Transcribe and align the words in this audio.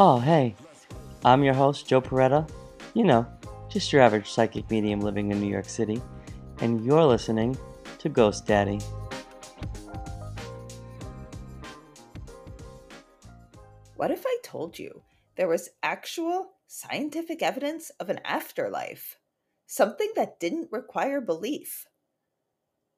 Oh, 0.00 0.20
hey. 0.20 0.54
I'm 1.24 1.42
your 1.42 1.54
host, 1.54 1.88
Joe 1.88 2.00
Perretta. 2.00 2.48
You 2.94 3.02
know, 3.02 3.26
just 3.68 3.92
your 3.92 4.00
average 4.00 4.30
psychic 4.30 4.70
medium 4.70 5.00
living 5.00 5.32
in 5.32 5.40
New 5.40 5.50
York 5.50 5.68
City. 5.68 6.00
And 6.60 6.84
you're 6.84 7.04
listening 7.04 7.58
to 7.98 8.08
Ghost 8.08 8.46
Daddy. 8.46 8.78
What 13.96 14.12
if 14.12 14.22
I 14.24 14.36
told 14.44 14.78
you 14.78 15.02
there 15.34 15.48
was 15.48 15.70
actual 15.82 16.50
scientific 16.68 17.42
evidence 17.42 17.90
of 17.98 18.08
an 18.08 18.20
afterlife? 18.24 19.18
Something 19.66 20.12
that 20.14 20.38
didn't 20.38 20.68
require 20.70 21.20
belief. 21.20 21.86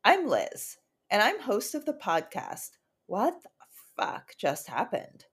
I'm 0.05 0.27
Liz, 0.27 0.77
and 1.11 1.23
I'm 1.23 1.41
host 1.41 1.75
of 1.75 1.87
the 1.87 1.95
podcast, 1.95 2.73
What 3.07 3.43
the 3.43 3.49
Fuck 3.97 4.35
Just 4.39 4.69
Happened? 4.69 5.25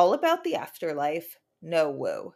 All 0.00 0.14
about 0.14 0.44
the 0.44 0.54
afterlife, 0.54 1.36
no 1.60 1.90
woo. 1.90 2.32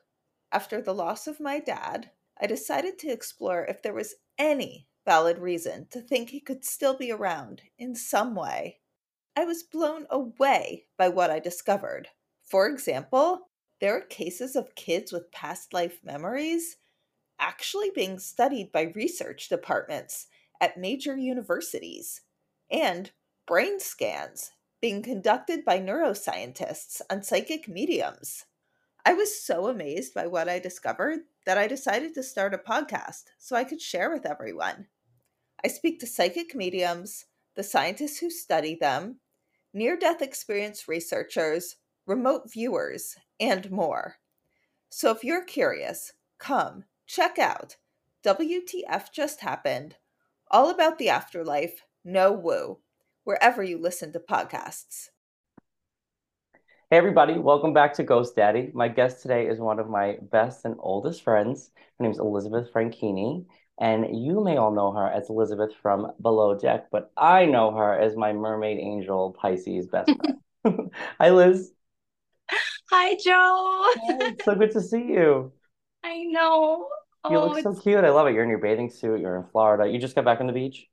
After 0.52 0.82
the 0.82 0.92
loss 0.92 1.26
of 1.26 1.40
my 1.40 1.60
dad, 1.60 2.10
I 2.38 2.46
decided 2.46 2.98
to 2.98 3.10
explore 3.10 3.64
if 3.64 3.80
there 3.80 3.94
was 3.94 4.16
any 4.36 4.86
valid 5.06 5.38
reason 5.38 5.86
to 5.92 6.02
think 6.02 6.28
he 6.28 6.40
could 6.40 6.62
still 6.62 6.94
be 6.94 7.10
around 7.10 7.62
in 7.78 7.94
some 7.94 8.34
way. 8.34 8.80
I 9.34 9.46
was 9.46 9.62
blown 9.62 10.06
away 10.10 10.88
by 10.98 11.08
what 11.08 11.30
I 11.30 11.38
discovered. 11.38 12.08
For 12.42 12.68
example, 12.68 13.48
there 13.80 13.96
are 13.96 14.02
cases 14.02 14.56
of 14.56 14.74
kids 14.74 15.10
with 15.10 15.32
past 15.32 15.72
life 15.72 16.00
memories 16.04 16.76
actually 17.40 17.88
being 17.94 18.18
studied 18.18 18.72
by 18.72 18.92
research 18.94 19.48
departments 19.48 20.26
at 20.60 20.76
major 20.76 21.16
universities, 21.16 22.20
and 22.70 23.12
brain 23.46 23.80
scans 23.80 24.50
being 24.84 25.00
conducted 25.00 25.64
by 25.64 25.78
neuroscientists 25.80 27.00
on 27.08 27.22
psychic 27.22 27.66
mediums. 27.66 28.44
I 29.02 29.14
was 29.14 29.42
so 29.42 29.66
amazed 29.66 30.12
by 30.12 30.26
what 30.26 30.46
I 30.46 30.58
discovered 30.58 31.20
that 31.46 31.56
I 31.56 31.66
decided 31.66 32.12
to 32.12 32.22
start 32.22 32.52
a 32.52 32.58
podcast 32.58 33.30
so 33.38 33.56
I 33.56 33.64
could 33.64 33.80
share 33.80 34.12
with 34.12 34.26
everyone. 34.26 34.88
I 35.64 35.68
speak 35.68 36.00
to 36.00 36.06
psychic 36.06 36.54
mediums, 36.54 37.24
the 37.54 37.62
scientists 37.62 38.18
who 38.18 38.28
study 38.28 38.76
them, 38.78 39.20
near 39.72 39.96
death 39.96 40.20
experience 40.20 40.86
researchers, 40.86 41.76
remote 42.04 42.52
viewers, 42.52 43.16
and 43.40 43.70
more. 43.70 44.16
So 44.90 45.10
if 45.10 45.24
you're 45.24 45.46
curious, 45.46 46.12
come 46.36 46.84
check 47.06 47.38
out 47.38 47.76
WTF 48.22 49.10
Just 49.14 49.40
Happened, 49.40 49.96
all 50.50 50.68
about 50.68 50.98
the 50.98 51.08
afterlife, 51.08 51.86
no 52.04 52.32
woo, 52.32 52.80
wherever 53.24 53.62
you 53.62 53.78
listen 53.78 54.12
to 54.12 54.20
podcasts. 54.20 55.08
Hey, 56.90 56.98
everybody, 56.98 57.38
welcome 57.38 57.72
back 57.72 57.94
to 57.94 58.04
Ghost 58.04 58.36
Daddy. 58.36 58.70
My 58.74 58.88
guest 58.88 59.22
today 59.22 59.48
is 59.48 59.58
one 59.58 59.78
of 59.78 59.88
my 59.88 60.18
best 60.30 60.64
and 60.64 60.76
oldest 60.78 61.24
friends. 61.24 61.70
Her 61.98 62.04
name 62.04 62.12
is 62.12 62.18
Elizabeth 62.18 62.72
Frankini, 62.72 63.46
and 63.80 64.24
you 64.24 64.44
may 64.44 64.58
all 64.58 64.72
know 64.72 64.92
her 64.92 65.10
as 65.10 65.30
Elizabeth 65.30 65.72
from 65.80 66.12
Below 66.20 66.58
Deck, 66.58 66.90
but 66.92 67.10
I 67.16 67.46
know 67.46 67.72
her 67.72 67.98
as 67.98 68.14
my 68.14 68.32
mermaid 68.32 68.78
angel 68.78 69.36
Pisces 69.40 69.86
best 69.88 70.12
friend. 70.14 70.38
Hi, 71.18 71.30
Liz. 71.30 71.72
Hi, 72.90 73.16
Joe. 73.22 74.34
So 74.44 74.54
good 74.54 74.70
to 74.72 74.80
see 74.80 75.02
you. 75.02 75.52
I 76.04 76.24
know. 76.24 76.88
You 77.28 77.38
Oh, 77.38 77.48
look 77.48 77.62
so 77.62 77.70
it's 77.70 77.80
cute. 77.80 78.04
I 78.04 78.10
love 78.10 78.26
it. 78.26 78.34
You're 78.34 78.44
in 78.44 78.50
your 78.50 78.58
bathing 78.58 78.90
suit. 78.90 79.20
You're 79.20 79.36
in 79.36 79.44
Florida. 79.50 79.90
You 79.90 79.98
just 79.98 80.14
got 80.14 80.26
back 80.26 80.40
on 80.40 80.46
the 80.46 80.52
beach? 80.52 80.86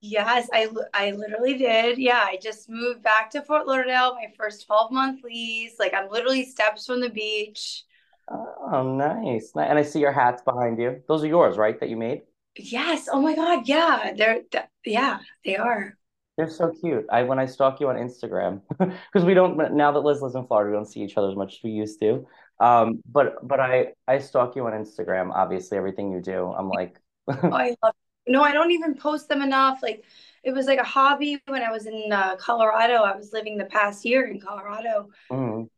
Yes, 0.00 0.48
I 0.52 0.68
I 0.94 1.12
literally 1.12 1.56
did. 1.58 1.98
Yeah, 1.98 2.22
I 2.24 2.38
just 2.42 2.68
moved 2.68 3.02
back 3.02 3.30
to 3.30 3.42
Fort 3.42 3.66
Lauderdale, 3.66 4.14
my 4.14 4.32
first 4.36 4.66
12 4.66 4.92
month 4.92 5.24
lease. 5.24 5.76
Like 5.78 5.94
I'm 5.94 6.10
literally 6.10 6.44
steps 6.44 6.86
from 6.86 7.00
the 7.00 7.10
beach. 7.10 7.84
Oh, 8.28 8.82
nice. 8.82 9.52
And 9.54 9.78
I 9.78 9.82
see 9.82 10.00
your 10.00 10.12
hats 10.12 10.42
behind 10.42 10.78
you. 10.80 11.02
Those 11.06 11.22
are 11.22 11.28
yours, 11.28 11.56
right? 11.56 11.78
That 11.78 11.88
you 11.88 11.96
made? 11.96 12.22
Yes. 12.56 13.08
Oh 13.10 13.20
my 13.20 13.34
God. 13.34 13.68
Yeah. 13.68 14.12
They're 14.16 14.42
th 14.42 14.64
yeah, 14.84 15.18
they 15.44 15.56
are. 15.56 15.96
They're 16.36 16.50
so 16.50 16.72
cute. 16.72 17.06
I 17.10 17.22
when 17.22 17.38
I 17.38 17.46
stalk 17.46 17.80
you 17.80 17.88
on 17.88 17.96
Instagram, 17.96 18.60
because 18.78 19.24
we 19.24 19.34
don't 19.34 19.56
now 19.74 19.92
that 19.92 20.00
Liz 20.00 20.20
lives 20.20 20.34
in 20.34 20.46
Florida, 20.46 20.70
we 20.70 20.76
don't 20.76 20.86
see 20.86 21.00
each 21.02 21.16
other 21.16 21.30
as 21.30 21.36
much 21.36 21.54
as 21.54 21.60
we 21.64 21.70
used 21.70 22.00
to. 22.00 22.26
Um, 22.60 23.02
but 23.10 23.46
but 23.46 23.60
I 23.60 23.92
I 24.06 24.18
stalk 24.18 24.56
you 24.56 24.66
on 24.66 24.72
Instagram. 24.72 25.32
Obviously, 25.32 25.78
everything 25.78 26.12
you 26.12 26.20
do, 26.20 26.52
I'm 26.52 26.68
like, 26.68 27.00
Oh, 27.42 27.56
I 27.56 27.76
love 27.82 27.94
No, 28.26 28.42
I 28.42 28.52
don't 28.52 28.72
even 28.72 28.94
post 28.96 29.28
them 29.28 29.42
enough. 29.42 29.80
Like 29.82 30.04
it 30.44 30.52
was 30.52 30.66
like 30.66 30.78
a 30.78 30.84
hobby 30.84 31.40
when 31.46 31.62
I 31.62 31.70
was 31.70 31.86
in 31.86 32.10
uh, 32.12 32.36
Colorado. 32.36 33.02
I 33.02 33.16
was 33.16 33.32
living 33.32 33.58
the 33.58 33.64
past 33.66 34.04
year 34.04 34.26
in 34.26 34.40
Colorado. 34.40 35.10
mm. 35.30 35.68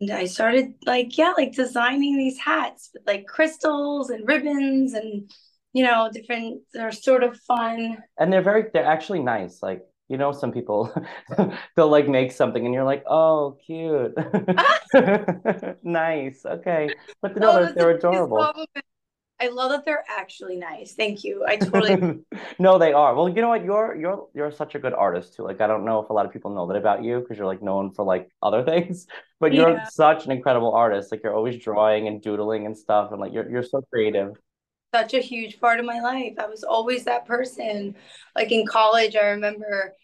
And 0.00 0.10
I 0.10 0.26
started 0.26 0.74
like, 0.86 1.16
yeah, 1.16 1.32
like 1.36 1.52
designing 1.54 2.16
these 2.16 2.38
hats 2.38 2.90
with 2.92 3.04
like 3.06 3.26
crystals 3.26 4.10
and 4.10 4.26
ribbons 4.26 4.92
and, 4.92 5.30
you 5.72 5.84
know, 5.84 6.10
different, 6.12 6.62
they're 6.72 6.92
sort 6.92 7.22
of 7.22 7.38
fun. 7.40 8.02
And 8.18 8.32
they're 8.32 8.42
very 8.42 8.66
they're 8.72 8.84
actually 8.84 9.20
nice. 9.20 9.62
Like 9.62 9.82
you 10.08 10.18
know, 10.18 10.32
some 10.32 10.52
people 10.52 10.92
they'll 11.76 11.88
like 11.88 12.08
make 12.08 12.32
something, 12.32 12.64
and 12.64 12.74
you're 12.74 12.84
like, 12.84 13.04
oh, 13.08 13.56
cute, 13.66 14.14
nice, 15.82 16.44
okay. 16.46 16.94
But 17.22 17.36
no, 17.36 17.52
Oh, 17.52 17.52
they're 17.52 17.72
they're 17.74 17.90
adorable. 17.90 18.50
I 19.40 19.48
love 19.48 19.70
that 19.70 19.84
they're 19.84 20.04
actually 20.08 20.56
nice. 20.56 20.94
Thank 20.94 21.24
you. 21.24 21.44
I 21.46 21.56
totally, 21.56 22.04
No, 22.58 22.78
they 22.78 22.92
are. 22.92 23.14
Well, 23.14 23.28
you 23.28 23.42
know 23.42 23.48
what? 23.48 23.64
You're 23.64 23.96
you're 23.96 24.28
you're 24.34 24.52
such 24.52 24.74
a 24.74 24.78
good 24.78 24.94
artist 24.94 25.34
too. 25.34 25.42
Like 25.42 25.60
I 25.60 25.66
don't 25.66 25.84
know 25.84 26.00
if 26.00 26.10
a 26.10 26.12
lot 26.12 26.26
of 26.26 26.32
people 26.32 26.54
know 26.54 26.66
that 26.68 26.76
about 26.76 27.02
you 27.02 27.20
because 27.20 27.36
you're 27.36 27.46
like 27.46 27.62
known 27.62 27.92
for 27.92 28.04
like 28.04 28.28
other 28.42 28.64
things, 28.70 29.06
but 29.40 29.52
you're 29.52 29.76
yeah, 29.76 29.84
such 29.84 30.26
an 30.26 30.32
incredible 30.32 30.72
artist. 30.72 31.10
Like 31.10 31.22
you're 31.24 31.34
always 31.34 31.62
drawing 31.62 32.08
and 32.08 32.22
doodling 32.22 32.66
and 32.66 32.76
stuff, 32.76 33.10
and 33.12 33.20
like 33.20 33.32
you're 33.32 33.50
you're 33.50 33.62
so 33.64 33.82
creative. 33.92 34.36
such 34.94 35.14
a 35.14 35.20
huge 35.20 35.60
part 35.60 35.80
of 35.80 35.86
my 35.86 36.00
life. 36.00 36.34
I 36.38 36.46
was 36.46 36.62
always 36.64 37.04
that 37.04 37.26
person. 37.26 37.96
Like 38.36 38.52
in 38.52 38.66
college, 38.66 39.16
I 39.16 39.26
remember 39.30 39.94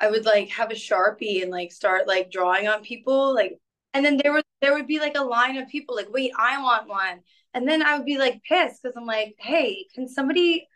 I 0.00 0.10
would 0.10 0.24
like 0.26 0.50
have 0.50 0.70
a 0.70 0.74
Sharpie 0.74 1.42
and 1.42 1.50
like 1.50 1.72
start 1.72 2.06
like 2.08 2.30
drawing 2.30 2.68
on 2.68 2.82
people. 2.82 3.34
Like, 3.34 3.58
and 3.94 4.04
then 4.04 4.18
there 4.22 4.32
was 4.32 4.44
there 4.60 4.74
would 4.74 4.86
be 4.86 5.00
like 5.00 5.16
a 5.16 5.22
line 5.22 5.56
of 5.56 5.68
people 5.68 5.96
like, 5.96 6.12
wait, 6.12 6.32
I 6.38 6.62
want 6.62 6.88
one. 6.88 7.20
And 7.54 7.68
then 7.68 7.82
I 7.82 7.96
would 7.96 8.06
be 8.06 8.18
like 8.18 8.42
pissed 8.42 8.82
because 8.82 8.96
I'm 8.96 9.06
like, 9.06 9.34
hey, 9.38 9.86
can 9.94 10.08
somebody 10.08 10.68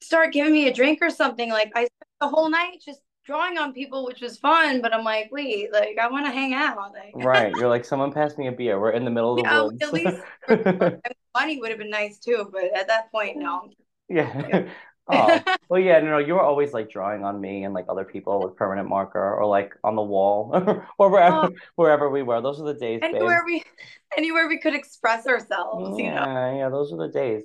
start 0.00 0.32
giving 0.32 0.52
me 0.52 0.68
a 0.68 0.74
drink 0.74 1.00
or 1.02 1.10
something. 1.10 1.50
Like 1.50 1.72
I 1.74 1.80
spent 1.80 2.10
the 2.20 2.28
whole 2.28 2.48
night 2.48 2.82
just 2.84 3.00
drawing 3.24 3.58
on 3.58 3.72
people, 3.72 4.04
which 4.04 4.20
was 4.20 4.38
fun, 4.38 4.80
but 4.80 4.94
I'm 4.94 5.04
like, 5.04 5.30
wait, 5.32 5.72
like 5.72 5.98
I 6.00 6.08
want 6.08 6.26
to 6.26 6.32
hang 6.32 6.54
out. 6.54 6.92
Like 6.92 7.12
Right. 7.14 7.52
You're 7.56 7.68
like, 7.68 7.84
someone 7.84 8.12
pass 8.12 8.36
me 8.38 8.48
a 8.48 8.52
beer. 8.52 8.78
We're 8.78 8.92
in 8.92 9.04
the 9.04 9.10
middle 9.10 9.34
of 9.34 9.40
yeah, 9.44 9.68
the 9.78 9.86
at 9.86 9.92
least 9.92 10.22
woods. 10.48 11.02
money 11.34 11.60
would 11.60 11.70
have 11.70 11.78
been 11.78 11.90
nice 11.90 12.18
too, 12.18 12.48
but 12.52 12.64
at 12.76 12.88
that 12.88 13.10
point, 13.10 13.36
no. 13.36 13.70
Yeah. 14.08 14.68
Oh, 15.08 15.44
well, 15.68 15.80
yeah, 15.80 16.00
no, 16.00 16.10
no, 16.12 16.18
you 16.18 16.34
were 16.34 16.42
always 16.42 16.72
like 16.72 16.90
drawing 16.90 17.24
on 17.24 17.40
me 17.40 17.64
and 17.64 17.74
like 17.74 17.86
other 17.88 18.04
people 18.04 18.42
with 18.42 18.56
permanent 18.56 18.88
marker 18.88 19.34
or 19.34 19.46
like 19.46 19.74
on 19.84 19.96
the 19.96 20.02
wall 20.02 20.50
or 20.98 21.10
wherever 21.10 21.38
Oh, 21.38 21.52
wherever 21.76 22.10
we 22.10 22.22
were. 22.22 22.40
Those 22.40 22.60
are 22.60 22.66
the 22.72 22.74
days, 22.78 23.04
babe. 23.10 23.36
anywhere 23.36 23.42
we 23.46 23.62
anywhere 24.16 24.48
we 24.48 24.58
could 24.58 24.74
express 24.74 25.26
ourselves, 25.26 25.98
you 25.98 26.12
know. 26.12 26.26
Yeah, 26.26 26.54
yeah, 26.56 26.68
those 26.70 26.92
are 26.92 26.96
the 26.96 27.08
days. 27.12 27.44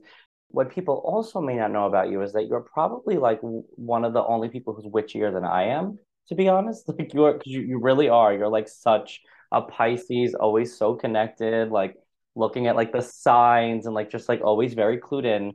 What 0.50 0.72
people 0.74 0.96
also 1.06 1.42
may 1.42 1.56
not 1.56 1.72
know 1.72 1.86
about 1.86 2.10
you 2.10 2.22
is 2.22 2.34
that 2.34 2.48
you're 2.48 2.62
probably 2.62 3.18
like 3.18 3.40
one 3.42 4.06
of 4.06 4.14
the 4.14 4.24
only 4.24 4.50
people 4.50 4.74
who's 4.74 4.86
witchier 4.86 5.32
than 5.34 5.44
I 5.44 5.64
am, 5.66 6.00
to 6.28 6.36
be 6.36 6.48
honest. 6.50 6.88
Like 6.98 7.14
you're, 7.14 7.34
'cause 7.34 7.44
you, 7.46 7.62
you 7.62 7.80
really 7.80 8.10
are. 8.10 8.34
You're 8.34 8.50
like 8.50 8.68
such 8.70 9.22
a 9.52 9.62
Pisces, 9.62 10.36
always 10.36 10.78
so 10.78 10.96
connected, 10.96 11.70
like 11.72 11.96
looking 12.36 12.68
at 12.68 12.76
like 12.76 12.92
the 12.94 13.02
signs 13.02 13.86
and 13.86 13.96
like 13.96 14.10
just 14.10 14.30
like 14.30 14.42
always 14.42 14.74
very 14.74 14.98
clued 15.00 15.26
in. 15.26 15.54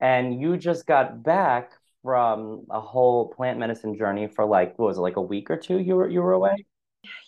And 0.00 0.40
you 0.40 0.56
just 0.56 0.86
got 0.86 1.22
back 1.22 1.72
from 2.02 2.64
a 2.70 2.80
whole 2.80 3.28
plant 3.28 3.58
medicine 3.58 3.96
journey 3.96 4.28
for 4.28 4.44
like, 4.44 4.78
what 4.78 4.86
was 4.86 4.98
it, 4.98 5.02
like 5.02 5.16
a 5.16 5.22
week 5.22 5.50
or 5.50 5.56
two 5.56 5.78
you 5.78 5.96
were 5.96 6.08
you 6.08 6.22
were 6.22 6.32
away? 6.32 6.64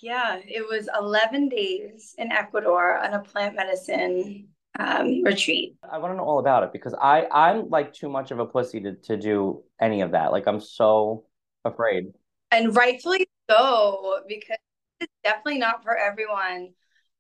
Yeah, 0.03 0.39
it 0.45 0.67
was 0.69 0.89
11 0.99 1.49
days 1.49 2.15
in 2.19 2.33
Ecuador 2.33 2.99
on 2.99 3.15
a 3.15 3.21
plant 3.21 3.57
medicine 3.57 4.49
um, 4.79 5.23
retreat. 5.23 5.77
I 5.91 5.99
want 5.99 6.13
to 6.13 6.17
know 6.17 6.25
all 6.25 6.39
about 6.39 6.63
it 6.63 6.73
because 6.73 6.95
I 6.95 7.27
I'm 7.31 7.69
like 7.69 7.93
too 7.93 8.09
much 8.09 8.31
of 8.31 8.39
a 8.39 8.47
pussy 8.47 8.81
to 8.81 8.95
to 8.95 9.17
do 9.17 9.63
any 9.81 10.01
of 10.01 10.13
that. 10.13 10.33
Like 10.33 10.47
I'm 10.47 10.61
so 10.61 11.25
afraid. 11.65 12.13
And 12.51 12.75
rightfully 12.75 13.29
so, 13.49 14.21
because 14.27 14.59
it's 15.01 15.13
definitely 15.25 15.59
not 15.59 15.83
for 15.83 15.97
everyone. 15.97 16.71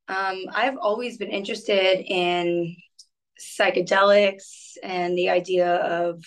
Um, 0.08 0.46
I've 0.52 0.76
always 0.76 1.18
been 1.18 1.30
interested 1.30 2.04
in 2.04 2.76
psychedelics 3.40 4.74
and 4.82 5.16
the 5.16 5.30
idea 5.30 5.74
of, 5.76 6.22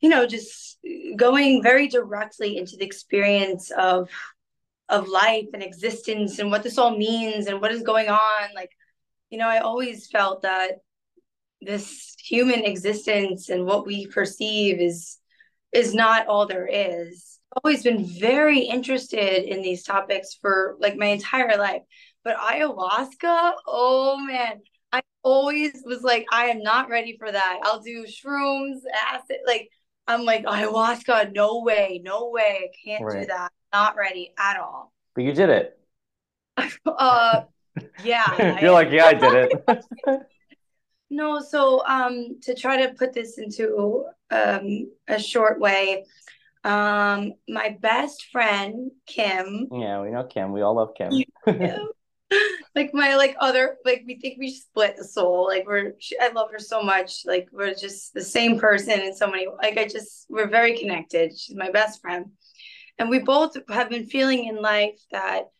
you 0.00 0.08
know, 0.08 0.26
just 0.26 0.78
going 1.16 1.62
very 1.62 1.88
directly 1.88 2.58
into 2.58 2.76
the 2.76 2.84
experience 2.84 3.70
of 3.70 4.10
of 4.88 5.08
life 5.08 5.46
and 5.54 5.62
existence 5.62 6.38
and 6.38 6.50
what 6.50 6.62
this 6.62 6.76
all 6.76 6.96
means 6.96 7.46
and 7.46 7.60
what 7.60 7.72
is 7.72 7.82
going 7.82 8.08
on. 8.08 8.54
Like, 8.54 8.70
you 9.30 9.38
know, 9.38 9.48
I 9.48 9.60
always 9.60 10.06
felt 10.08 10.42
that 10.42 10.80
this 11.62 12.14
human 12.22 12.64
existence 12.64 13.48
and 13.48 13.64
what 13.64 13.86
we 13.86 14.06
perceive 14.06 14.80
is 14.80 15.18
is 15.72 15.94
not 15.94 16.26
all 16.26 16.46
there 16.46 16.68
is. 16.70 17.38
Always 17.62 17.82
been 17.82 18.04
very 18.04 18.60
interested 18.60 19.44
in 19.44 19.62
these 19.62 19.82
topics 19.82 20.38
for 20.40 20.76
like 20.80 20.96
my 20.96 21.06
entire 21.06 21.56
life. 21.56 21.82
But 22.24 22.36
ayahuasca, 22.36 23.52
oh 23.66 24.18
man, 24.18 24.60
always 25.22 25.82
was 25.84 26.02
like, 26.02 26.26
I 26.32 26.46
am 26.46 26.62
not 26.62 26.88
ready 26.88 27.16
for 27.18 27.30
that. 27.30 27.60
I'll 27.62 27.80
do 27.80 28.04
shrooms, 28.06 28.80
acid, 29.12 29.38
like 29.46 29.70
I'm 30.06 30.24
like 30.24 30.44
ayahuasca, 30.44 31.32
no 31.34 31.62
way, 31.62 32.00
no 32.04 32.30
way, 32.30 32.70
I 32.70 32.76
can't 32.84 33.04
right. 33.04 33.20
do 33.20 33.26
that. 33.26 33.52
Not 33.72 33.96
ready 33.96 34.32
at 34.38 34.58
all. 34.58 34.92
But 35.14 35.24
you 35.24 35.32
did 35.32 35.48
it. 35.48 35.78
uh, 36.86 37.42
yeah. 38.04 38.60
You're 38.60 38.72
like, 38.72 38.90
yeah, 38.90 39.06
I 39.06 39.14
did 39.14 39.50
it. 39.66 39.82
no, 41.10 41.40
so 41.40 41.84
um, 41.86 42.40
to 42.42 42.54
try 42.54 42.86
to 42.86 42.94
put 42.94 43.12
this 43.12 43.38
into 43.38 44.04
um 44.30 44.90
a 45.08 45.18
short 45.18 45.60
way, 45.60 46.04
um, 46.64 47.32
my 47.48 47.76
best 47.80 48.26
friend 48.32 48.90
Kim. 49.06 49.68
Yeah, 49.72 50.02
we 50.02 50.10
know 50.10 50.24
Kim. 50.24 50.52
We 50.52 50.62
all 50.62 50.74
love 50.74 50.94
Kim. 50.96 51.12
Like 52.74 52.94
my 52.94 53.16
like 53.16 53.36
other 53.40 53.76
like 53.84 54.04
we 54.06 54.18
think 54.18 54.38
we 54.38 54.50
split 54.50 54.96
the 54.96 55.04
soul. 55.04 55.46
Like 55.46 55.66
we're 55.66 55.94
she, 55.98 56.16
I 56.18 56.30
love 56.32 56.50
her 56.52 56.58
so 56.58 56.82
much. 56.82 57.24
Like 57.26 57.48
we're 57.52 57.74
just 57.74 58.14
the 58.14 58.22
same 58.22 58.58
person 58.58 59.00
in 59.00 59.14
so 59.14 59.26
many. 59.26 59.46
Like 59.46 59.78
I 59.78 59.86
just 59.86 60.26
we're 60.28 60.48
very 60.48 60.78
connected. 60.78 61.38
She's 61.38 61.56
my 61.56 61.70
best 61.70 62.00
friend, 62.00 62.26
and 62.98 63.10
we 63.10 63.18
both 63.18 63.56
have 63.68 63.90
been 63.90 64.06
feeling 64.06 64.46
in 64.46 64.56
life 64.56 64.98
that 65.10 65.50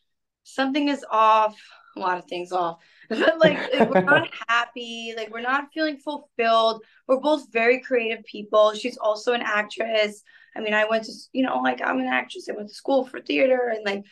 something 0.44 0.88
is 0.88 1.04
off. 1.10 1.56
A 1.96 2.00
lot 2.00 2.18
of 2.18 2.24
things 2.24 2.52
off. 2.52 2.78
But 3.10 3.38
like, 3.38 3.58
like 3.74 3.90
we're 3.90 4.00
not 4.00 4.30
happy. 4.48 5.12
Like 5.14 5.30
we're 5.30 5.42
not 5.42 5.68
feeling 5.74 5.98
fulfilled. 5.98 6.82
We're 7.06 7.20
both 7.20 7.52
very 7.52 7.80
creative 7.80 8.24
people. 8.24 8.72
She's 8.72 8.96
also 8.96 9.34
an 9.34 9.42
actress 9.42 10.22
I 10.56 10.60
mean, 10.60 10.74
I 10.74 10.84
went 10.84 11.04
to, 11.04 11.12
you 11.32 11.44
know, 11.44 11.60
like 11.60 11.80
I'm 11.82 11.98
an 11.98 12.06
actress. 12.06 12.48
I 12.48 12.54
went 12.54 12.68
to 12.68 12.74
school 12.74 13.06
for 13.06 13.20
theater 13.20 13.72
and 13.74 13.84
like, 13.84 14.04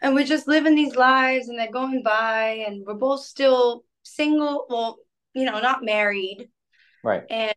and 0.00 0.14
we're 0.14 0.24
just 0.24 0.48
living 0.48 0.74
these 0.74 0.96
lives 0.96 1.48
and 1.48 1.58
they're 1.58 1.70
going 1.70 2.02
by 2.02 2.64
and 2.66 2.84
we're 2.86 2.94
both 2.94 3.22
still 3.22 3.84
single. 4.02 4.66
Well, 4.68 4.98
you 5.34 5.44
know, 5.44 5.60
not 5.60 5.84
married. 5.84 6.48
Right. 7.02 7.24
And, 7.28 7.54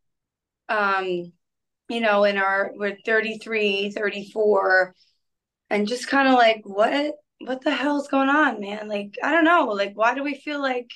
um, 0.69 1.33
you 1.89 1.99
know, 1.99 2.23
in 2.23 2.37
our, 2.37 2.71
we're 2.75 2.97
33, 3.05 3.91
34 3.91 4.95
and 5.69 5.87
just 5.87 6.07
kind 6.07 6.27
of 6.27 6.35
like, 6.35 6.61
what, 6.63 7.15
what 7.39 7.63
the 7.63 7.71
hell's 7.71 8.07
going 8.07 8.29
on, 8.29 8.59
man? 8.59 8.87
Like, 8.87 9.15
I 9.23 9.31
don't 9.31 9.45
know. 9.45 9.65
Like, 9.67 9.93
why 9.95 10.15
do 10.15 10.23
we 10.23 10.35
feel 10.35 10.61
like, 10.61 10.91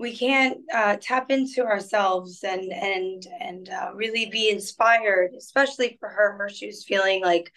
we 0.00 0.16
can't 0.16 0.58
uh, 0.74 0.96
tap 1.00 1.30
into 1.30 1.62
ourselves 1.62 2.42
and 2.42 2.72
and 2.72 3.26
and 3.38 3.68
uh, 3.68 3.90
really 3.94 4.30
be 4.30 4.48
inspired, 4.48 5.32
especially 5.36 5.98
for 6.00 6.08
her. 6.08 6.48
She 6.48 6.66
was 6.66 6.84
feeling 6.84 7.20
like 7.22 7.52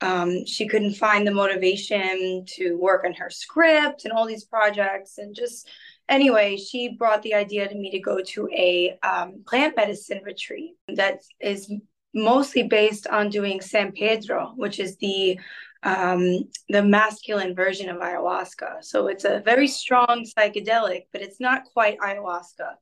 um, 0.00 0.44
she 0.46 0.68
couldn't 0.68 0.94
find 0.94 1.26
the 1.26 1.32
motivation 1.32 2.44
to 2.46 2.76
work 2.76 3.04
on 3.04 3.12
her 3.14 3.30
script 3.30 4.04
and 4.04 4.12
all 4.12 4.26
these 4.26 4.44
projects, 4.44 5.18
and 5.18 5.34
just 5.34 5.68
anyway, 6.08 6.56
she 6.56 6.96
brought 6.96 7.22
the 7.22 7.34
idea 7.34 7.68
to 7.68 7.74
me 7.74 7.90
to 7.90 7.98
go 8.00 8.20
to 8.20 8.48
a 8.52 8.98
um, 9.02 9.42
plant 9.46 9.76
medicine 9.76 10.20
retreat 10.24 10.74
that 10.94 11.20
is 11.40 11.72
mostly 12.14 12.62
based 12.62 13.06
on 13.06 13.28
doing 13.28 13.60
San 13.60 13.92
Pedro, 13.92 14.52
which 14.56 14.80
is 14.80 14.96
the 14.96 15.38
um, 15.84 16.48
the 16.68 16.82
masculine 16.82 17.54
version 17.54 17.88
of 17.88 17.98
ayahuasca. 17.98 18.82
So 18.82 19.06
it's 19.06 19.24
a 19.24 19.42
very 19.44 19.68
strong 19.68 20.26
psychedelic, 20.26 21.02
but 21.12 21.22
it's 21.22 21.40
not 21.40 21.64
quite 21.72 21.98
ayahuasca. 21.98 22.74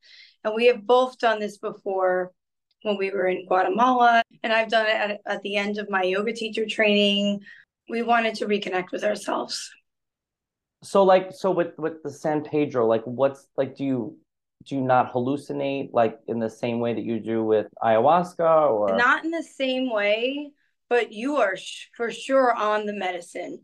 And 0.45 0.55
we 0.55 0.67
have 0.67 0.87
both 0.87 1.19
done 1.19 1.39
this 1.39 1.59
before 1.59 2.33
when 2.87 2.97
we 2.97 3.11
were 3.11 3.27
in 3.27 3.47
Guatemala, 3.47 4.23
and 4.43 4.53
I've 4.53 4.71
done 4.71 4.87
it 4.87 4.97
at, 4.97 5.21
at 5.27 5.43
the 5.43 5.57
end 5.57 5.79
of 5.79 5.91
my 5.91 6.03
yoga 6.03 6.33
teacher 6.33 6.67
training. 6.67 7.41
We 7.89 8.03
wanted 8.03 8.35
to 8.37 8.47
reconnect 8.47 8.93
with 8.93 9.05
ourselves. 9.05 9.71
So, 10.83 11.03
like, 11.03 11.33
so 11.33 11.51
with 11.51 11.79
with 11.79 12.03
the 12.03 12.11
San 12.11 12.43
Pedro, 12.43 12.87
like, 12.87 13.03
what's 13.05 13.49
like, 13.57 13.77
do 13.77 13.85
you 13.85 14.19
do 14.65 14.77
you 14.77 14.81
not 14.81 15.13
hallucinate 15.13 15.91
like 15.93 16.19
in 16.27 16.39
the 16.39 16.51
same 16.51 16.81
way 16.81 16.95
that 16.95 17.05
you 17.05 17.21
do 17.21 17.45
with 17.45 17.67
ayahuasca, 17.83 18.71
or 18.71 18.97
not 18.97 19.25
in 19.25 19.31
the 19.31 19.43
same 19.43 19.93
way? 19.93 20.53
but 20.89 21.13
you 21.13 21.37
are 21.37 21.57
sh- 21.57 21.89
for 21.97 22.11
sure 22.11 22.55
on 22.55 22.87
the 22.87 22.93
medicine. 22.93 23.61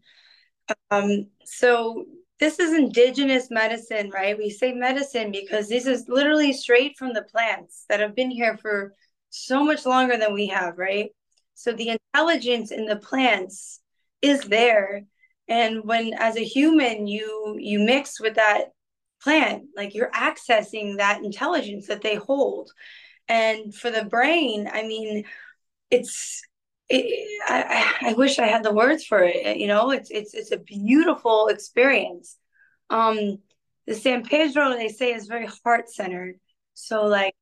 Um, 0.91 1.29
so 1.45 2.07
this 2.41 2.59
is 2.59 2.73
indigenous 2.73 3.49
medicine, 3.51 4.11
right? 4.11 4.37
We 4.37 4.51
say 4.51 4.73
medicine 4.73 5.31
because 5.31 5.69
this 5.69 5.87
is 5.87 6.09
literally 6.09 6.53
straight 6.53 6.97
from 6.99 7.13
the 7.13 7.23
plants 7.23 7.85
that 7.89 8.01
have 8.01 8.17
been 8.17 8.31
here 8.31 8.57
for 8.57 8.95
so 9.33 9.65
much 9.65 9.87
longer 9.87 10.17
than 10.17 10.35
we 10.35 10.49
have, 10.49 10.79
right? 10.79 11.11
So 11.55 11.73
the 11.73 11.99
intelligence 12.15 12.71
in 12.71 12.87
the 12.87 12.97
plants 12.97 13.81
is 14.21 14.43
there. 14.43 15.05
And 15.49 15.85
when 15.85 16.15
as 16.15 16.37
a 16.37 16.45
human 16.45 17.07
you 17.07 17.57
you 17.59 17.81
mix 17.81 18.21
with 18.21 18.37
that 18.37 18.67
plant, 19.23 19.65
like 19.77 19.95
you're 19.95 20.11
accessing 20.11 20.99
that 20.99 21.23
intelligence 21.25 21.87
that 21.89 22.03
they 22.03 22.17
hold. 22.17 22.71
And 23.29 23.75
for 23.75 23.91
the 23.91 24.05
brain, 24.05 24.69
I 24.73 24.83
mean, 24.83 25.25
it's 25.91 26.43
it, 26.89 27.41
I, 27.49 28.11
I 28.11 28.13
wish 28.15 28.39
I 28.39 28.47
had 28.47 28.63
the 28.63 28.75
words 28.75 29.05
for 29.05 29.23
it. 29.23 29.57
You 29.57 29.67
know, 29.67 29.91
it's 29.91 30.11
it's 30.11 30.35
it's 30.35 30.53
a 30.53 30.59
beautiful 30.59 31.49
experience. 31.49 32.37
Um, 32.91 33.39
the 33.87 33.95
San 33.95 34.25
Pedro 34.25 34.71
they 34.71 34.89
say 34.89 35.13
is 35.15 35.27
very 35.27 35.49
heart 35.65 35.91
centered, 35.91 36.39
so 36.75 37.07
like 37.07 37.35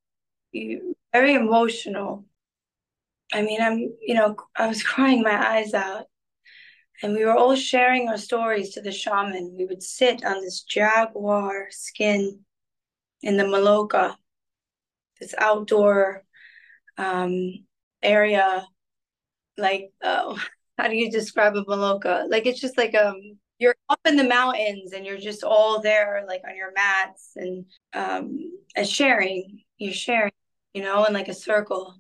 you, 0.53 0.97
very 1.13 1.35
emotional. 1.35 2.25
I 3.33 3.43
mean, 3.43 3.61
I'm 3.61 3.79
you 4.01 4.15
know 4.15 4.37
I 4.57 4.67
was 4.67 4.83
crying 4.93 5.23
my 5.23 5.57
eyes 5.57 5.75
out, 5.75 6.07
and 7.03 7.15
we 7.15 7.25
were 7.25 7.37
all 7.37 7.57
sharing 7.57 8.09
our 8.09 8.19
stories 8.19 8.71
to 8.75 8.83
the 8.83 8.93
shaman. 8.93 9.55
We 9.57 9.67
would 9.67 9.83
sit 9.83 10.25
on 10.25 10.41
this 10.41 10.63
jaguar 10.63 11.69
skin 11.71 12.41
in 13.23 13.37
the 13.37 13.45
Maloka, 13.45 14.17
this 15.21 15.35
outdoor 15.39 16.25
um, 16.99 17.65
area 18.03 18.67
like 19.61 19.93
uh, 20.03 20.35
how 20.79 20.89
do 20.89 20.97
you 20.97 21.11
describe 21.11 21.55
a 21.57 21.65
Maloka? 21.65 22.29
Like 22.29 22.47
it's 22.47 22.61
just 22.61 22.79
like 22.79 22.95
um 22.95 23.21
you're 23.59 23.77
up 23.91 24.01
in 24.07 24.17
the 24.17 24.25
mountains 24.25 24.93
and 24.93 25.05
you're 25.05 25.19
just 25.19 25.45
all 25.45 25.81
there 25.83 26.25
like 26.27 26.41
on 26.49 26.57
your 26.57 26.73
mats 26.73 27.33
and 27.37 27.67
um 27.93 28.39
sharing 28.85 29.61
you're 29.77 29.93
sharing 29.93 30.33
you 30.75 30.83
know 30.83 31.05
in 31.05 31.13
like 31.13 31.29
a 31.29 31.35
circle 31.35 31.95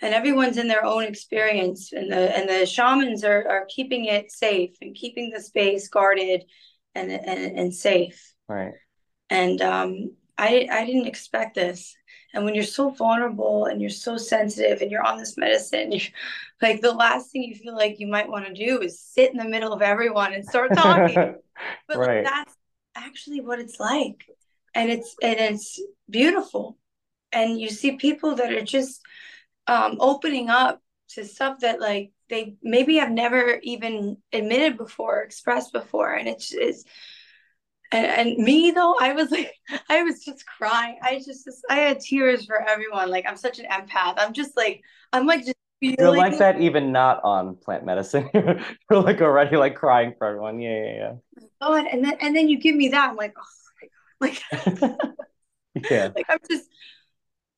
and 0.00 0.14
everyone's 0.14 0.58
in 0.58 0.68
their 0.68 0.84
own 0.84 1.04
experience 1.04 1.92
and 1.92 2.10
the 2.10 2.36
and 2.36 2.48
the 2.48 2.66
shamans 2.66 3.24
are 3.24 3.46
are 3.48 3.66
keeping 3.68 4.06
it 4.06 4.30
safe 4.30 4.76
and 4.80 4.94
keeping 4.94 5.30
the 5.30 5.40
space 5.40 5.88
guarded 5.88 6.44
and 6.94 7.10
and, 7.10 7.58
and 7.58 7.74
safe 7.74 8.34
right 8.48 8.74
and 9.30 9.60
um 9.62 10.12
i 10.36 10.66
i 10.70 10.84
didn't 10.84 11.06
expect 11.06 11.54
this 11.54 11.96
and 12.34 12.44
when 12.44 12.54
you're 12.54 12.64
so 12.64 12.90
vulnerable 12.90 13.66
and 13.66 13.80
you're 13.80 13.90
so 13.90 14.16
sensitive 14.16 14.82
and 14.82 14.90
you're 14.90 15.04
on 15.04 15.18
this 15.18 15.36
medicine, 15.36 15.92
you're 15.92 16.02
like 16.60 16.80
the 16.80 16.92
last 16.92 17.30
thing 17.30 17.42
you 17.42 17.54
feel 17.54 17.74
like 17.74 17.98
you 17.98 18.06
might 18.06 18.28
want 18.28 18.46
to 18.46 18.54
do 18.54 18.80
is 18.80 19.00
sit 19.00 19.30
in 19.30 19.38
the 19.38 19.48
middle 19.48 19.72
of 19.72 19.82
everyone 19.82 20.32
and 20.34 20.44
start 20.44 20.74
talking. 20.74 21.14
but 21.88 21.96
right. 21.96 22.24
like, 22.24 22.24
that's 22.24 22.54
actually 22.94 23.40
what 23.40 23.58
it's 23.58 23.80
like. 23.80 24.24
And 24.74 24.90
it's 24.90 25.16
and 25.22 25.40
it's 25.40 25.80
beautiful. 26.10 26.76
And 27.32 27.60
you 27.60 27.68
see 27.68 27.96
people 27.96 28.36
that 28.36 28.52
are 28.52 28.64
just 28.64 29.00
um, 29.66 29.96
opening 30.00 30.48
up 30.48 30.80
to 31.10 31.24
stuff 31.24 31.60
that 31.60 31.80
like 31.80 32.12
they 32.28 32.56
maybe 32.62 32.96
have 32.96 33.10
never 33.10 33.58
even 33.62 34.18
admitted 34.32 34.76
before, 34.76 35.22
expressed 35.22 35.72
before. 35.72 36.12
And 36.12 36.28
it's 36.28 36.52
it's 36.52 36.84
and, 37.90 38.04
and 38.06 38.44
me 38.44 38.70
though 38.70 38.96
i 39.00 39.14
was 39.14 39.30
like 39.30 39.52
i 39.88 40.02
was 40.02 40.24
just 40.24 40.44
crying. 40.46 40.98
I 41.02 41.16
just, 41.16 41.44
just 41.44 41.64
i 41.70 41.76
had 41.76 42.00
tears 42.00 42.44
for 42.46 42.60
everyone. 42.60 43.10
Like 43.10 43.24
i'm 43.28 43.36
such 43.36 43.58
an 43.58 43.66
empath. 43.66 44.14
I'm 44.18 44.32
just 44.32 44.56
like 44.56 44.82
i'm 45.12 45.26
like 45.26 45.44
just 45.44 45.56
feeling... 45.80 45.96
you're 45.98 46.16
like 46.16 46.38
that 46.38 46.60
even 46.60 46.92
not 46.92 47.22
on 47.24 47.56
plant 47.56 47.84
medicine. 47.84 48.28
You're 48.34 49.02
like 49.02 49.20
already 49.20 49.56
like 49.56 49.76
crying 49.76 50.14
for 50.18 50.26
everyone. 50.26 50.60
Yeah 50.60 50.84
yeah 50.84 50.94
yeah. 50.94 51.12
God 51.62 51.86
and 51.86 52.04
then 52.04 52.16
and 52.20 52.36
then 52.36 52.48
you 52.48 52.58
give 52.58 52.74
me 52.74 52.88
that 52.88 53.10
i'm 53.10 53.16
like 53.16 53.34
oh 53.38 53.44
my 54.20 54.28
god 54.28 54.90
like 55.00 55.10
yeah. 55.90 56.10
like 56.14 56.26
i'm 56.28 56.38
just 56.50 56.64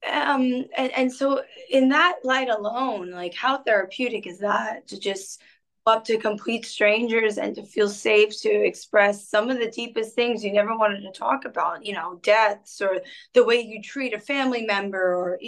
um 0.08 0.64
and, 0.76 0.92
and 0.96 1.12
so 1.12 1.42
in 1.68 1.88
that 1.90 2.16
light 2.24 2.48
alone 2.48 3.10
like 3.10 3.34
how 3.34 3.58
therapeutic 3.58 4.26
is 4.26 4.38
that 4.38 4.86
to 4.86 4.98
just 4.98 5.42
up 5.86 6.04
to 6.04 6.18
complete 6.18 6.66
strangers 6.66 7.38
and 7.38 7.54
to 7.54 7.62
feel 7.64 7.88
safe 7.88 8.38
to 8.40 8.48
express 8.48 9.28
some 9.28 9.50
of 9.50 9.58
the 9.58 9.70
deepest 9.70 10.14
things 10.14 10.44
you 10.44 10.52
never 10.52 10.76
wanted 10.76 11.00
to 11.00 11.10
talk 11.10 11.44
about, 11.44 11.84
you 11.84 11.94
know, 11.94 12.18
deaths 12.22 12.80
or 12.80 13.00
the 13.34 13.44
way 13.44 13.60
you 13.60 13.82
treat 13.82 14.14
a 14.14 14.18
family 14.18 14.64
member 14.64 15.14
or 15.14 15.38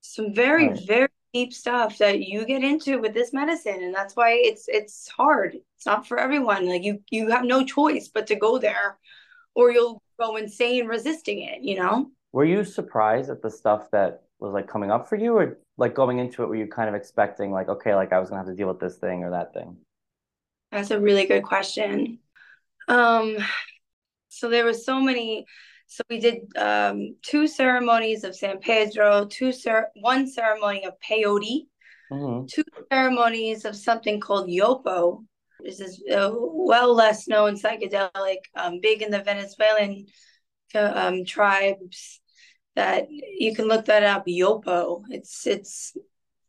some 0.00 0.34
very, 0.34 0.68
right. 0.68 0.80
very 0.86 1.08
deep 1.32 1.52
stuff 1.52 1.98
that 1.98 2.20
you 2.20 2.44
get 2.44 2.64
into 2.64 2.98
with 2.98 3.14
this 3.14 3.32
medicine. 3.32 3.82
And 3.82 3.94
that's 3.94 4.16
why 4.16 4.32
it's 4.32 4.64
it's 4.68 5.08
hard. 5.08 5.54
It's 5.76 5.86
not 5.86 6.06
for 6.06 6.18
everyone. 6.18 6.68
Like 6.68 6.82
you 6.82 7.02
you 7.10 7.30
have 7.30 7.44
no 7.44 7.64
choice 7.64 8.08
but 8.08 8.26
to 8.28 8.34
go 8.34 8.58
there 8.58 8.98
or 9.54 9.70
you'll 9.70 10.02
go 10.18 10.36
insane 10.36 10.86
resisting 10.86 11.40
it, 11.42 11.62
you 11.62 11.76
know? 11.76 12.10
Were 12.32 12.44
you 12.44 12.64
surprised 12.64 13.30
at 13.30 13.42
the 13.42 13.50
stuff 13.50 13.90
that 13.92 14.22
was 14.38 14.52
like 14.52 14.66
coming 14.66 14.90
up 14.90 15.08
for 15.08 15.16
you 15.16 15.36
or 15.36 15.58
like 15.76 15.94
going 15.94 16.18
into 16.18 16.42
it 16.42 16.48
were 16.48 16.56
you 16.56 16.66
kind 16.66 16.88
of 16.88 16.96
expecting 16.96 17.52
like 17.52 17.68
okay 17.68 17.94
like 17.94 18.12
i 18.12 18.18
was 18.18 18.28
gonna 18.28 18.40
have 18.40 18.48
to 18.48 18.56
deal 18.56 18.66
with 18.66 18.80
this 18.80 18.96
thing 18.96 19.22
or 19.22 19.30
that 19.30 19.54
thing 19.54 19.76
that's 20.72 20.90
a 20.90 20.98
really 20.98 21.26
good 21.26 21.44
question 21.44 22.18
um 22.88 23.36
So 24.32 24.48
there 24.48 24.64
were 24.64 24.74
so 24.74 24.98
many. 24.98 25.44
So 25.86 26.02
we 26.08 26.18
did 26.18 26.56
um, 26.56 27.16
two 27.20 27.46
ceremonies 27.46 28.24
of 28.24 28.34
San 28.34 28.58
Pedro, 28.60 29.26
two 29.26 29.52
cer- 29.52 29.90
one 29.94 30.26
ceremony 30.26 30.86
of 30.86 30.94
peyote, 31.06 31.66
mm-hmm. 32.10 32.46
two 32.46 32.64
ceremonies 32.90 33.66
of 33.66 33.76
something 33.76 34.20
called 34.20 34.48
yopo. 34.48 35.22
This 35.60 35.80
is 35.80 36.02
a 36.10 36.32
well 36.32 36.94
less 36.94 37.28
known 37.28 37.56
psychedelic, 37.56 38.38
um, 38.56 38.80
big 38.80 39.02
in 39.02 39.10
the 39.10 39.22
Venezuelan 39.22 40.06
um, 40.74 41.26
tribes. 41.26 42.21
That 42.74 43.08
you 43.10 43.54
can 43.54 43.66
look 43.68 43.86
that 43.86 44.02
up. 44.02 44.26
Yopo. 44.26 45.04
It's 45.10 45.46
it's 45.46 45.96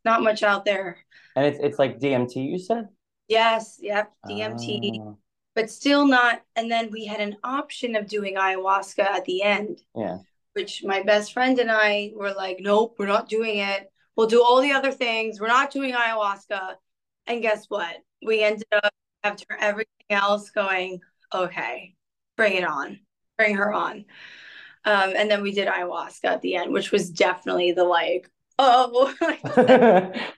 not 0.05 0.23
much 0.23 0.43
out 0.43 0.65
there. 0.65 0.97
And 1.35 1.45
it's 1.45 1.59
it's 1.61 1.79
like 1.79 1.99
DMT. 1.99 2.35
You 2.49 2.59
said. 2.59 2.89
Yes. 3.27 3.79
Yep. 3.81 4.11
DMT. 4.29 4.99
Ah 5.01 5.13
but 5.55 5.69
still 5.69 6.07
not. 6.07 6.41
And 6.55 6.71
then 6.71 6.89
we 6.91 7.05
had 7.05 7.19
an 7.19 7.37
option 7.43 7.95
of 7.95 8.07
doing 8.07 8.35
ayahuasca 8.35 9.03
at 9.03 9.25
the 9.25 9.43
end. 9.43 9.81
Yeah. 9.95 10.19
Which 10.53 10.83
my 10.83 11.03
best 11.03 11.33
friend 11.33 11.57
and 11.59 11.71
I 11.71 12.11
were 12.15 12.33
like, 12.33 12.59
nope, 12.59 12.95
we're 12.97 13.07
not 13.07 13.29
doing 13.29 13.57
it. 13.57 13.91
We'll 14.15 14.27
do 14.27 14.43
all 14.43 14.61
the 14.61 14.71
other 14.71 14.91
things. 14.91 15.39
We're 15.39 15.47
not 15.47 15.71
doing 15.71 15.93
ayahuasca. 15.93 16.75
And 17.27 17.41
guess 17.41 17.65
what? 17.69 17.97
We 18.25 18.43
ended 18.43 18.67
up 18.71 18.93
after 19.23 19.45
everything 19.59 19.87
else 20.09 20.51
going, 20.51 20.99
okay, 21.33 21.95
bring 22.35 22.53
it 22.53 22.65
on, 22.65 22.99
bring 23.37 23.55
her 23.55 23.73
on. 23.73 24.05
Um, 24.85 25.13
and 25.15 25.31
then 25.31 25.41
we 25.41 25.53
did 25.53 25.67
ayahuasca 25.67 26.25
at 26.25 26.41
the 26.41 26.55
end, 26.55 26.73
which 26.73 26.91
was 26.91 27.09
definitely 27.09 27.71
the 27.71 27.83
like, 27.83 28.29
oh, 28.59 29.13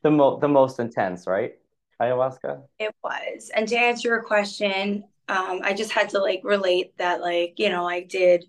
the 0.03 0.11
mo- 0.11 0.39
the 0.39 0.47
most 0.47 0.79
intense, 0.79 1.27
right? 1.27 1.53
ayahuasca? 2.01 2.61
It 2.79 2.93
was. 3.03 3.51
And 3.55 3.67
to 3.67 3.75
answer 3.75 4.09
your 4.09 4.23
question, 4.23 5.05
um, 5.27 5.61
I 5.63 5.73
just 5.73 5.91
had 5.91 6.09
to 6.09 6.19
like 6.19 6.41
relate 6.43 6.97
that, 6.97 7.21
like, 7.21 7.55
you 7.57 7.69
know, 7.69 7.87
I 7.87 8.03
did 8.03 8.45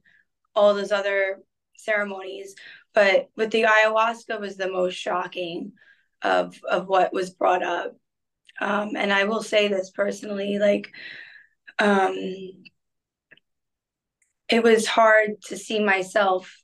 all 0.55 0.75
those 0.75 0.93
other 0.93 1.41
ceremonies, 1.77 2.55
but 2.95 3.31
with 3.37 3.51
the 3.51 3.63
ayahuasca 3.63 4.41
was 4.41 4.57
the 4.57 4.71
most 4.71 4.95
shocking 4.95 5.73
of 6.23 6.59
of 6.69 6.89
what 6.89 7.13
was 7.13 7.31
brought 7.31 7.63
up. 7.63 7.97
Um, 8.61 8.97
and 8.97 9.13
I 9.13 9.25
will 9.25 9.43
say 9.43 9.69
this 9.69 9.91
personally, 9.91 10.59
like, 10.59 10.91
um, 11.79 12.15
it 14.49 14.63
was 14.63 14.87
hard 14.87 15.43
to 15.47 15.57
see 15.57 15.83
myself 15.83 16.57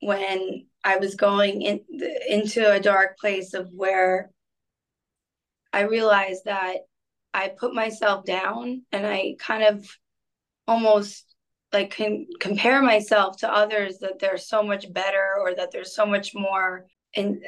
when 0.00 0.66
I 0.82 0.96
was 0.96 1.14
going 1.14 1.62
in, 1.62 1.80
into 2.28 2.70
a 2.70 2.80
dark 2.80 3.18
place 3.18 3.54
of 3.54 3.70
where 3.72 4.30
I 5.72 5.82
realized 5.82 6.44
that 6.46 6.78
I 7.34 7.48
put 7.48 7.74
myself 7.74 8.24
down 8.24 8.82
and 8.92 9.06
I 9.06 9.36
kind 9.38 9.62
of 9.62 9.86
almost 10.66 11.34
like 11.72 11.90
can 11.90 12.26
compare 12.40 12.82
myself 12.82 13.36
to 13.38 13.52
others 13.52 13.98
that 13.98 14.18
they're 14.18 14.38
so 14.38 14.62
much 14.62 14.92
better 14.92 15.34
or 15.38 15.54
that 15.54 15.70
there's 15.70 15.94
so 15.94 16.06
much 16.06 16.34
more 16.34 16.86
and 17.14 17.42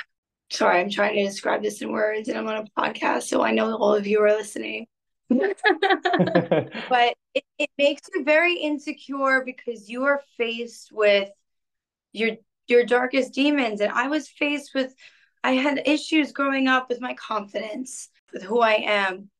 sorry 0.50 0.80
i'm 0.80 0.90
trying 0.90 1.14
to 1.14 1.24
describe 1.24 1.62
this 1.62 1.82
in 1.82 1.92
words 1.92 2.28
and 2.28 2.38
i'm 2.38 2.46
on 2.46 2.66
a 2.66 2.80
podcast 2.80 3.24
so 3.24 3.42
i 3.42 3.50
know 3.50 3.76
all 3.76 3.94
of 3.94 4.06
you 4.06 4.20
are 4.20 4.30
listening 4.30 4.86
but 6.88 7.14
it, 7.34 7.44
it 7.58 7.70
makes 7.76 8.02
you 8.14 8.24
very 8.24 8.54
insecure 8.54 9.42
because 9.44 9.88
you 9.88 10.04
are 10.04 10.22
faced 10.36 10.90
with 10.92 11.28
your 12.12 12.36
your 12.66 12.84
darkest 12.84 13.34
demons 13.34 13.80
and 13.80 13.92
i 13.92 14.08
was 14.08 14.28
faced 14.28 14.74
with 14.74 14.94
I 15.44 15.52
had 15.52 15.82
issues 15.86 16.32
growing 16.32 16.68
up 16.68 16.88
with 16.88 17.00
my 17.00 17.14
confidence, 17.14 18.08
with 18.32 18.42
who 18.42 18.60
I 18.60 18.74
am. 18.84 19.30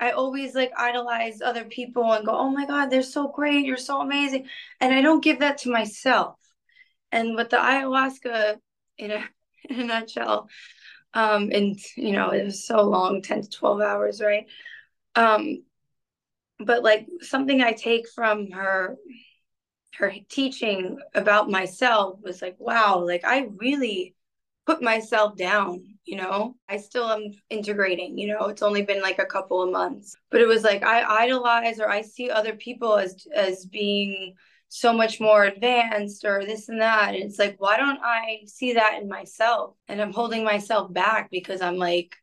I 0.00 0.10
always 0.10 0.54
like 0.54 0.72
idolize 0.76 1.40
other 1.40 1.64
people 1.64 2.12
and 2.12 2.26
go, 2.26 2.32
oh 2.32 2.50
my 2.50 2.66
God, 2.66 2.86
they're 2.86 3.02
so 3.02 3.28
great. 3.28 3.64
You're 3.64 3.76
so 3.76 4.00
amazing. 4.00 4.48
And 4.80 4.92
I 4.92 5.02
don't 5.02 5.22
give 5.22 5.40
that 5.40 5.58
to 5.58 5.70
myself. 5.70 6.36
And 7.12 7.36
with 7.36 7.50
the 7.50 7.58
ayahuasca, 7.58 8.56
in 8.98 9.10
a, 9.10 9.24
in 9.68 9.80
a 9.80 9.84
nutshell, 9.84 10.48
um, 11.14 11.50
and 11.52 11.78
you 11.96 12.12
know, 12.12 12.30
it 12.30 12.44
was 12.44 12.66
so 12.66 12.82
long 12.82 13.20
10 13.22 13.42
to 13.42 13.50
12 13.50 13.80
hours, 13.82 14.20
right? 14.20 14.46
Um, 15.14 15.64
but 16.58 16.82
like 16.82 17.06
something 17.20 17.60
I 17.60 17.72
take 17.72 18.08
from 18.08 18.50
her 18.52 18.96
her 19.96 20.12
teaching 20.30 20.98
about 21.14 21.50
myself 21.50 22.18
was 22.22 22.40
like, 22.40 22.56
wow, 22.58 23.04
like 23.04 23.24
I 23.24 23.48
really 23.56 24.14
put 24.66 24.82
myself 24.82 25.36
down 25.36 25.92
you 26.04 26.16
know? 26.16 26.56
I 26.68 26.78
still 26.78 27.08
am 27.08 27.32
integrating 27.50 28.18
you 28.18 28.28
know? 28.28 28.46
It's 28.46 28.62
only 28.62 28.82
been 28.82 29.02
like 29.02 29.18
a 29.18 29.26
couple 29.26 29.62
of 29.62 29.70
months. 29.70 30.16
But 30.30 30.40
it 30.40 30.46
was 30.48 30.62
like 30.64 30.82
i 30.82 31.24
idolize 31.24 31.80
or 31.80 31.88
i 31.88 32.02
see 32.02 32.30
other 32.30 32.54
people 32.54 32.96
as 32.96 33.26
as 33.34 33.64
being 33.66 34.34
so 34.68 34.92
much 34.92 35.20
more 35.20 35.44
advanced 35.44 36.24
or 36.24 36.44
this 36.44 36.68
and 36.68 36.80
that. 36.80 37.14
And 37.14 37.22
it's 37.24 37.38
like 37.38 37.56
why 37.58 37.76
don't 37.76 38.00
i 38.02 38.40
see 38.46 38.74
that 38.74 38.98
in 39.00 39.08
myself? 39.08 39.76
And 39.88 40.00
i'm 40.00 40.12
holding 40.12 40.44
myself 40.44 40.92
back 40.92 41.30
because 41.30 41.60
i'm 41.60 41.76
like 41.76 42.16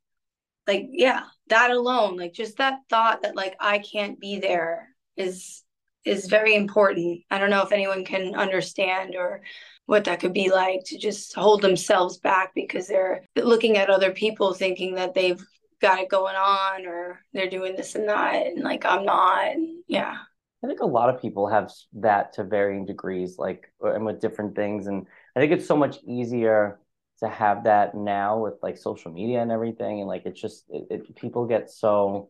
like 0.68 0.88
yeah 0.92 1.24
that 1.50 1.72
alone 1.72 2.18
like 2.18 2.34
just 2.34 2.58
that 2.58 2.80
thought 2.90 3.22
that 3.22 3.36
like 3.36 3.56
i 3.60 3.80
can't 3.80 4.20
be 4.20 4.40
there 4.40 4.90
is 5.18 5.64
is 6.06 6.28
very 6.28 6.56
important. 6.56 7.22
I 7.30 7.40
don't 7.40 7.50
know 7.50 7.64
if 7.64 7.72
anyone 7.72 8.06
can 8.06 8.36
understand 8.36 9.16
or 9.16 9.42
what 9.86 10.06
that 10.06 10.20
could 10.20 10.34
be 10.34 10.52
like 10.52 10.84
to 10.86 10.98
just 10.98 11.34
hold 11.34 11.62
themselves 11.62 12.18
back 12.18 12.54
because 12.54 12.88
they're 12.88 13.24
looking 13.36 13.78
at 13.78 13.90
other 13.90 14.12
people 14.12 14.54
thinking 14.54 14.96
that 14.96 15.14
they've 15.14 15.44
got 15.82 16.00
it 16.00 16.10
going 16.10 16.36
on 16.36 16.86
or 16.86 17.22
they're 17.34 17.50
doing 17.50 17.76
this 17.76 17.96
and 17.96 18.08
that 18.08 18.48
and 18.48 18.64
like 18.64 18.86
I'm 18.86 19.06
not. 19.06 19.56
Yeah. 19.88 20.18
I 20.64 20.68
think 20.68 20.82
a 20.82 20.86
lot 20.86 21.14
of 21.14 21.22
people 21.22 21.48
have 21.48 21.72
that 21.94 22.34
to 22.34 22.44
varying 22.44 22.86
degrees 22.86 23.38
like 23.38 23.72
uh, 23.84 23.94
and 23.94 24.06
with 24.06 24.20
different 24.20 24.56
things. 24.56 24.88
And 24.88 25.08
I 25.36 25.40
think 25.40 25.54
it's 25.54 25.68
so 25.68 25.78
much 25.78 26.00
easier 26.06 26.80
to 27.20 27.28
have 27.28 27.64
that 27.66 27.96
now 27.96 28.40
with 28.40 28.56
like 28.62 28.78
social 28.78 29.12
media 29.12 29.42
and 29.42 29.52
everything 29.52 30.00
and 30.00 30.08
like 30.08 30.24
it's 30.26 30.40
just 30.40 30.66
it, 30.70 30.88
it 30.90 31.16
people 31.16 31.46
get 31.46 31.70
so 31.70 32.30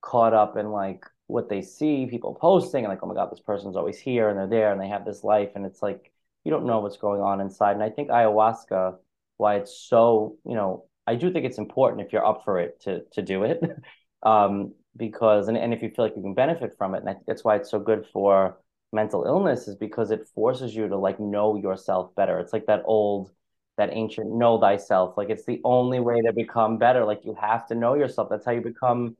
caught 0.00 0.34
up 0.34 0.56
in 0.56 0.70
like 0.70 1.04
what 1.26 1.48
they 1.48 1.62
see 1.62 2.06
people 2.06 2.34
posting 2.34 2.84
and 2.84 2.92
like 2.92 3.00
oh 3.02 3.06
my 3.06 3.14
god 3.14 3.30
this 3.30 3.40
person's 3.40 3.76
always 3.76 3.98
here 3.98 4.28
and 4.28 4.38
they're 4.38 4.46
there 4.46 4.72
and 4.72 4.80
they 4.80 4.88
have 4.88 5.04
this 5.04 5.24
life 5.24 5.50
and 5.54 5.64
it's 5.64 5.82
like 5.82 6.12
you 6.44 6.50
don't 6.50 6.66
know 6.66 6.80
what's 6.80 6.98
going 6.98 7.20
on 7.20 7.40
inside. 7.40 7.72
And 7.72 7.82
I 7.82 7.90
think 7.90 8.10
ayahuasca, 8.10 8.96
why 9.38 9.56
it's 9.56 9.76
so, 9.76 10.36
you 10.46 10.54
know, 10.54 10.84
I 11.06 11.16
do 11.16 11.32
think 11.32 11.44
it's 11.44 11.58
important 11.58 12.02
if 12.06 12.12
you're 12.12 12.24
up 12.24 12.44
for 12.44 12.60
it 12.60 12.80
to 12.82 13.02
to 13.12 13.22
do 13.22 13.44
it. 13.44 13.62
um, 14.22 14.74
because 14.96 15.48
and, 15.48 15.56
and 15.56 15.74
if 15.74 15.82
you 15.82 15.90
feel 15.90 16.04
like 16.04 16.16
you 16.16 16.22
can 16.22 16.34
benefit 16.34 16.74
from 16.78 16.94
it. 16.94 16.98
And 16.98 17.08
I 17.08 17.14
think 17.14 17.26
that's 17.26 17.44
why 17.44 17.56
it's 17.56 17.70
so 17.70 17.80
good 17.80 18.06
for 18.12 18.58
mental 18.92 19.24
illness, 19.24 19.66
is 19.66 19.74
because 19.76 20.10
it 20.10 20.28
forces 20.34 20.74
you 20.74 20.88
to 20.88 20.96
like 20.96 21.18
know 21.18 21.56
yourself 21.56 22.14
better. 22.14 22.38
It's 22.38 22.52
like 22.52 22.66
that 22.66 22.82
old 22.84 23.32
that 23.76 23.90
ancient 23.92 24.30
know 24.30 24.60
thyself. 24.60 25.16
Like 25.16 25.30
it's 25.30 25.44
the 25.44 25.60
only 25.64 26.00
way 26.00 26.20
to 26.22 26.32
become 26.32 26.78
better. 26.78 27.04
Like 27.04 27.24
you 27.24 27.34
have 27.40 27.66
to 27.68 27.74
know 27.74 27.94
yourself. 27.94 28.28
That's 28.30 28.44
how 28.44 28.52
you 28.52 28.60
become 28.60 29.16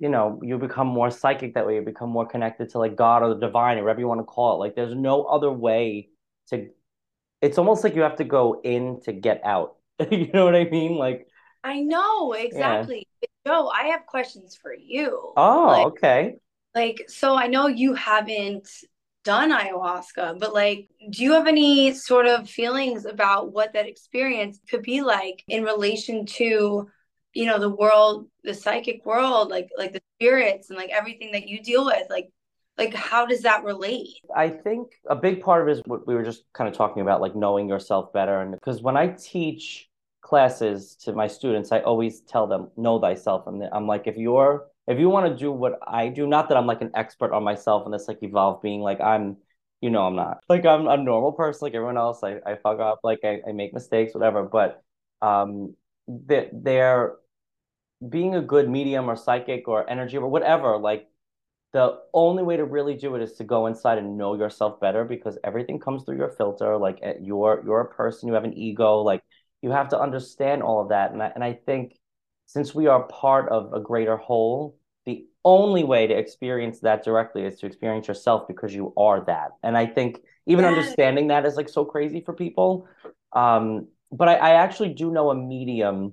you 0.00 0.08
know, 0.08 0.40
you 0.44 0.58
become 0.58 0.86
more 0.86 1.10
psychic 1.10 1.54
that 1.54 1.66
way. 1.66 1.74
You 1.74 1.82
become 1.82 2.10
more 2.10 2.26
connected 2.26 2.68
to 2.70 2.78
like 2.78 2.94
God 2.94 3.24
or 3.24 3.34
the 3.34 3.40
divine, 3.40 3.78
or 3.78 3.82
whatever 3.82 4.00
you 4.00 4.06
want 4.06 4.20
to 4.20 4.24
call 4.24 4.54
it. 4.54 4.58
Like 4.58 4.76
there's 4.76 4.94
no 4.94 5.24
other 5.24 5.50
way 5.50 6.10
to 6.50 6.68
it's 7.40 7.58
almost 7.58 7.84
like 7.84 7.94
you 7.94 8.02
have 8.02 8.16
to 8.16 8.24
go 8.24 8.60
in 8.62 9.00
to 9.02 9.12
get 9.12 9.40
out. 9.44 9.76
you 10.10 10.30
know 10.32 10.44
what 10.44 10.54
I 10.54 10.64
mean? 10.64 10.96
Like 10.96 11.26
I 11.64 11.80
know 11.80 12.32
exactly. 12.32 13.06
Yeah. 13.20 13.28
Joe, 13.46 13.68
I 13.68 13.88
have 13.88 14.06
questions 14.06 14.56
for 14.60 14.74
you. 14.74 15.32
Oh, 15.36 15.66
like, 15.66 15.86
okay. 15.86 16.36
Like, 16.74 17.04
so 17.08 17.34
I 17.34 17.46
know 17.46 17.66
you 17.66 17.94
haven't 17.94 18.68
done 19.28 19.52
ayahuasca, 19.52 20.38
but 20.38 20.54
like, 20.54 20.88
do 21.10 21.22
you 21.22 21.32
have 21.32 21.46
any 21.46 21.92
sort 21.92 22.24
of 22.24 22.48
feelings 22.48 23.04
about 23.04 23.52
what 23.52 23.74
that 23.74 23.86
experience 23.86 24.58
could 24.70 24.82
be 24.82 25.02
like 25.02 25.44
in 25.48 25.64
relation 25.64 26.24
to, 26.24 26.88
you 27.34 27.44
know, 27.44 27.58
the 27.58 27.68
world, 27.68 28.28
the 28.42 28.54
psychic 28.54 29.04
world, 29.04 29.50
like 29.50 29.68
like 29.76 29.92
the 29.92 30.00
spirits 30.16 30.70
and 30.70 30.78
like 30.78 30.88
everything 30.88 31.32
that 31.32 31.46
you 31.46 31.62
deal 31.62 31.84
with? 31.84 32.06
Like, 32.08 32.30
like 32.78 32.94
how 32.94 33.26
does 33.26 33.42
that 33.42 33.64
relate? 33.64 34.14
I 34.34 34.48
think 34.48 34.92
a 35.10 35.16
big 35.16 35.42
part 35.42 35.60
of 35.60 35.68
it 35.68 35.72
is 35.72 35.82
what 35.84 36.06
we 36.06 36.14
were 36.14 36.24
just 36.24 36.44
kind 36.54 36.66
of 36.66 36.74
talking 36.74 37.02
about 37.02 37.20
like 37.20 37.36
knowing 37.36 37.68
yourself 37.68 38.10
better. 38.14 38.40
And 38.40 38.52
because 38.52 38.80
when 38.80 38.96
i 38.96 39.08
teach 39.08 39.90
classes 40.22 40.96
to 41.04 41.12
my 41.12 41.26
students 41.26 41.70
i 41.70 41.80
always 41.80 42.20
tell 42.22 42.46
them 42.46 42.70
know 42.78 42.98
thyself. 42.98 43.46
And 43.46 43.62
i'm 43.72 43.86
like 43.86 44.06
if 44.06 44.16
you're 44.16 44.64
if 44.88 44.98
you 44.98 45.08
want 45.08 45.30
to 45.30 45.36
do 45.36 45.52
what 45.52 45.78
i 45.86 46.08
do 46.08 46.26
not 46.26 46.48
that 46.48 46.56
i'm 46.56 46.66
like 46.66 46.80
an 46.80 46.90
expert 46.94 47.32
on 47.32 47.44
myself 47.44 47.84
and 47.84 47.94
this 47.94 48.08
like 48.08 48.22
evolve 48.22 48.62
being 48.62 48.80
like 48.80 49.00
i'm 49.00 49.36
you 49.80 49.90
know 49.90 50.06
i'm 50.06 50.16
not. 50.16 50.38
Like 50.48 50.64
i'm 50.64 50.88
a 50.88 50.96
normal 50.96 51.32
person 51.32 51.66
like 51.66 51.74
everyone 51.74 51.98
else 51.98 52.22
i, 52.24 52.38
I 52.44 52.56
fuck 52.56 52.80
up 52.80 53.00
like 53.04 53.20
I, 53.24 53.40
I 53.46 53.52
make 53.52 53.72
mistakes 53.74 54.14
whatever 54.14 54.42
but 54.42 54.82
um 55.22 55.76
that 56.08 56.50
they're 56.52 57.16
being 58.08 58.34
a 58.34 58.40
good 58.42 58.68
medium 58.68 59.10
or 59.10 59.16
psychic 59.16 59.68
or 59.68 59.88
energy 59.88 60.16
or 60.16 60.28
whatever 60.28 60.78
like 60.78 61.08
the 61.72 61.98
only 62.14 62.42
way 62.42 62.56
to 62.56 62.64
really 62.64 62.94
do 62.94 63.14
it 63.14 63.22
is 63.22 63.34
to 63.34 63.44
go 63.44 63.66
inside 63.66 63.98
and 63.98 64.16
know 64.16 64.34
yourself 64.34 64.80
better 64.80 65.04
because 65.04 65.36
everything 65.44 65.78
comes 65.78 66.04
through 66.04 66.16
your 66.16 66.30
filter 66.30 66.78
like 66.78 66.98
eh, 67.02 67.14
you're 67.20 67.62
you're 67.64 67.80
a 67.80 67.94
person 67.94 68.28
you 68.28 68.34
have 68.34 68.44
an 68.44 68.56
ego 68.56 69.02
like 69.02 69.22
you 69.60 69.70
have 69.70 69.88
to 69.88 70.00
understand 70.00 70.62
all 70.62 70.80
of 70.80 70.88
that 70.88 71.12
and 71.12 71.22
I, 71.22 71.32
and 71.34 71.44
I 71.44 71.52
think 71.52 71.98
since 72.46 72.74
we 72.74 72.86
are 72.86 73.02
part 73.08 73.50
of 73.50 73.74
a 73.74 73.80
greater 73.80 74.16
whole 74.16 74.77
only 75.48 75.82
way 75.82 76.06
to 76.06 76.14
experience 76.14 76.80
that 76.80 77.02
directly 77.02 77.42
is 77.46 77.58
to 77.60 77.66
experience 77.66 78.06
yourself 78.06 78.46
because 78.46 78.74
you 78.74 78.92
are 78.98 79.24
that. 79.24 79.52
And 79.62 79.78
I 79.78 79.86
think 79.86 80.20
even 80.46 80.64
yes. 80.64 80.76
understanding 80.76 81.28
that 81.28 81.46
is 81.46 81.56
like 81.56 81.70
so 81.70 81.86
crazy 81.86 82.20
for 82.20 82.34
people. 82.34 82.86
Um, 83.32 83.88
but 84.12 84.28
I, 84.28 84.34
I 84.34 84.50
actually 84.64 84.92
do 84.92 85.10
know 85.10 85.30
a 85.30 85.34
medium. 85.34 86.12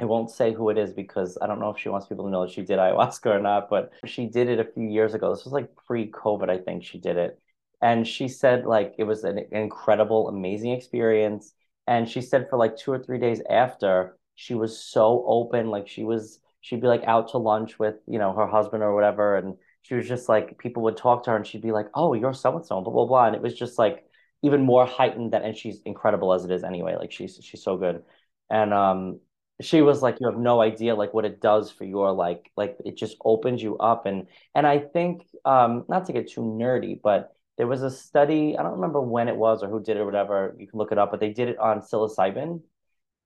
I 0.00 0.04
won't 0.04 0.30
say 0.30 0.54
who 0.54 0.70
it 0.70 0.78
is 0.78 0.92
because 0.92 1.36
I 1.40 1.46
don't 1.46 1.60
know 1.60 1.70
if 1.70 1.78
she 1.78 1.90
wants 1.90 2.06
people 2.06 2.24
to 2.24 2.30
know 2.30 2.46
that 2.46 2.52
she 2.52 2.62
did 2.62 2.78
ayahuasca 2.78 3.26
or 3.26 3.40
not, 3.40 3.68
but 3.68 3.92
she 4.06 4.26
did 4.26 4.48
it 4.48 4.58
a 4.58 4.72
few 4.72 4.88
years 4.88 5.12
ago. 5.12 5.34
This 5.34 5.44
was 5.44 5.52
like 5.52 5.68
pre 5.86 6.10
COVID, 6.10 6.48
I 6.48 6.58
think 6.58 6.82
she 6.82 6.98
did 6.98 7.16
it. 7.18 7.38
And 7.82 8.06
she 8.06 8.28
said 8.28 8.64
like 8.64 8.94
it 8.98 9.04
was 9.04 9.24
an 9.24 9.38
incredible, 9.52 10.28
amazing 10.28 10.72
experience. 10.72 11.52
And 11.86 12.08
she 12.08 12.22
said 12.22 12.48
for 12.48 12.56
like 12.58 12.76
two 12.76 12.92
or 12.92 12.98
three 12.98 13.18
days 13.18 13.42
after, 13.50 14.16
she 14.34 14.54
was 14.54 14.78
so 14.78 15.24
open. 15.26 15.70
Like 15.70 15.88
she 15.88 16.04
was, 16.04 16.40
she'd 16.66 16.80
be 16.80 16.88
like 16.88 17.04
out 17.04 17.28
to 17.28 17.38
lunch 17.38 17.78
with, 17.78 17.94
you 18.08 18.18
know, 18.18 18.32
her 18.32 18.48
husband 18.48 18.82
or 18.82 18.92
whatever. 18.92 19.36
And 19.36 19.54
she 19.82 19.94
was 19.94 20.08
just 20.08 20.28
like, 20.28 20.58
people 20.58 20.82
would 20.82 20.96
talk 20.96 21.22
to 21.22 21.30
her 21.30 21.36
and 21.36 21.46
she'd 21.46 21.62
be 21.62 21.70
like, 21.70 21.86
oh, 21.94 22.12
you're 22.12 22.34
so 22.34 22.56
and 22.56 22.66
so, 22.66 22.80
blah, 22.80 22.92
blah, 22.92 23.06
blah. 23.06 23.26
And 23.26 23.36
it 23.36 23.40
was 23.40 23.54
just 23.54 23.78
like 23.78 24.04
even 24.42 24.62
more 24.62 24.84
heightened 24.84 25.32
than, 25.32 25.42
and 25.42 25.56
she's 25.56 25.80
incredible 25.84 26.32
as 26.32 26.44
it 26.44 26.50
is 26.50 26.64
anyway. 26.64 26.96
Like 26.96 27.12
she's, 27.12 27.38
she's 27.40 27.62
so 27.62 27.76
good. 27.76 28.02
And, 28.50 28.74
um, 28.74 29.20
she 29.60 29.80
was 29.80 30.02
like, 30.02 30.16
you 30.18 30.28
have 30.28 30.40
no 30.40 30.60
idea 30.60 30.96
like 30.96 31.14
what 31.14 31.24
it 31.24 31.40
does 31.40 31.70
for 31.70 31.84
your 31.84 32.10
like, 32.10 32.50
like 32.56 32.76
it 32.84 32.96
just 32.96 33.16
opens 33.24 33.62
you 33.62 33.78
up. 33.78 34.04
And, 34.04 34.26
and 34.52 34.66
I 34.66 34.80
think, 34.80 35.24
um, 35.44 35.84
not 35.88 36.06
to 36.06 36.12
get 36.12 36.32
too 36.32 36.40
nerdy, 36.40 37.00
but 37.00 37.32
there 37.58 37.68
was 37.68 37.82
a 37.82 37.90
study, 37.92 38.58
I 38.58 38.64
don't 38.64 38.72
remember 38.72 39.00
when 39.00 39.28
it 39.28 39.36
was 39.36 39.62
or 39.62 39.68
who 39.68 39.80
did 39.80 39.98
it 39.98 40.00
or 40.00 40.04
whatever, 40.04 40.56
you 40.58 40.66
can 40.66 40.80
look 40.80 40.90
it 40.90 40.98
up, 40.98 41.12
but 41.12 41.20
they 41.20 41.30
did 41.30 41.48
it 41.48 41.58
on 41.58 41.80
psilocybin. 41.80 42.60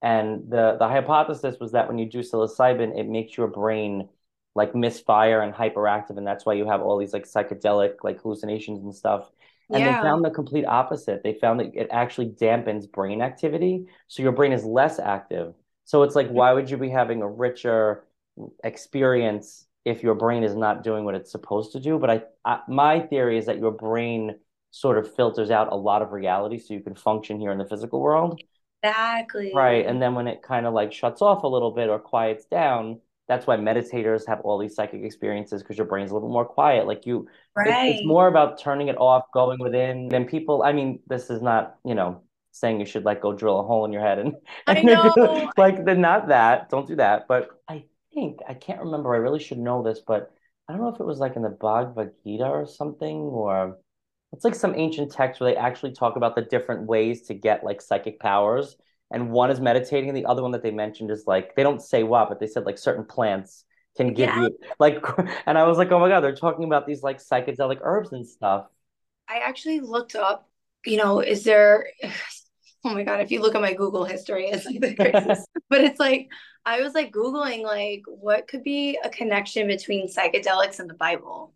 And 0.02 0.50
the, 0.50 0.76
the 0.78 0.88
hypothesis 0.88 1.56
was 1.60 1.72
that 1.72 1.88
when 1.88 1.98
you 1.98 2.06
do 2.08 2.20
psilocybin, 2.20 2.98
it 2.98 3.06
makes 3.06 3.36
your 3.36 3.48
brain 3.48 4.08
like 4.54 4.74
misfire 4.74 5.42
and 5.42 5.54
hyperactive. 5.54 6.16
And 6.16 6.26
that's 6.26 6.44
why 6.46 6.54
you 6.54 6.66
have 6.66 6.80
all 6.80 6.98
these 6.98 7.12
like 7.12 7.24
psychedelic 7.24 7.96
like 8.02 8.20
hallucinations 8.20 8.82
and 8.82 8.94
stuff. 8.94 9.30
And 9.68 9.84
yeah. 9.84 9.96
they 9.96 10.02
found 10.02 10.24
the 10.24 10.30
complete 10.30 10.64
opposite. 10.64 11.22
They 11.22 11.34
found 11.34 11.60
that 11.60 11.74
it 11.74 11.88
actually 11.90 12.30
dampens 12.30 12.90
brain 12.90 13.22
activity. 13.22 13.86
So 14.08 14.22
your 14.22 14.32
brain 14.32 14.52
is 14.52 14.64
less 14.64 14.98
active. 14.98 15.54
So 15.84 16.02
it's 16.02 16.16
like, 16.16 16.28
why 16.28 16.52
would 16.52 16.70
you 16.70 16.76
be 16.76 16.88
having 16.88 17.22
a 17.22 17.28
richer 17.28 18.04
experience 18.64 19.66
if 19.84 20.02
your 20.02 20.14
brain 20.14 20.42
is 20.42 20.54
not 20.54 20.84
doing 20.84 21.04
what 21.04 21.14
it's 21.14 21.30
supposed 21.30 21.72
to 21.72 21.80
do. 21.80 21.98
But 21.98 22.10
I, 22.10 22.22
I, 22.44 22.60
my 22.68 23.00
theory 23.00 23.38
is 23.38 23.46
that 23.46 23.58
your 23.58 23.70
brain 23.70 24.36
sort 24.70 24.98
of 24.98 25.14
filters 25.14 25.50
out 25.50 25.72
a 25.72 25.76
lot 25.76 26.02
of 26.02 26.12
reality 26.12 26.58
so 26.58 26.74
you 26.74 26.80
can 26.80 26.94
function 26.94 27.40
here 27.40 27.50
in 27.50 27.58
the 27.58 27.66
physical 27.66 28.00
world. 28.00 28.40
Exactly. 28.82 29.52
Right. 29.54 29.86
And 29.86 30.00
then 30.00 30.14
when 30.14 30.26
it 30.26 30.42
kind 30.42 30.66
of 30.66 30.74
like 30.74 30.92
shuts 30.92 31.22
off 31.22 31.42
a 31.42 31.48
little 31.48 31.70
bit 31.70 31.88
or 31.88 31.98
quiets 31.98 32.46
down, 32.46 33.00
that's 33.28 33.46
why 33.46 33.56
meditators 33.56 34.26
have 34.26 34.40
all 34.40 34.58
these 34.58 34.74
psychic 34.74 35.02
experiences 35.02 35.62
because 35.62 35.76
your 35.78 35.86
brain's 35.86 36.10
a 36.10 36.14
little 36.14 36.30
more 36.30 36.44
quiet. 36.44 36.86
Like 36.86 37.06
you, 37.06 37.28
right. 37.56 37.90
it's, 37.90 37.98
it's 38.00 38.06
more 38.06 38.26
about 38.26 38.58
turning 38.58 38.88
it 38.88 38.96
off, 38.96 39.24
going 39.32 39.58
within. 39.60 40.08
Then 40.08 40.24
people, 40.24 40.62
I 40.62 40.72
mean, 40.72 41.00
this 41.06 41.30
is 41.30 41.40
not, 41.40 41.76
you 41.84 41.94
know, 41.94 42.22
saying 42.52 42.80
you 42.80 42.86
should 42.86 43.04
like 43.04 43.20
go 43.20 43.32
drill 43.32 43.60
a 43.60 43.62
hole 43.62 43.84
in 43.84 43.92
your 43.92 44.02
head 44.02 44.18
and, 44.18 44.34
and 44.66 44.78
I 44.78 44.82
know. 44.82 45.50
like 45.56 45.84
then 45.84 46.00
not 46.00 46.26
that 46.28 46.68
don't 46.68 46.88
do 46.88 46.96
that 46.96 47.28
but 47.28 47.48
i 47.68 47.84
think 48.12 48.40
I 48.48 48.54
can't 48.54 48.80
remember. 48.80 49.14
I 49.14 49.18
really 49.18 49.38
should 49.42 49.58
know 49.58 49.82
this, 49.82 50.00
but 50.06 50.32
I 50.68 50.72
don't 50.72 50.82
know 50.82 50.88
if 50.88 51.00
it 51.00 51.06
was 51.06 51.18
like 51.18 51.36
in 51.36 51.42
the 51.42 51.48
Bhagavad 51.48 52.12
Gita 52.24 52.44
or 52.44 52.66
something, 52.66 53.16
or 53.16 53.78
it's 54.32 54.44
like 54.44 54.54
some 54.54 54.74
ancient 54.76 55.12
text 55.12 55.40
where 55.40 55.50
they 55.52 55.56
actually 55.56 55.92
talk 55.92 56.16
about 56.16 56.34
the 56.34 56.42
different 56.42 56.86
ways 56.86 57.22
to 57.22 57.34
get 57.34 57.64
like 57.64 57.82
psychic 57.82 58.20
powers. 58.20 58.76
And 59.12 59.32
one 59.32 59.50
is 59.50 59.60
meditating, 59.60 60.08
and 60.08 60.16
the 60.16 60.26
other 60.26 60.42
one 60.42 60.52
that 60.52 60.62
they 60.62 60.70
mentioned 60.70 61.10
is 61.10 61.24
like 61.26 61.56
they 61.56 61.64
don't 61.64 61.82
say 61.82 62.04
what, 62.04 62.28
but 62.28 62.38
they 62.38 62.46
said 62.46 62.64
like 62.64 62.78
certain 62.78 63.04
plants 63.04 63.64
can 63.96 64.14
give 64.14 64.28
yeah. 64.28 64.42
you 64.42 64.58
like 64.78 65.04
and 65.46 65.58
I 65.58 65.66
was 65.66 65.78
like, 65.78 65.90
oh 65.90 65.98
my 65.98 66.08
god, 66.08 66.20
they're 66.20 66.34
talking 66.34 66.64
about 66.64 66.86
these 66.86 67.02
like 67.02 67.18
psychedelic 67.18 67.78
herbs 67.82 68.12
and 68.12 68.26
stuff. 68.26 68.66
I 69.28 69.38
actually 69.38 69.80
looked 69.80 70.14
up, 70.14 70.48
you 70.86 70.96
know, 70.96 71.20
is 71.20 71.42
there 71.42 71.88
oh 72.84 72.94
my 72.94 73.02
god, 73.02 73.20
if 73.20 73.32
you 73.32 73.40
look 73.40 73.56
at 73.56 73.60
my 73.60 73.74
Google 73.74 74.04
history, 74.04 74.46
it's 74.46 74.64
like 74.64 74.80
the 74.80 74.94
craziest. 74.94 75.48
but 75.68 75.80
it's 75.80 75.98
like 75.98 76.28
I 76.64 76.80
was 76.80 76.94
like 76.94 77.12
Googling 77.12 77.64
like 77.64 78.02
what 78.06 78.46
could 78.46 78.62
be 78.62 78.96
a 79.02 79.10
connection 79.10 79.66
between 79.66 80.06
psychedelics 80.06 80.78
and 80.78 80.88
the 80.88 80.94
Bible. 80.94 81.52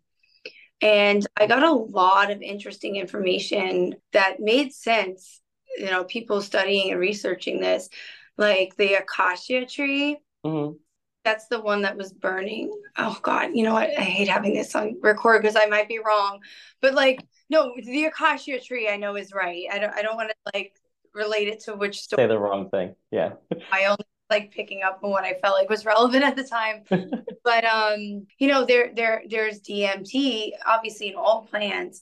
And 0.81 1.25
I 1.37 1.47
got 1.47 1.63
a 1.63 1.71
lot 1.71 2.31
of 2.31 2.41
interesting 2.41 2.95
information 2.95 3.95
that 4.13 4.39
made 4.39 4.73
sense. 4.73 5.41
You 5.77 5.85
know, 5.87 6.03
people 6.03 6.41
studying 6.41 6.91
and 6.91 6.99
researching 6.99 7.59
this, 7.59 7.89
like 8.37 8.75
the 8.77 8.95
acacia 8.95 9.65
tree. 9.65 10.17
Mm-hmm. 10.45 10.75
That's 11.23 11.47
the 11.47 11.59
one 11.59 11.81
that 11.81 11.97
was 11.97 12.13
burning. 12.13 12.71
Oh 12.97 13.17
God, 13.21 13.49
you 13.55 13.63
know 13.63 13.73
what? 13.73 13.89
I 13.89 14.03
hate 14.03 14.27
having 14.27 14.53
this 14.53 14.75
on 14.75 14.97
record 15.01 15.41
because 15.41 15.55
I 15.55 15.65
might 15.65 15.87
be 15.87 15.99
wrong. 15.99 16.39
But 16.81 16.93
like, 16.93 17.25
no, 17.49 17.73
the 17.83 18.05
acacia 18.05 18.59
tree 18.59 18.87
I 18.87 18.97
know 18.97 19.15
is 19.15 19.33
right. 19.33 19.65
I 19.71 19.79
don't. 19.79 19.93
I 19.93 20.01
don't 20.03 20.15
want 20.15 20.29
to 20.29 20.35
like 20.53 20.73
relate 21.15 21.47
it 21.47 21.61
to 21.61 21.73
which 21.75 21.99
story. 22.01 22.23
Say 22.23 22.27
the 22.27 22.37
wrong 22.37 22.69
thing. 22.69 22.95
Yeah. 23.11 23.33
I 23.71 23.85
only 23.85 24.05
like 24.29 24.51
picking 24.51 24.81
up 24.83 24.99
on 25.03 25.11
what 25.11 25.23
I 25.23 25.35
felt 25.35 25.57
like 25.57 25.69
was 25.69 25.85
relevant 25.85 26.23
at 26.23 26.35
the 26.35 26.43
time. 26.43 26.83
but 27.43 27.65
um, 27.65 28.25
you 28.39 28.47
know, 28.47 28.65
there 28.65 28.91
there 28.95 29.23
there's 29.29 29.61
DMT 29.61 30.51
obviously 30.65 31.09
in 31.09 31.15
all 31.15 31.45
plants, 31.45 32.01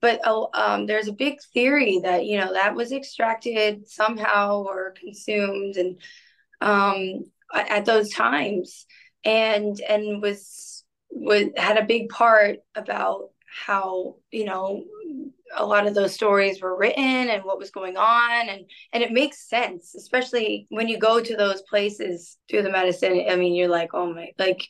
but 0.00 0.20
uh, 0.26 0.46
um, 0.54 0.86
there's 0.86 1.08
a 1.08 1.12
big 1.12 1.38
theory 1.54 2.00
that 2.02 2.26
you 2.26 2.38
know 2.38 2.52
that 2.52 2.74
was 2.74 2.92
extracted 2.92 3.88
somehow 3.88 4.62
or 4.62 4.94
consumed 4.98 5.76
and 5.76 6.00
um, 6.60 7.24
at 7.52 7.84
those 7.84 8.10
times 8.10 8.86
and 9.24 9.80
and 9.80 10.22
was 10.22 10.84
was 11.10 11.44
had 11.56 11.76
a 11.76 11.84
big 11.84 12.08
part 12.08 12.58
about 12.74 13.30
how 13.66 14.16
you 14.30 14.44
know 14.44 14.84
a 15.56 15.64
lot 15.64 15.86
of 15.86 15.94
those 15.94 16.14
stories 16.14 16.60
were 16.60 16.76
written 16.76 17.28
and 17.28 17.44
what 17.44 17.58
was 17.58 17.70
going 17.70 17.96
on 17.96 18.48
and 18.48 18.64
and 18.92 19.02
it 19.02 19.12
makes 19.12 19.48
sense 19.48 19.94
especially 19.94 20.66
when 20.70 20.88
you 20.88 20.98
go 20.98 21.20
to 21.20 21.36
those 21.36 21.62
places 21.62 22.38
through 22.48 22.62
the 22.62 22.70
medicine 22.70 23.26
i 23.28 23.36
mean 23.36 23.54
you're 23.54 23.68
like 23.68 23.90
oh 23.94 24.12
my 24.12 24.30
like 24.38 24.68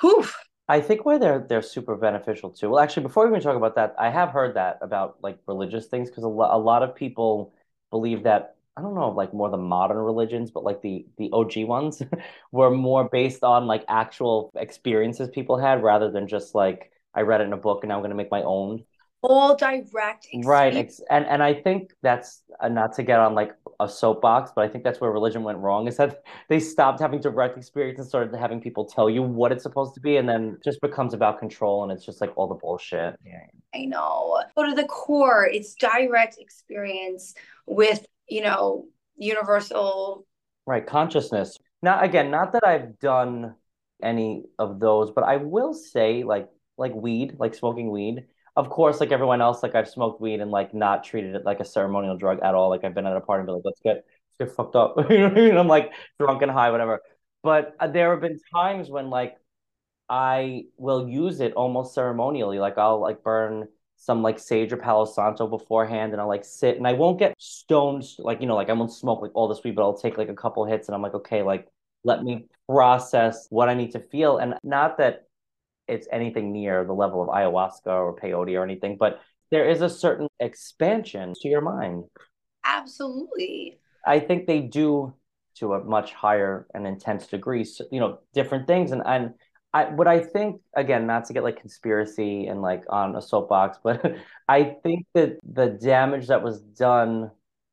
whew 0.00 0.24
I 0.68 0.80
think 0.80 1.04
why 1.04 1.18
they're 1.18 1.46
they're 1.48 1.62
super 1.62 1.94
beneficial 1.96 2.50
too. 2.50 2.70
Well, 2.70 2.80
actually, 2.80 3.04
before 3.04 3.24
we 3.24 3.30
even 3.30 3.40
talk 3.40 3.56
about 3.56 3.76
that, 3.76 3.94
I 3.98 4.10
have 4.10 4.30
heard 4.30 4.56
that 4.56 4.78
about 4.82 5.18
like 5.22 5.38
religious 5.46 5.86
things 5.86 6.10
because 6.10 6.24
a, 6.24 6.28
lo- 6.28 6.48
a 6.50 6.58
lot 6.58 6.82
of 6.82 6.96
people 6.96 7.54
believe 7.90 8.24
that 8.24 8.56
I 8.76 8.82
don't 8.82 8.94
know 8.94 9.10
like 9.10 9.32
more 9.32 9.48
the 9.48 9.56
modern 9.56 9.98
religions, 9.98 10.50
but 10.50 10.64
like 10.64 10.82
the 10.82 11.06
the 11.18 11.30
OG 11.32 11.64
ones 11.66 12.02
were 12.52 12.70
more 12.70 13.08
based 13.08 13.44
on 13.44 13.66
like 13.66 13.84
actual 13.88 14.50
experiences 14.56 15.28
people 15.28 15.56
had 15.56 15.82
rather 15.84 16.10
than 16.10 16.26
just 16.26 16.54
like 16.54 16.90
I 17.14 17.20
read 17.22 17.40
it 17.40 17.44
in 17.44 17.52
a 17.52 17.56
book 17.56 17.82
and 17.82 17.88
now 17.90 17.96
I'm 17.96 18.00
going 18.00 18.10
to 18.10 18.16
make 18.16 18.30
my 18.30 18.42
own 18.42 18.84
all 19.22 19.56
direct 19.56 20.26
experience. 20.30 20.46
right 20.46 20.90
and 21.10 21.26
and 21.26 21.42
i 21.42 21.52
think 21.52 21.92
that's 22.02 22.42
uh, 22.60 22.68
not 22.68 22.94
to 22.94 23.02
get 23.02 23.18
on 23.18 23.34
like 23.34 23.52
a 23.80 23.88
soapbox 23.88 24.52
but 24.54 24.62
i 24.64 24.68
think 24.68 24.84
that's 24.84 25.00
where 25.00 25.10
religion 25.10 25.42
went 25.42 25.58
wrong 25.58 25.88
is 25.88 25.96
that 25.96 26.22
they 26.48 26.60
stopped 26.60 27.00
having 27.00 27.20
direct 27.20 27.56
experience 27.56 27.98
and 27.98 28.06
started 28.06 28.34
having 28.36 28.60
people 28.60 28.84
tell 28.84 29.10
you 29.10 29.22
what 29.22 29.52
it's 29.52 29.62
supposed 29.62 29.94
to 29.94 30.00
be 30.00 30.16
and 30.16 30.28
then 30.28 30.58
just 30.64 30.80
becomes 30.80 31.12
about 31.14 31.38
control 31.38 31.82
and 31.82 31.90
it's 31.90 32.04
just 32.04 32.20
like 32.20 32.32
all 32.36 32.46
the 32.46 32.54
bullshit. 32.54 33.16
Yeah 33.24 33.40
i 33.76 33.84
know. 33.84 34.42
But 34.54 34.66
to 34.66 34.74
the 34.74 34.84
core. 34.84 35.46
It's 35.46 35.74
direct 35.74 36.38
experience 36.38 37.34
with 37.66 38.06
you 38.28 38.42
know 38.42 38.86
universal 39.16 40.26
right 40.66 40.86
consciousness. 40.86 41.58
Now 41.82 42.00
again 42.00 42.30
not 42.30 42.52
that 42.52 42.66
i've 42.66 42.98
done 42.98 43.54
any 44.02 44.44
of 44.58 44.80
those 44.80 45.10
but 45.10 45.24
i 45.24 45.36
will 45.36 45.72
say 45.72 46.22
like 46.22 46.48
like 46.76 46.94
weed 46.94 47.36
like 47.38 47.54
smoking 47.54 47.90
weed 47.90 48.24
of 48.56 48.70
course, 48.70 49.00
like 49.00 49.12
everyone 49.12 49.40
else, 49.40 49.62
like 49.62 49.74
I've 49.74 49.88
smoked 49.88 50.20
weed 50.20 50.40
and 50.40 50.50
like 50.50 50.72
not 50.74 51.04
treated 51.04 51.34
it 51.34 51.44
like 51.44 51.60
a 51.60 51.64
ceremonial 51.64 52.16
drug 52.16 52.40
at 52.42 52.54
all. 52.54 52.70
Like 52.70 52.84
I've 52.84 52.94
been 52.94 53.06
at 53.06 53.16
a 53.16 53.20
party 53.20 53.40
and 53.40 53.46
be 53.46 53.52
like, 53.52 53.62
let's 53.64 53.80
get 53.80 54.04
let's 54.38 54.50
get 54.50 54.56
fucked 54.56 54.76
up. 54.76 54.96
you 55.10 55.18
know 55.18 55.28
what 55.28 55.38
I 55.38 55.40
mean? 55.40 55.56
I'm 55.56 55.68
like 55.68 55.92
drunk 56.18 56.42
and 56.42 56.50
high, 56.50 56.70
whatever. 56.70 57.00
But 57.42 57.76
uh, 57.78 57.88
there 57.88 58.10
have 58.12 58.20
been 58.20 58.38
times 58.54 58.88
when 58.90 59.10
like 59.10 59.36
I 60.08 60.64
will 60.76 61.08
use 61.08 61.40
it 61.40 61.52
almost 61.54 61.94
ceremonially. 61.94 62.58
Like 62.58 62.78
I'll 62.78 63.00
like 63.00 63.22
burn 63.22 63.68
some 63.96 64.22
like 64.22 64.38
sage 64.38 64.72
or 64.72 64.76
palo 64.76 65.04
santo 65.04 65.46
beforehand 65.46 66.12
and 66.12 66.20
I'll 66.20 66.28
like 66.28 66.44
sit 66.44 66.76
and 66.76 66.86
I 66.86 66.92
won't 66.92 67.18
get 67.18 67.34
stoned 67.38 68.04
like 68.18 68.40
you 68.42 68.46
know 68.46 68.54
like 68.54 68.68
I 68.68 68.74
won't 68.74 68.92
smoke 68.92 69.22
like 69.22 69.30
all 69.34 69.48
this 69.48 69.64
weed 69.64 69.74
but 69.74 69.82
I'll 69.82 69.96
take 69.96 70.18
like 70.18 70.28
a 70.28 70.34
couple 70.34 70.66
hits 70.66 70.88
and 70.88 70.94
I'm 70.94 71.00
like 71.00 71.14
okay 71.14 71.42
like 71.42 71.66
let 72.04 72.22
me 72.22 72.46
process 72.68 73.46
what 73.48 73.70
I 73.70 73.74
need 73.74 73.92
to 73.92 74.00
feel 74.00 74.36
and 74.36 74.54
not 74.62 74.98
that 74.98 75.25
it's 75.88 76.08
anything 76.10 76.52
near 76.52 76.84
the 76.84 76.92
level 76.92 77.22
of 77.22 77.28
ayahuasca 77.28 77.86
or 77.86 78.16
peyote 78.16 78.58
or 78.58 78.64
anything, 78.64 78.96
but 78.98 79.20
there 79.50 79.68
is 79.68 79.80
a 79.80 79.88
certain 79.88 80.28
expansion 80.40 81.32
to 81.40 81.48
your 81.48 81.60
mind. 81.60 82.04
Absolutely. 82.64 83.78
I 84.06 84.20
think 84.20 84.46
they 84.46 84.60
do 84.60 85.14
to 85.56 85.74
a 85.74 85.84
much 85.84 86.12
higher 86.12 86.66
and 86.74 86.86
intense 86.86 87.26
degree, 87.26 87.64
so, 87.64 87.84
you 87.90 88.00
know, 88.00 88.18
different 88.34 88.66
things. 88.66 88.92
And, 88.92 89.02
and 89.06 89.34
I, 89.72 89.84
what 89.84 90.06
I 90.06 90.20
think, 90.20 90.60
again, 90.74 91.06
not 91.06 91.24
to 91.26 91.32
get 91.32 91.44
like 91.44 91.60
conspiracy 91.60 92.46
and 92.46 92.60
like 92.60 92.84
on 92.90 93.16
a 93.16 93.22
soapbox, 93.22 93.78
but 93.84 94.16
I 94.48 94.76
think 94.82 95.06
that 95.14 95.38
the 95.44 95.68
damage 95.68 96.28
that 96.28 96.42
was 96.42 96.60
done 96.60 97.30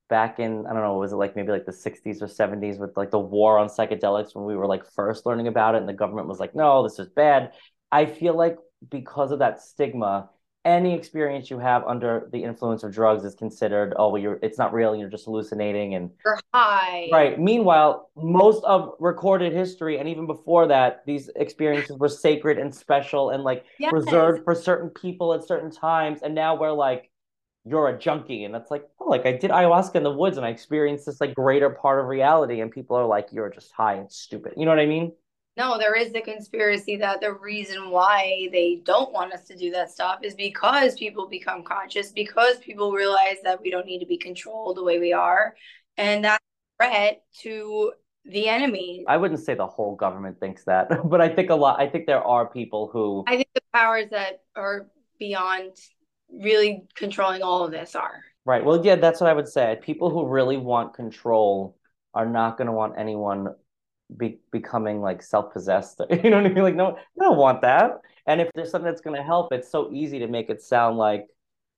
back 0.10 0.40
in, 0.40 0.66
I 0.66 0.74
don't 0.74 0.84
know, 0.84 0.98
was 0.98 1.12
it 1.12 1.16
like 1.16 1.36
maybe 1.36 1.52
like 1.52 1.66
the 1.66 1.72
60s 1.72 2.22
or 2.22 2.28
70s 2.28 2.78
with 2.78 2.96
like 2.96 3.12
the 3.12 3.20
war 3.20 3.58
on 3.58 3.68
psychedelics 3.68 4.36
when 4.36 4.46
we 4.46 4.56
were 4.56 4.68
like 4.68 4.86
first 4.92 5.26
learning 5.26 5.48
about 5.48 5.76
it 5.76 5.80
and 5.80 5.90
the 5.90 5.94
government 5.94 6.28
was 6.28 6.40
like, 6.40 6.56
no, 6.56 6.84
this 6.84 7.00
is 7.00 7.10
bad. 7.10 7.52
I 7.94 8.08
feel 8.08 8.36
like 8.36 8.58
because 8.90 9.32
of 9.32 9.40
that 9.40 9.62
stigma, 9.62 10.30
any 10.66 10.96
experience 10.96 11.52
you 11.52 11.60
have 11.60 11.84
under 11.86 12.28
the 12.32 12.44
influence 12.44 12.84
of 12.84 12.92
drugs 12.94 13.24
is 13.26 13.36
considered 13.36 13.94
oh 13.98 14.10
well 14.10 14.22
you're 14.22 14.40
it's 14.42 14.58
not 14.58 14.74
real 14.74 14.96
you're 14.96 15.10
just 15.10 15.26
hallucinating 15.26 15.94
and 15.94 16.10
you're 16.26 16.40
high. 16.54 17.10
Right. 17.12 17.40
Meanwhile 17.40 18.10
most 18.16 18.64
of 18.64 18.94
recorded 19.00 19.54
history 19.54 20.00
and 20.00 20.08
even 20.08 20.26
before 20.26 20.68
that 20.68 21.04
these 21.06 21.30
experiences 21.36 21.98
were 21.98 22.10
sacred 22.10 22.58
and 22.58 22.74
special 22.74 23.30
and 23.30 23.44
like 23.44 23.66
yes. 23.78 23.92
reserved 23.94 24.44
for 24.44 24.56
certain 24.56 24.90
people 24.90 25.34
at 25.34 25.46
certain 25.46 25.70
times. 25.70 26.22
And 26.24 26.34
now 26.34 26.56
we're 26.56 26.72
like 26.72 27.12
you're 27.66 27.90
a 27.90 28.00
junkie. 28.00 28.46
And 28.46 28.56
it's 28.56 28.72
like 28.72 28.88
oh 29.02 29.10
like 29.10 29.26
i 29.26 29.34
did 29.34 29.52
ayahuasca 29.52 29.96
in 29.96 30.04
the 30.04 30.12
woods 30.12 30.38
and 30.38 30.46
i 30.46 30.50
experienced 30.50 31.06
this 31.06 31.20
like 31.20 31.36
greater 31.36 31.70
part 31.70 32.00
of 32.00 32.08
reality. 32.08 32.62
And 32.62 32.72
people 32.72 32.96
are 32.96 33.06
like 33.06 33.28
you're 33.34 33.50
just 33.50 33.72
high 33.74 33.96
and 33.96 34.10
stupid. 34.10 34.54
You 34.56 34.66
know 34.66 34.72
what 34.72 34.80
i 34.80 34.86
mean 34.86 35.12
no, 35.56 35.78
there 35.78 35.96
is 35.96 36.12
the 36.12 36.22
conspiracy 36.22 36.98
that 36.98 37.22
the 37.22 37.34
reason 37.34 37.92
why 37.92 38.50
they 38.52 38.82
don't 38.84 39.14
want 39.14 39.34
us 39.34 39.44
to 39.46 39.56
do 39.56 39.72
that 39.72 39.92
stuff 39.92 40.20
is 40.24 40.34
because 40.34 40.96
people 40.96 41.28
become 41.28 41.64
conscious, 41.64 42.12
because 42.12 42.58
people 42.58 42.92
realize 42.92 43.38
that 43.44 43.62
we 43.62 43.70
don't 43.70 43.86
need 43.86 44.00
to 44.00 44.08
be 44.08 44.18
controlled 44.18 44.78
the 44.78 44.84
way 44.84 44.98
we 44.98 45.14
are. 45.14 45.56
And 45.96 46.24
that's 46.24 46.44
a 46.44 46.84
threat 46.84 47.24
to 47.42 47.94
the 48.26 48.50
enemy. 48.50 49.06
I 49.08 49.18
wouldn't 49.18 49.42
say 49.42 49.54
the 49.54 49.68
whole 49.68 49.96
government 49.96 50.40
thinks 50.40 50.64
that, 50.64 50.90
but 51.10 51.22
I 51.22 51.30
think 51.30 51.52
a 51.52 51.56
lot, 51.56 51.80
I 51.80 51.88
think 51.88 52.08
there 52.08 52.24
are 52.24 52.50
people 52.50 52.90
who. 52.92 53.24
I 53.28 53.36
think 53.36 53.50
the 53.54 53.62
powers 53.74 54.10
that 54.10 54.42
are 54.56 54.88
beyond 55.20 55.78
really 56.32 56.84
controlling 56.96 57.44
all 57.44 57.64
of 57.64 57.72
this 57.72 57.96
are. 57.96 58.24
Right. 58.46 58.66
Well, 58.66 58.84
yeah, 58.84 58.96
that's 58.96 59.22
what 59.22 59.30
I 59.30 59.34
would 59.34 59.48
say. 59.48 59.78
People 59.82 60.10
who 60.10 60.28
really 60.28 60.58
want 60.58 60.96
control 60.96 61.78
are 62.14 62.26
not 62.26 62.58
going 62.58 62.68
to 62.68 62.74
want 62.74 62.96
anyone 62.98 63.54
be, 64.18 64.40
becoming 64.52 65.02
like 65.02 65.22
self-possessed 65.22 66.02
you 66.24 66.30
know 66.30 66.38
what 66.38 66.46
i 66.46 66.50
mean 66.50 66.64
like 66.64 66.76
no 66.76 66.98
i 66.98 67.24
don't 67.24 67.38
want 67.38 67.62
that 67.62 68.00
and 68.28 68.42
if 68.42 68.50
there's 68.56 68.72
something 68.72 68.90
that's 68.90 69.02
going 69.02 69.16
to 69.16 69.24
help 69.24 69.52
it's 69.52 69.70
so 69.70 69.90
easy 69.92 70.20
to 70.20 70.28
make 70.28 70.50
it 70.50 70.62
sound 70.62 70.98
like 70.98 71.28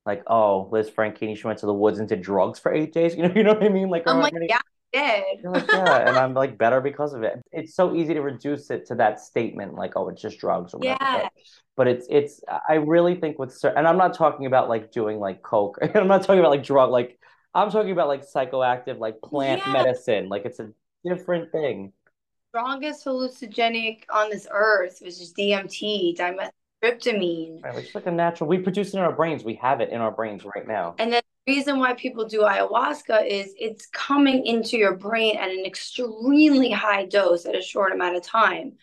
like 0.06 0.24
oh 0.28 0.70
liz 0.72 0.90
frankini 0.90 1.36
she 1.36 1.48
went 1.48 1.60
to 1.60 1.66
the 1.66 1.74
woods 1.74 2.00
and 2.00 2.10
did 2.10 2.22
drugs 2.22 2.60
for 2.60 2.74
eight 2.74 2.94
days 2.94 3.16
you 3.18 3.24
know 3.24 3.34
you 3.36 3.44
know 3.44 3.54
what 3.54 3.64
i 3.64 3.70
mean 3.70 3.90
like 3.90 4.04
i'm 4.08 4.20
like 4.20 4.34
gonna... 4.34 4.46
yeah 4.48 4.60
did. 4.96 5.44
like, 5.44 5.68
yeah, 5.68 6.08
and 6.08 6.18
I'm 6.18 6.34
like 6.34 6.58
better 6.58 6.82
because 6.82 7.14
of 7.14 7.24
it. 7.24 7.42
It's 7.52 7.76
so 7.76 7.96
easy 7.96 8.14
to 8.14 8.22
reduce 8.22 8.70
it 8.70 8.86
to 8.88 8.96
that 8.96 9.20
statement, 9.20 9.76
like, 9.76 9.94
oh, 9.96 10.10
it's 10.10 10.22
just 10.22 10.40
drugs 10.40 10.74
or 10.74 10.78
whatever. 10.78 10.98
Yeah. 11.02 11.22
But, 11.24 11.32
but 11.76 11.88
it's 11.88 12.08
it's 12.10 12.42
I 12.70 12.76
really 12.76 13.16
think 13.16 13.38
with 13.38 13.54
certain 13.54 13.80
and 13.80 13.88
I'm 13.88 13.98
not 13.98 14.14
talking 14.14 14.46
about 14.46 14.70
like 14.70 14.92
doing 14.92 15.20
like 15.20 15.42
coke. 15.42 15.78
I'm 15.96 16.08
not 16.08 16.22
talking 16.22 16.40
about 16.40 16.52
like 16.52 16.64
drug 16.64 16.92
like 16.92 17.20
I'm 17.54 17.70
talking 17.70 17.92
about 17.92 18.08
like 18.08 18.26
psychoactive 18.26 19.00
like 19.00 19.22
plant 19.22 19.62
yeah. 19.66 19.74
medicine. 19.74 20.30
Like 20.30 20.46
it's 20.46 20.60
a 20.60 20.72
different 21.04 21.52
thing 21.52 21.92
strongest 22.56 23.04
hallucinogenic 23.04 24.04
on 24.14 24.30
this 24.30 24.48
earth, 24.50 25.00
which 25.02 25.20
is 25.20 25.34
DMT, 25.38 26.18
dimethyltryptamine. 26.18 27.62
Right, 27.62 27.76
which 27.76 27.90
is 27.90 27.96
like 27.96 28.06
a 28.06 28.12
natural. 28.12 28.48
We 28.48 28.60
produce 28.60 28.94
it 28.94 28.98
in 28.98 29.04
our 29.04 29.12
brains. 29.12 29.44
We 29.44 29.56
have 29.56 29.82
it 29.82 29.90
in 29.90 30.00
our 30.00 30.12
brains 30.12 30.46
right 30.46 30.66
now. 30.66 30.96
And 30.98 31.12
then 31.12 31.22
the 31.46 31.54
reason 31.54 31.80
why 31.80 31.96
people 31.96 32.26
do 32.26 32.44
ayahuasca 32.44 33.28
is 33.28 33.54
it's 33.60 33.88
coming 33.88 34.46
into 34.46 34.78
your 34.78 34.96
brain 34.96 35.36
at 35.36 35.50
an 35.50 35.66
extremely 35.66 36.72
high 36.72 37.08
dose 37.08 37.46
at 37.46 37.58
a 37.58 37.62
short 37.62 37.92
amount 37.92 38.16
of 38.16 38.24
time, 38.24 38.78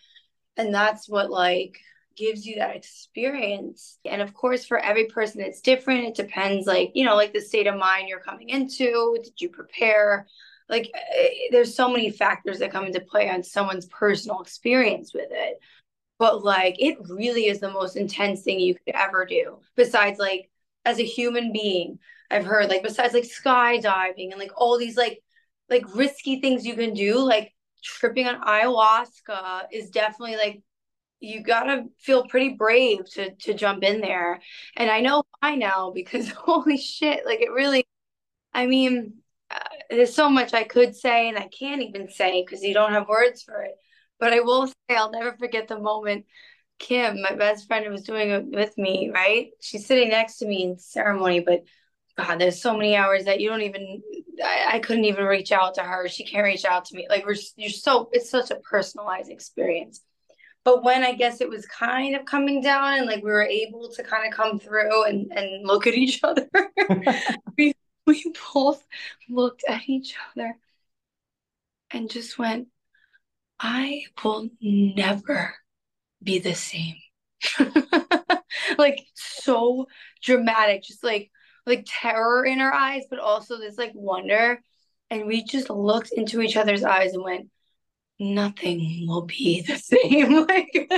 and 0.55 0.71
that's 0.71 1.09
what 1.09 1.31
like 1.31 1.79
gives 2.15 2.45
you 2.45 2.57
that 2.57 2.75
experience. 2.75 3.97
And 4.05 4.21
of 4.21 4.35
course, 4.35 4.65
for 4.65 4.77
every 4.77 5.07
person, 5.07 5.41
it's 5.41 5.61
different. 5.61 6.03
It 6.03 6.15
depends, 6.15 6.67
like, 6.67 6.91
you 6.93 7.05
know, 7.05 7.15
like 7.15 7.33
the 7.33 7.41
state 7.41 7.65
of 7.65 7.75
mind 7.75 8.07
you're 8.07 8.19
coming 8.19 8.49
into. 8.49 9.17
Did 9.23 9.41
you 9.41 9.49
prepare? 9.49 10.27
Like 10.69 10.91
eh, 10.93 11.29
there's 11.51 11.75
so 11.75 11.89
many 11.89 12.09
factors 12.09 12.59
that 12.59 12.71
come 12.71 12.85
into 12.85 12.99
play 13.01 13.29
on 13.29 13.43
someone's 13.43 13.87
personal 13.87 14.41
experience 14.41 15.13
with 15.13 15.29
it. 15.31 15.59
But 16.19 16.43
like 16.43 16.75
it 16.79 16.97
really 17.09 17.47
is 17.47 17.59
the 17.59 17.71
most 17.71 17.95
intense 17.95 18.41
thing 18.41 18.59
you 18.59 18.75
could 18.75 18.95
ever 18.95 19.25
do. 19.25 19.59
Besides 19.75 20.19
like 20.19 20.49
as 20.85 20.99
a 20.99 21.03
human 21.03 21.51
being 21.51 21.99
i've 22.31 22.45
heard 22.45 22.69
like 22.69 22.83
besides 22.83 23.13
like 23.13 23.23
skydiving 23.23 24.31
and 24.31 24.39
like 24.39 24.51
all 24.55 24.77
these 24.77 24.97
like 24.97 25.21
like 25.69 25.83
risky 25.95 26.39
things 26.39 26.65
you 26.65 26.75
can 26.75 26.93
do 26.93 27.19
like 27.19 27.53
tripping 27.83 28.27
on 28.27 28.41
ayahuasca 28.41 29.63
is 29.71 29.89
definitely 29.89 30.35
like 30.35 30.61
you 31.19 31.41
gotta 31.41 31.85
feel 31.99 32.27
pretty 32.27 32.49
brave 32.49 33.09
to 33.09 33.33
to 33.35 33.53
jump 33.53 33.83
in 33.83 34.01
there. 34.01 34.41
And 34.75 34.89
i 34.89 34.99
know 34.99 35.23
why 35.39 35.55
now 35.55 35.91
because 35.91 36.29
holy 36.31 36.77
shit 36.77 37.25
like 37.25 37.41
it 37.41 37.51
really 37.51 37.85
i 38.53 38.65
mean 38.65 39.22
there's 39.89 40.15
so 40.15 40.29
much 40.29 40.53
I 40.53 40.63
could 40.63 40.95
say 40.95 41.29
and 41.29 41.37
I 41.37 41.47
can't 41.47 41.81
even 41.81 42.09
say 42.09 42.43
because 42.43 42.63
you 42.63 42.73
don't 42.73 42.93
have 42.93 43.07
words 43.07 43.43
for 43.43 43.61
it. 43.61 43.75
But 44.19 44.33
I 44.33 44.39
will 44.39 44.67
say 44.67 44.73
I'll 44.89 45.11
never 45.11 45.35
forget 45.37 45.67
the 45.67 45.79
moment 45.79 46.25
Kim, 46.79 47.21
my 47.21 47.33
best 47.33 47.67
friend 47.67 47.85
who 47.85 47.91
was 47.91 48.03
doing 48.03 48.29
it 48.29 48.45
with 48.45 48.77
me, 48.77 49.09
right? 49.13 49.51
She's 49.61 49.85
sitting 49.85 50.09
next 50.09 50.37
to 50.37 50.45
me 50.45 50.63
in 50.63 50.77
ceremony, 50.77 51.39
but 51.39 51.63
God, 52.17 52.39
there's 52.39 52.61
so 52.61 52.75
many 52.75 52.95
hours 52.95 53.25
that 53.25 53.39
you 53.39 53.49
don't 53.49 53.61
even 53.61 54.01
I, 54.43 54.73
I 54.73 54.79
couldn't 54.79 55.05
even 55.05 55.25
reach 55.25 55.51
out 55.51 55.75
to 55.75 55.81
her. 55.81 56.07
She 56.07 56.25
can't 56.25 56.43
reach 56.43 56.65
out 56.65 56.85
to 56.85 56.95
me. 56.95 57.07
Like 57.09 57.25
we're 57.25 57.35
you're 57.55 57.69
so 57.69 58.09
it's 58.11 58.29
such 58.29 58.51
a 58.51 58.55
personalized 58.55 59.31
experience. 59.31 60.01
But 60.63 60.83
when 60.83 61.03
I 61.03 61.13
guess 61.13 61.41
it 61.41 61.49
was 61.49 61.65
kind 61.65 62.15
of 62.15 62.25
coming 62.25 62.61
down 62.61 62.97
and 62.97 63.05
like 63.05 63.23
we 63.23 63.31
were 63.31 63.43
able 63.43 63.89
to 63.89 64.03
kind 64.03 64.25
of 64.25 64.37
come 64.37 64.59
through 64.59 65.03
and, 65.03 65.31
and 65.31 65.67
look 65.67 65.87
at 65.87 65.93
each 65.93 66.21
other, 66.23 66.47
we 67.57 67.73
we 68.07 68.33
both 68.53 68.85
looked 69.29 69.63
at 69.67 69.87
each 69.87 70.15
other 70.31 70.57
and 71.91 72.09
just 72.09 72.37
went, 72.37 72.67
I 73.59 74.03
will 74.23 74.49
never 74.61 75.55
be 76.21 76.39
the 76.39 76.55
same. 76.55 76.95
like 78.77 79.05
so 79.13 79.87
dramatic, 80.21 80.83
just 80.83 81.03
like 81.03 81.31
like 81.65 81.85
terror 81.87 82.45
in 82.45 82.59
our 82.59 82.73
eyes, 82.73 83.03
but 83.09 83.19
also 83.19 83.57
this 83.57 83.77
like 83.77 83.93
wonder. 83.95 84.59
And 85.09 85.27
we 85.27 85.43
just 85.43 85.69
looked 85.69 86.11
into 86.11 86.41
each 86.41 86.57
other's 86.57 86.83
eyes 86.83 87.13
and 87.13 87.23
went, 87.23 87.49
nothing 88.19 89.05
will 89.07 89.25
be 89.25 89.61
the 89.67 89.77
same. 89.77 90.45
like 90.47 90.91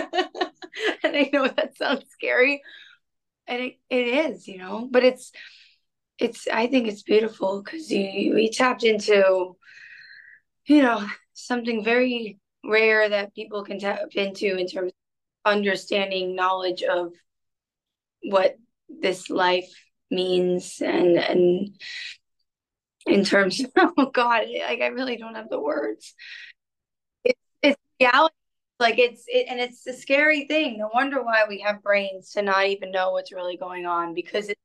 and 1.03 1.15
I 1.15 1.29
know 1.31 1.47
that 1.47 1.77
sounds 1.77 2.05
scary. 2.11 2.61
And 3.47 3.61
it, 3.61 3.79
it 3.89 4.07
is, 4.07 4.47
you 4.47 4.57
know, 4.57 4.87
but 4.89 5.03
it's 5.03 5.31
it's 6.19 6.47
I 6.47 6.67
think 6.67 6.87
it's 6.87 7.03
beautiful 7.03 7.61
because 7.61 7.91
you 7.91 8.33
we 8.33 8.49
tapped 8.49 8.83
into, 8.83 9.55
you 10.65 10.81
know, 10.81 11.05
something 11.33 11.83
very 11.83 12.39
rare 12.63 13.09
that 13.09 13.35
people 13.35 13.63
can 13.63 13.79
tap 13.79 13.99
into 14.15 14.57
in 14.57 14.67
terms 14.67 14.91
of 14.91 15.51
understanding 15.53 16.35
knowledge 16.35 16.83
of 16.83 17.13
what 18.23 18.55
this 18.89 19.29
life 19.29 19.71
means 20.11 20.81
and 20.81 21.17
and 21.17 21.75
in 23.05 23.23
terms 23.23 23.59
of 23.77 23.91
oh 23.97 24.09
god 24.11 24.45
like 24.67 24.81
i 24.81 24.87
really 24.87 25.17
don't 25.17 25.35
have 25.35 25.49
the 25.49 25.59
words. 25.59 26.13
It's 27.23 27.39
it's 27.61 27.77
reality. 27.99 28.35
Like 28.79 28.99
it's 28.99 29.23
it, 29.27 29.47
and 29.49 29.59
it's 29.59 29.85
a 29.87 29.93
scary 29.93 30.45
thing. 30.47 30.77
No 30.77 30.89
wonder 30.93 31.23
why 31.23 31.45
we 31.47 31.59
have 31.61 31.81
brains 31.83 32.31
to 32.31 32.41
not 32.41 32.65
even 32.67 32.91
know 32.91 33.11
what's 33.11 33.31
really 33.31 33.57
going 33.57 33.85
on 33.85 34.13
because 34.13 34.49
it 34.49 34.57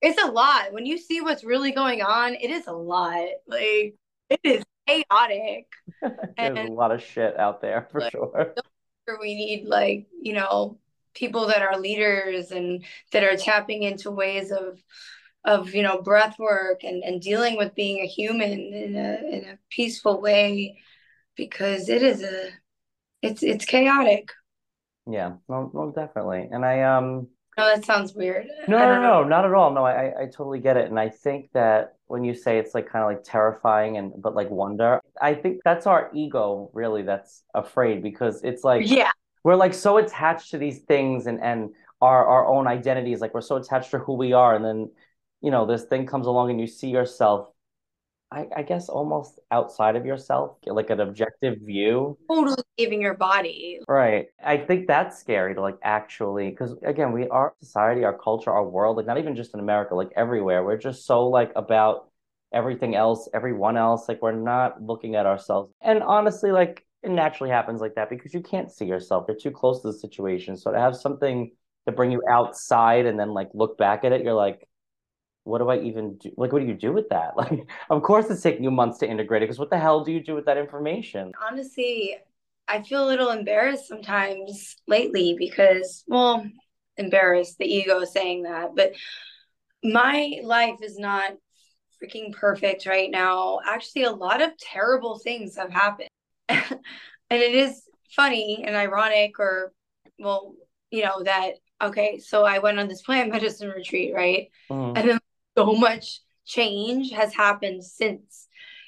it's 0.00 0.22
a 0.22 0.30
lot. 0.30 0.72
When 0.72 0.86
you 0.86 0.98
see 0.98 1.20
what's 1.20 1.44
really 1.44 1.72
going 1.72 2.02
on, 2.02 2.34
it 2.34 2.50
is 2.50 2.66
a 2.66 2.72
lot. 2.72 3.28
Like 3.46 3.94
it 4.30 4.40
is 4.44 4.64
chaotic. 4.86 5.66
There's 6.02 6.22
and, 6.36 6.58
a 6.58 6.72
lot 6.72 6.92
of 6.92 7.02
shit 7.02 7.38
out 7.38 7.60
there 7.60 7.88
for 7.90 8.00
like, 8.00 8.12
sure. 8.12 8.54
We 9.20 9.34
need 9.34 9.66
like, 9.66 10.06
you 10.20 10.34
know, 10.34 10.78
people 11.14 11.46
that 11.46 11.62
are 11.62 11.78
leaders 11.78 12.50
and 12.50 12.84
that 13.12 13.24
are 13.24 13.36
tapping 13.36 13.82
into 13.82 14.10
ways 14.10 14.52
of 14.52 14.82
of 15.44 15.74
you 15.74 15.82
know 15.82 16.02
breath 16.02 16.38
work 16.38 16.84
and, 16.84 17.02
and 17.02 17.22
dealing 17.22 17.56
with 17.56 17.74
being 17.74 18.00
a 18.00 18.06
human 18.06 18.50
in 18.50 18.96
a 18.96 19.36
in 19.36 19.44
a 19.48 19.58
peaceful 19.70 20.20
way 20.20 20.78
because 21.36 21.88
it 21.88 22.02
is 22.02 22.22
a 22.22 22.50
it's 23.22 23.42
it's 23.42 23.64
chaotic. 23.64 24.30
Yeah, 25.10 25.34
well, 25.46 25.70
well 25.72 25.90
definitely. 25.90 26.48
And 26.50 26.64
I 26.64 26.82
um 26.82 27.28
no, 27.58 27.66
that 27.66 27.84
sounds 27.84 28.14
weird. 28.14 28.46
No, 28.68 28.78
no, 28.78 29.02
no, 29.02 29.24
not 29.24 29.44
at 29.44 29.52
all. 29.52 29.72
No, 29.72 29.84
I, 29.84 30.22
I 30.22 30.24
totally 30.26 30.60
get 30.60 30.76
it. 30.76 30.88
And 30.88 30.98
I 30.98 31.08
think 31.08 31.50
that 31.54 31.96
when 32.06 32.22
you 32.22 32.32
say 32.32 32.58
it's 32.58 32.72
like 32.72 32.88
kind 32.88 33.02
of 33.02 33.10
like 33.10 33.24
terrifying 33.24 33.96
and 33.96 34.12
but 34.16 34.34
like 34.34 34.48
wonder, 34.48 35.00
I 35.20 35.34
think 35.34 35.60
that's 35.64 35.86
our 35.86 36.10
ego 36.14 36.70
really 36.72 37.02
that's 37.02 37.42
afraid 37.54 38.02
because 38.02 38.42
it's 38.44 38.62
like 38.62 38.88
yeah, 38.88 39.10
we're 39.42 39.56
like 39.56 39.74
so 39.74 39.98
attached 39.98 40.52
to 40.52 40.58
these 40.58 40.78
things 40.80 41.26
and 41.26 41.42
and 41.42 41.70
our 42.00 42.24
our 42.24 42.46
own 42.46 42.68
identities. 42.68 43.20
Like 43.20 43.34
we're 43.34 43.40
so 43.40 43.56
attached 43.56 43.90
to 43.90 43.98
who 43.98 44.14
we 44.14 44.32
are, 44.32 44.54
and 44.54 44.64
then 44.64 44.90
you 45.40 45.50
know 45.50 45.66
this 45.66 45.84
thing 45.84 46.06
comes 46.06 46.28
along 46.28 46.50
and 46.50 46.60
you 46.60 46.68
see 46.68 46.88
yourself 46.88 47.48
I, 48.30 48.46
I 48.56 48.62
guess 48.62 48.88
almost 48.88 49.40
outside 49.50 49.96
of 49.96 50.04
yourself, 50.04 50.58
like 50.66 50.90
an 50.90 51.00
objective 51.00 51.58
view. 51.62 52.18
Totally 52.28 52.62
leaving 52.78 53.00
your 53.00 53.14
body. 53.14 53.80
Right. 53.88 54.26
I 54.44 54.58
think 54.58 54.86
that's 54.86 55.18
scary 55.18 55.54
to 55.54 55.62
like 55.62 55.78
actually, 55.82 56.50
because 56.50 56.74
again, 56.84 57.12
we 57.12 57.26
are 57.28 57.54
society, 57.62 58.04
our 58.04 58.16
culture, 58.16 58.50
our 58.50 58.68
world, 58.68 58.98
like 58.98 59.06
not 59.06 59.18
even 59.18 59.34
just 59.34 59.54
in 59.54 59.60
America, 59.60 59.94
like 59.94 60.10
everywhere, 60.14 60.62
we're 60.62 60.76
just 60.76 61.06
so 61.06 61.26
like 61.26 61.52
about 61.56 62.10
everything 62.52 62.94
else, 62.94 63.28
everyone 63.32 63.78
else. 63.78 64.08
Like 64.08 64.20
we're 64.20 64.32
not 64.32 64.82
looking 64.82 65.14
at 65.14 65.24
ourselves. 65.24 65.72
And 65.80 66.02
honestly, 66.02 66.52
like 66.52 66.84
it 67.02 67.10
naturally 67.10 67.50
happens 67.50 67.80
like 67.80 67.94
that 67.94 68.10
because 68.10 68.34
you 68.34 68.42
can't 68.42 68.70
see 68.70 68.84
yourself. 68.84 69.24
You're 69.26 69.38
too 69.38 69.50
close 69.50 69.80
to 69.82 69.88
the 69.88 69.98
situation. 69.98 70.56
So 70.56 70.70
to 70.70 70.78
have 70.78 70.96
something 70.96 71.52
to 71.86 71.92
bring 71.92 72.12
you 72.12 72.20
outside 72.30 73.06
and 73.06 73.18
then 73.18 73.30
like 73.30 73.48
look 73.54 73.78
back 73.78 74.04
at 74.04 74.12
it, 74.12 74.22
you're 74.22 74.34
like, 74.34 74.67
what 75.48 75.58
do 75.58 75.68
I 75.70 75.78
even 75.80 76.16
do? 76.16 76.30
Like, 76.36 76.52
what 76.52 76.60
do 76.60 76.66
you 76.66 76.74
do 76.74 76.92
with 76.92 77.08
that? 77.08 77.32
Like, 77.36 77.66
of 77.90 78.02
course, 78.02 78.30
it's 78.30 78.42
taking 78.42 78.64
you 78.64 78.70
months 78.70 78.98
to 78.98 79.08
integrate 79.08 79.42
it 79.42 79.46
because 79.46 79.58
what 79.58 79.70
the 79.70 79.78
hell 79.78 80.04
do 80.04 80.12
you 80.12 80.22
do 80.22 80.34
with 80.34 80.44
that 80.44 80.58
information? 80.58 81.32
Honestly, 81.50 82.16
I 82.66 82.82
feel 82.82 83.04
a 83.04 83.08
little 83.08 83.30
embarrassed 83.30 83.88
sometimes 83.88 84.76
lately 84.86 85.34
because, 85.38 86.04
well, 86.06 86.46
embarrassed, 86.96 87.58
the 87.58 87.64
ego 87.64 88.04
saying 88.04 88.42
that, 88.42 88.74
but 88.76 88.92
my 89.82 90.40
life 90.42 90.80
is 90.82 90.98
not 90.98 91.32
freaking 92.02 92.32
perfect 92.32 92.86
right 92.86 93.10
now. 93.10 93.60
Actually, 93.66 94.04
a 94.04 94.12
lot 94.12 94.42
of 94.42 94.56
terrible 94.58 95.18
things 95.18 95.56
have 95.56 95.70
happened. 95.70 96.10
and 96.48 96.62
it 97.30 97.54
is 97.54 97.82
funny 98.14 98.64
and 98.66 98.76
ironic, 98.76 99.38
or, 99.38 99.72
well, 100.18 100.54
you 100.90 101.04
know, 101.04 101.22
that, 101.22 101.54
okay, 101.80 102.18
so 102.18 102.44
I 102.44 102.58
went 102.58 102.78
on 102.78 102.88
this 102.88 103.02
plant 103.02 103.30
medicine 103.30 103.70
retreat, 103.70 104.12
right? 104.14 104.48
Mm. 104.70 104.98
And 104.98 105.08
then 105.08 105.18
so 105.58 105.72
much 105.74 106.20
change 106.46 107.10
has 107.10 107.34
happened 107.34 107.84
since. 107.84 108.46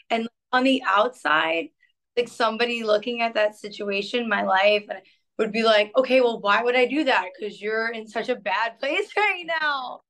And 0.08 0.28
on 0.52 0.62
the 0.64 0.82
outside, 0.86 1.70
like 2.16 2.28
somebody 2.28 2.84
looking 2.84 3.22
at 3.22 3.34
that 3.34 3.56
situation, 3.56 4.28
my 4.28 4.42
life, 4.44 4.84
and 4.88 5.00
would 5.38 5.52
be 5.52 5.64
like, 5.64 5.90
okay, 5.96 6.20
well, 6.20 6.40
why 6.40 6.62
would 6.62 6.76
I 6.76 6.86
do 6.86 7.04
that? 7.04 7.26
Because 7.38 7.60
you're 7.60 7.88
in 7.88 8.06
such 8.06 8.28
a 8.28 8.36
bad 8.36 8.78
place 8.80 9.10
right 9.16 9.44
now. 9.60 10.00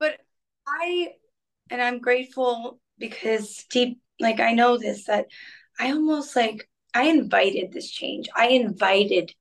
But 0.00 0.18
I, 0.66 1.12
and 1.70 1.82
I'm 1.82 2.00
grateful 2.00 2.80
because 2.98 3.64
deep, 3.70 4.00
like 4.18 4.40
I 4.40 4.52
know 4.52 4.78
this, 4.78 5.04
that 5.04 5.26
I 5.78 5.90
almost 5.92 6.34
like, 6.34 6.66
I 6.94 7.04
invited 7.08 7.72
this 7.72 7.90
change. 7.90 8.28
I 8.34 8.48
invited 8.48 9.34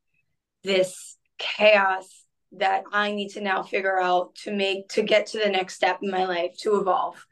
this 0.63 1.17
chaos 1.37 2.24
that 2.59 2.83
I 2.91 3.11
need 3.11 3.29
to 3.29 3.41
now 3.41 3.63
figure 3.63 3.99
out 3.99 4.35
to 4.43 4.51
make, 4.51 4.89
to 4.89 5.01
get 5.01 5.27
to 5.27 5.39
the 5.39 5.49
next 5.49 5.75
step 5.75 5.99
in 6.01 6.11
my 6.11 6.25
life, 6.25 6.57
to 6.59 6.79
evolve. 6.79 7.25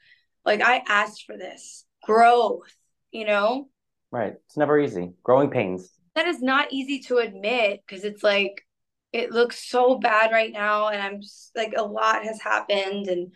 Like 0.45 0.61
I 0.61 0.83
asked 0.87 1.25
for 1.25 1.37
this 1.37 1.85
growth, 2.03 2.75
you 3.11 3.25
know? 3.25 3.69
Right. 4.11 4.33
It's 4.45 4.57
never 4.57 4.79
easy. 4.79 5.13
Growing 5.23 5.49
pains. 5.49 5.89
That 6.15 6.27
is 6.27 6.41
not 6.41 6.71
easy 6.71 6.99
to 7.07 7.17
admit 7.17 7.81
because 7.85 8.03
it's 8.03 8.23
like 8.23 8.65
it 9.11 9.31
looks 9.31 9.67
so 9.69 9.97
bad 9.97 10.31
right 10.31 10.51
now 10.51 10.89
and 10.89 11.01
I'm 11.01 11.21
just, 11.21 11.51
like 11.55 11.73
a 11.75 11.83
lot 11.83 12.23
has 12.23 12.41
happened 12.41 13.07
and 13.07 13.31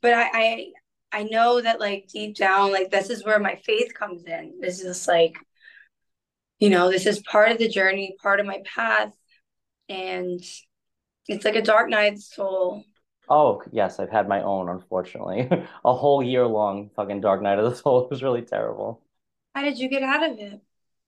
but 0.00 0.14
I, 0.14 0.30
I 0.32 0.66
I 1.12 1.22
know 1.24 1.60
that 1.60 1.80
like 1.80 2.08
deep 2.12 2.36
down 2.36 2.72
like 2.72 2.90
this 2.90 3.10
is 3.10 3.24
where 3.24 3.38
my 3.38 3.56
faith 3.64 3.92
comes 3.94 4.24
in. 4.24 4.54
This 4.60 4.78
is 4.78 4.84
just 4.84 5.08
like 5.08 5.36
you 6.58 6.70
know, 6.70 6.90
this 6.90 7.06
is 7.06 7.20
part 7.20 7.50
of 7.50 7.58
the 7.58 7.68
journey, 7.68 8.14
part 8.22 8.38
of 8.38 8.46
my 8.46 8.62
path 8.64 9.12
and 9.88 10.40
it's 11.28 11.44
like 11.44 11.56
a 11.56 11.62
dark 11.62 11.88
night 11.88 12.18
soul. 12.18 12.84
Oh, 13.28 13.62
yes, 13.72 13.98
I've 13.98 14.10
had 14.10 14.28
my 14.28 14.42
own, 14.42 14.68
unfortunately. 14.68 15.48
a 15.84 15.94
whole 15.94 16.22
year 16.22 16.46
long 16.46 16.90
fucking 16.96 17.20
dark 17.20 17.42
night 17.42 17.58
of 17.58 17.70
the 17.70 17.76
soul. 17.76 18.04
It 18.04 18.10
was 18.10 18.22
really 18.22 18.42
terrible. 18.42 19.02
How 19.54 19.62
did 19.62 19.78
you 19.78 19.88
get 19.88 20.02
out 20.02 20.28
of 20.28 20.38
it? 20.38 20.60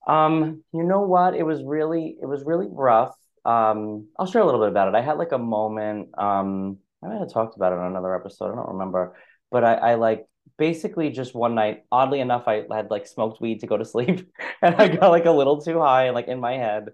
Um, 0.07 0.63
you 0.71 0.83
know 0.83 1.01
what? 1.01 1.35
It 1.35 1.43
was 1.43 1.63
really, 1.63 2.17
it 2.21 2.25
was 2.25 2.43
really 2.45 2.67
rough. 2.69 3.15
Um, 3.43 4.07
I'll 4.17 4.27
share 4.27 4.41
a 4.41 4.45
little 4.45 4.59
bit 4.59 4.69
about 4.69 4.87
it. 4.87 4.95
I 4.95 5.01
had 5.01 5.17
like 5.17 5.31
a 5.31 5.37
moment. 5.37 6.09
Um, 6.17 6.77
I 7.03 7.07
might 7.07 7.19
have 7.19 7.31
talked 7.31 7.55
about 7.55 7.73
it 7.73 7.79
on 7.79 7.91
another 7.91 8.15
episode. 8.15 8.51
I 8.51 8.55
don't 8.55 8.73
remember, 8.73 9.15
but 9.51 9.63
I, 9.63 9.73
I 9.75 9.95
like 9.95 10.25
basically 10.57 11.09
just 11.09 11.35
one 11.35 11.53
night. 11.55 11.83
Oddly 11.91 12.19
enough, 12.19 12.47
I 12.47 12.63
had 12.71 12.89
like 12.89 13.07
smoked 13.07 13.41
weed 13.41 13.59
to 13.59 13.67
go 13.67 13.77
to 13.77 13.85
sleep, 13.93 14.31
and 14.61 14.75
I 14.75 14.87
got 14.87 15.09
like 15.09 15.25
a 15.25 15.31
little 15.31 15.61
too 15.61 15.79
high, 15.79 16.05
and 16.05 16.15
like 16.15 16.27
in 16.27 16.39
my 16.39 16.53
head, 16.53 16.89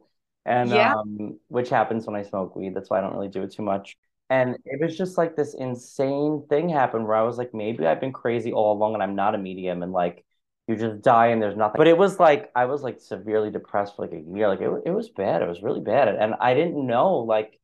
and 0.45 0.69
yeah. 0.69 0.95
um, 0.95 1.39
which 1.47 1.69
happens 1.69 2.05
when 2.05 2.15
I 2.15 2.23
smoke 2.23 2.55
weed. 2.55 2.75
That's 2.75 2.89
why 2.89 2.97
I 2.97 3.01
don't 3.01 3.13
really 3.13 3.29
do 3.29 3.43
it 3.43 3.53
too 3.53 3.63
much. 3.63 3.97
And 4.29 4.55
it 4.63 4.81
was 4.81 4.97
just 4.97 5.17
like 5.17 5.35
this 5.35 5.53
insane 5.53 6.45
thing 6.49 6.69
happened 6.69 7.05
where 7.05 7.17
I 7.17 7.23
was 7.23 7.37
like, 7.37 7.53
maybe 7.53 7.85
I've 7.85 7.99
been 7.99 8.13
crazy 8.13 8.53
all 8.53 8.73
along, 8.73 8.93
and 8.93 9.03
I'm 9.03 9.15
not 9.15 9.35
a 9.35 9.37
medium, 9.37 9.83
and 9.83 9.91
like 9.91 10.23
you 10.67 10.75
just 10.75 11.01
die 11.01 11.27
and 11.27 11.41
there's 11.41 11.57
nothing. 11.57 11.77
But 11.77 11.87
it 11.87 11.97
was 11.97 12.19
like 12.19 12.51
I 12.55 12.65
was 12.65 12.81
like 12.81 12.99
severely 12.99 13.51
depressed 13.51 13.95
for 13.95 14.03
like 14.03 14.13
a 14.13 14.21
year. 14.21 14.47
Like 14.47 14.61
it, 14.61 14.71
it 14.85 14.91
was 14.91 15.09
bad. 15.09 15.41
It 15.41 15.49
was 15.49 15.61
really 15.61 15.81
bad. 15.81 16.07
And 16.07 16.35
I 16.39 16.53
didn't 16.53 16.85
know 16.85 17.17
like 17.17 17.59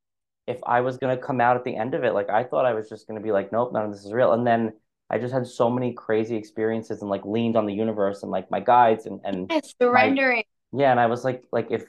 if 0.46 0.60
I 0.66 0.82
was 0.82 0.98
gonna 0.98 1.18
come 1.18 1.40
out 1.42 1.58
at 1.58 1.63
the 1.63 1.76
end 1.76 1.94
of 1.94 2.04
it. 2.04 2.13
Like 2.13 2.30
I 2.30 2.44
thought 2.44 2.66
I 2.66 2.74
was 2.74 2.90
just 2.90 3.08
gonna 3.08 3.22
be 3.22 3.32
like, 3.32 3.52
nope, 3.52 3.72
none 3.74 3.86
of 3.86 3.92
this 3.92 4.06
is 4.06 4.13
real. 4.13 4.34
And 4.34 4.46
then 4.46 4.74
I 5.10 5.20
just 5.20 5.34
had 5.34 5.48
so 5.48 5.70
many 5.70 5.94
crazy 5.94 6.36
experiences 6.36 7.02
and 7.02 7.10
like 7.10 7.26
leaned 7.26 7.56
on 7.56 7.66
the 7.66 7.74
universe 7.74 8.24
and 8.24 8.32
like 8.32 8.52
my 8.52 8.60
guides 8.60 9.06
and 9.06 9.22
and 9.24 9.52
surrendering. 9.80 10.44
My, 10.74 10.82
yeah, 10.82 10.92
and 10.92 11.00
I 11.00 11.06
was 11.06 11.24
like, 11.24 11.44
like 11.52 11.68
if 11.70 11.86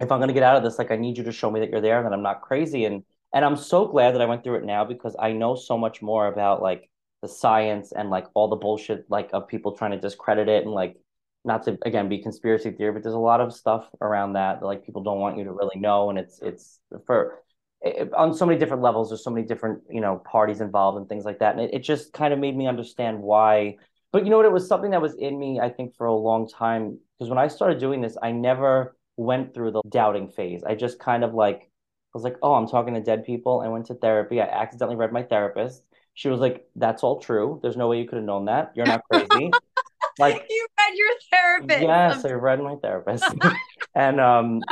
if 0.00 0.10
I'm 0.10 0.20
gonna 0.20 0.32
get 0.32 0.42
out 0.42 0.56
of 0.56 0.62
this, 0.62 0.78
like 0.78 0.90
I 0.90 0.96
need 0.96 1.18
you 1.18 1.24
to 1.24 1.32
show 1.32 1.50
me 1.50 1.60
that 1.60 1.70
you're 1.70 1.80
there 1.80 1.98
and 1.98 2.06
that 2.06 2.12
I'm 2.12 2.22
not 2.22 2.40
crazy. 2.40 2.84
And 2.84 3.04
and 3.32 3.44
I'm 3.44 3.56
so 3.56 3.86
glad 3.86 4.14
that 4.14 4.20
I 4.20 4.26
went 4.26 4.42
through 4.42 4.56
it 4.56 4.64
now 4.64 4.84
because 4.84 5.14
I 5.18 5.32
know 5.32 5.54
so 5.54 5.78
much 5.78 6.02
more 6.02 6.26
about 6.26 6.62
like 6.62 6.90
the 7.22 7.28
science 7.28 7.92
and 7.92 8.10
like 8.10 8.26
all 8.34 8.48
the 8.48 8.56
bullshit 8.56 9.04
like 9.08 9.30
of 9.32 9.46
people 9.46 9.76
trying 9.76 9.92
to 9.92 10.00
discredit 10.00 10.48
it 10.48 10.64
and 10.64 10.72
like 10.72 10.96
not 11.44 11.62
to 11.64 11.78
again 11.84 12.08
be 12.08 12.18
conspiracy 12.18 12.70
theory, 12.70 12.92
but 12.92 13.02
there's 13.02 13.14
a 13.14 13.18
lot 13.18 13.40
of 13.40 13.52
stuff 13.54 13.88
around 14.00 14.34
that, 14.34 14.60
that 14.60 14.66
like 14.66 14.84
people 14.84 15.02
don't 15.02 15.20
want 15.20 15.38
you 15.38 15.44
to 15.44 15.52
really 15.52 15.78
know, 15.78 16.10
and 16.10 16.18
it's 16.18 16.38
it's 16.40 16.80
for 17.06 17.38
it, 17.82 18.12
on 18.14 18.34
so 18.34 18.44
many 18.46 18.58
different 18.58 18.82
levels. 18.82 19.10
There's 19.10 19.24
so 19.24 19.30
many 19.30 19.46
different 19.46 19.82
you 19.90 20.00
know 20.00 20.22
parties 20.30 20.60
involved 20.60 20.98
and 20.98 21.08
things 21.08 21.24
like 21.24 21.38
that, 21.38 21.54
and 21.54 21.62
it, 21.64 21.74
it 21.74 21.78
just 21.80 22.12
kind 22.12 22.32
of 22.34 22.38
made 22.38 22.56
me 22.56 22.66
understand 22.66 23.20
why. 23.20 23.76
But 24.12 24.24
you 24.24 24.30
know 24.30 24.38
what? 24.38 24.46
It 24.46 24.52
was 24.52 24.66
something 24.66 24.90
that 24.90 25.00
was 25.00 25.14
in 25.14 25.38
me, 25.38 25.60
I 25.60 25.70
think, 25.70 25.94
for 25.96 26.06
a 26.06 26.14
long 26.14 26.48
time. 26.48 26.98
Because 27.18 27.30
when 27.30 27.38
I 27.38 27.48
started 27.48 27.78
doing 27.78 28.00
this, 28.00 28.16
I 28.20 28.32
never 28.32 28.96
went 29.20 29.54
through 29.54 29.72
the 29.72 29.82
doubting 29.88 30.28
phase. 30.28 30.62
I 30.64 30.74
just 30.74 30.98
kind 30.98 31.24
of 31.24 31.34
like 31.34 31.62
I 31.62 32.14
was 32.14 32.24
like, 32.24 32.36
oh, 32.42 32.54
I'm 32.54 32.66
talking 32.66 32.94
to 32.94 33.00
dead 33.00 33.24
people. 33.24 33.60
I 33.60 33.68
went 33.68 33.86
to 33.86 33.94
therapy. 33.94 34.40
I 34.40 34.46
accidentally 34.46 34.96
read 34.96 35.12
my 35.12 35.22
therapist 35.22 35.82
she 36.14 36.28
was 36.28 36.40
like, 36.40 36.68
"That's 36.76 37.02
all 37.02 37.18
true. 37.18 37.58
There's 37.62 37.76
no 37.78 37.88
way 37.88 37.98
you 37.98 38.06
could 38.06 38.16
have 38.16 38.24
known 38.24 38.46
that. 38.46 38.72
You're 38.74 38.86
not 38.86 39.02
crazy." 39.10 39.50
like 40.18 40.46
you 40.50 40.66
read 40.78 40.98
your 40.98 41.08
therapist. 41.30 41.80
Yes, 41.80 42.24
I 42.24 42.32
read 42.32 42.60
my 42.60 42.76
therapist, 42.76 43.24
and 43.94 44.20
um, 44.20 44.62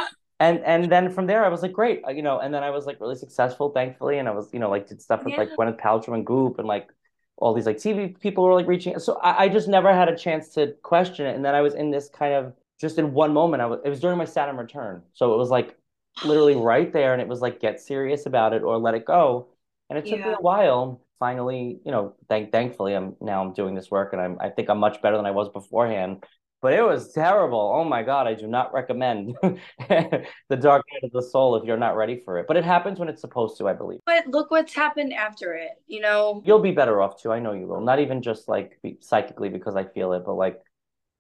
and 0.40 0.60
and 0.60 0.90
then 0.92 1.10
from 1.10 1.26
there 1.26 1.44
I 1.44 1.48
was 1.48 1.62
like, 1.62 1.72
great, 1.72 2.02
uh, 2.06 2.10
you 2.10 2.22
know. 2.22 2.38
And 2.40 2.52
then 2.52 2.62
I 2.62 2.70
was 2.70 2.86
like 2.86 3.00
really 3.00 3.14
successful, 3.14 3.70
thankfully, 3.70 4.18
and 4.18 4.28
I 4.28 4.32
was 4.32 4.52
you 4.52 4.58
know 4.58 4.68
like 4.68 4.88
did 4.88 5.00
stuff 5.00 5.24
with 5.24 5.32
yeah. 5.32 5.40
like 5.40 5.50
Gwyneth 5.56 5.80
Paltrow 5.80 6.14
and 6.14 6.26
Goop 6.26 6.58
and 6.58 6.68
like 6.68 6.90
all 7.36 7.54
these 7.54 7.66
like 7.66 7.76
TV 7.76 8.18
people 8.20 8.44
were 8.44 8.54
like 8.54 8.66
reaching. 8.66 8.98
So 8.98 9.18
I, 9.22 9.44
I 9.44 9.48
just 9.48 9.68
never 9.68 9.90
had 9.94 10.08
a 10.08 10.16
chance 10.16 10.50
to 10.54 10.74
question 10.82 11.24
it. 11.24 11.36
And 11.36 11.44
then 11.44 11.54
I 11.54 11.62
was 11.62 11.74
in 11.74 11.90
this 11.90 12.08
kind 12.08 12.34
of 12.34 12.52
just 12.80 12.98
in 12.98 13.12
one 13.12 13.32
moment. 13.32 13.62
I 13.62 13.66
was 13.66 13.80
it 13.84 13.88
was 13.88 14.00
during 14.00 14.18
my 14.18 14.24
Saturn 14.24 14.56
return, 14.56 15.02
so 15.14 15.34
it 15.34 15.38
was 15.38 15.50
like 15.50 15.76
literally 16.24 16.56
right 16.56 16.92
there, 16.92 17.12
and 17.12 17.22
it 17.22 17.28
was 17.28 17.40
like 17.40 17.60
get 17.60 17.80
serious 17.80 18.26
about 18.26 18.52
it 18.52 18.62
or 18.62 18.78
let 18.78 18.94
it 18.94 19.04
go. 19.04 19.48
And 19.90 19.98
it 19.98 20.04
took 20.04 20.18
yeah. 20.18 20.28
me 20.28 20.32
a 20.34 20.40
while 20.40 21.00
finally, 21.18 21.80
you 21.84 21.92
know, 21.92 22.14
thank 22.28 22.52
thankfully 22.52 22.94
I'm 22.94 23.16
now 23.20 23.42
I'm 23.42 23.52
doing 23.52 23.74
this 23.74 23.90
work 23.90 24.12
and 24.12 24.22
I'm 24.22 24.38
I 24.40 24.50
think 24.50 24.70
I'm 24.70 24.78
much 24.78 25.02
better 25.02 25.16
than 25.16 25.26
I 25.26 25.30
was 25.30 25.48
beforehand. 25.48 26.24
But 26.60 26.72
it 26.72 26.82
was 26.82 27.12
terrible. 27.12 27.72
Oh 27.72 27.84
my 27.84 28.02
God, 28.02 28.26
I 28.26 28.34
do 28.34 28.48
not 28.48 28.74
recommend 28.74 29.36
the 29.42 30.56
dark 30.58 30.84
night 30.92 31.04
of 31.04 31.12
the 31.12 31.22
soul 31.22 31.54
if 31.54 31.64
you're 31.64 31.76
not 31.76 31.96
ready 31.96 32.20
for 32.24 32.36
it. 32.38 32.46
But 32.48 32.56
it 32.56 32.64
happens 32.64 32.98
when 32.98 33.08
it's 33.08 33.20
supposed 33.20 33.58
to, 33.58 33.68
I 33.68 33.74
believe. 33.74 34.00
But 34.06 34.26
look 34.26 34.50
what's 34.50 34.74
happened 34.74 35.12
after 35.12 35.54
it, 35.54 35.70
you 35.86 36.00
know. 36.00 36.42
You'll 36.44 36.58
be 36.58 36.72
better 36.72 37.00
off 37.00 37.22
too. 37.22 37.30
I 37.30 37.38
know 37.38 37.52
you 37.52 37.68
will. 37.68 37.80
Not 37.80 38.00
even 38.00 38.22
just 38.22 38.48
like 38.48 38.80
psychically 38.98 39.50
because 39.50 39.76
I 39.76 39.84
feel 39.84 40.12
it, 40.14 40.24
but 40.26 40.34
like 40.34 40.60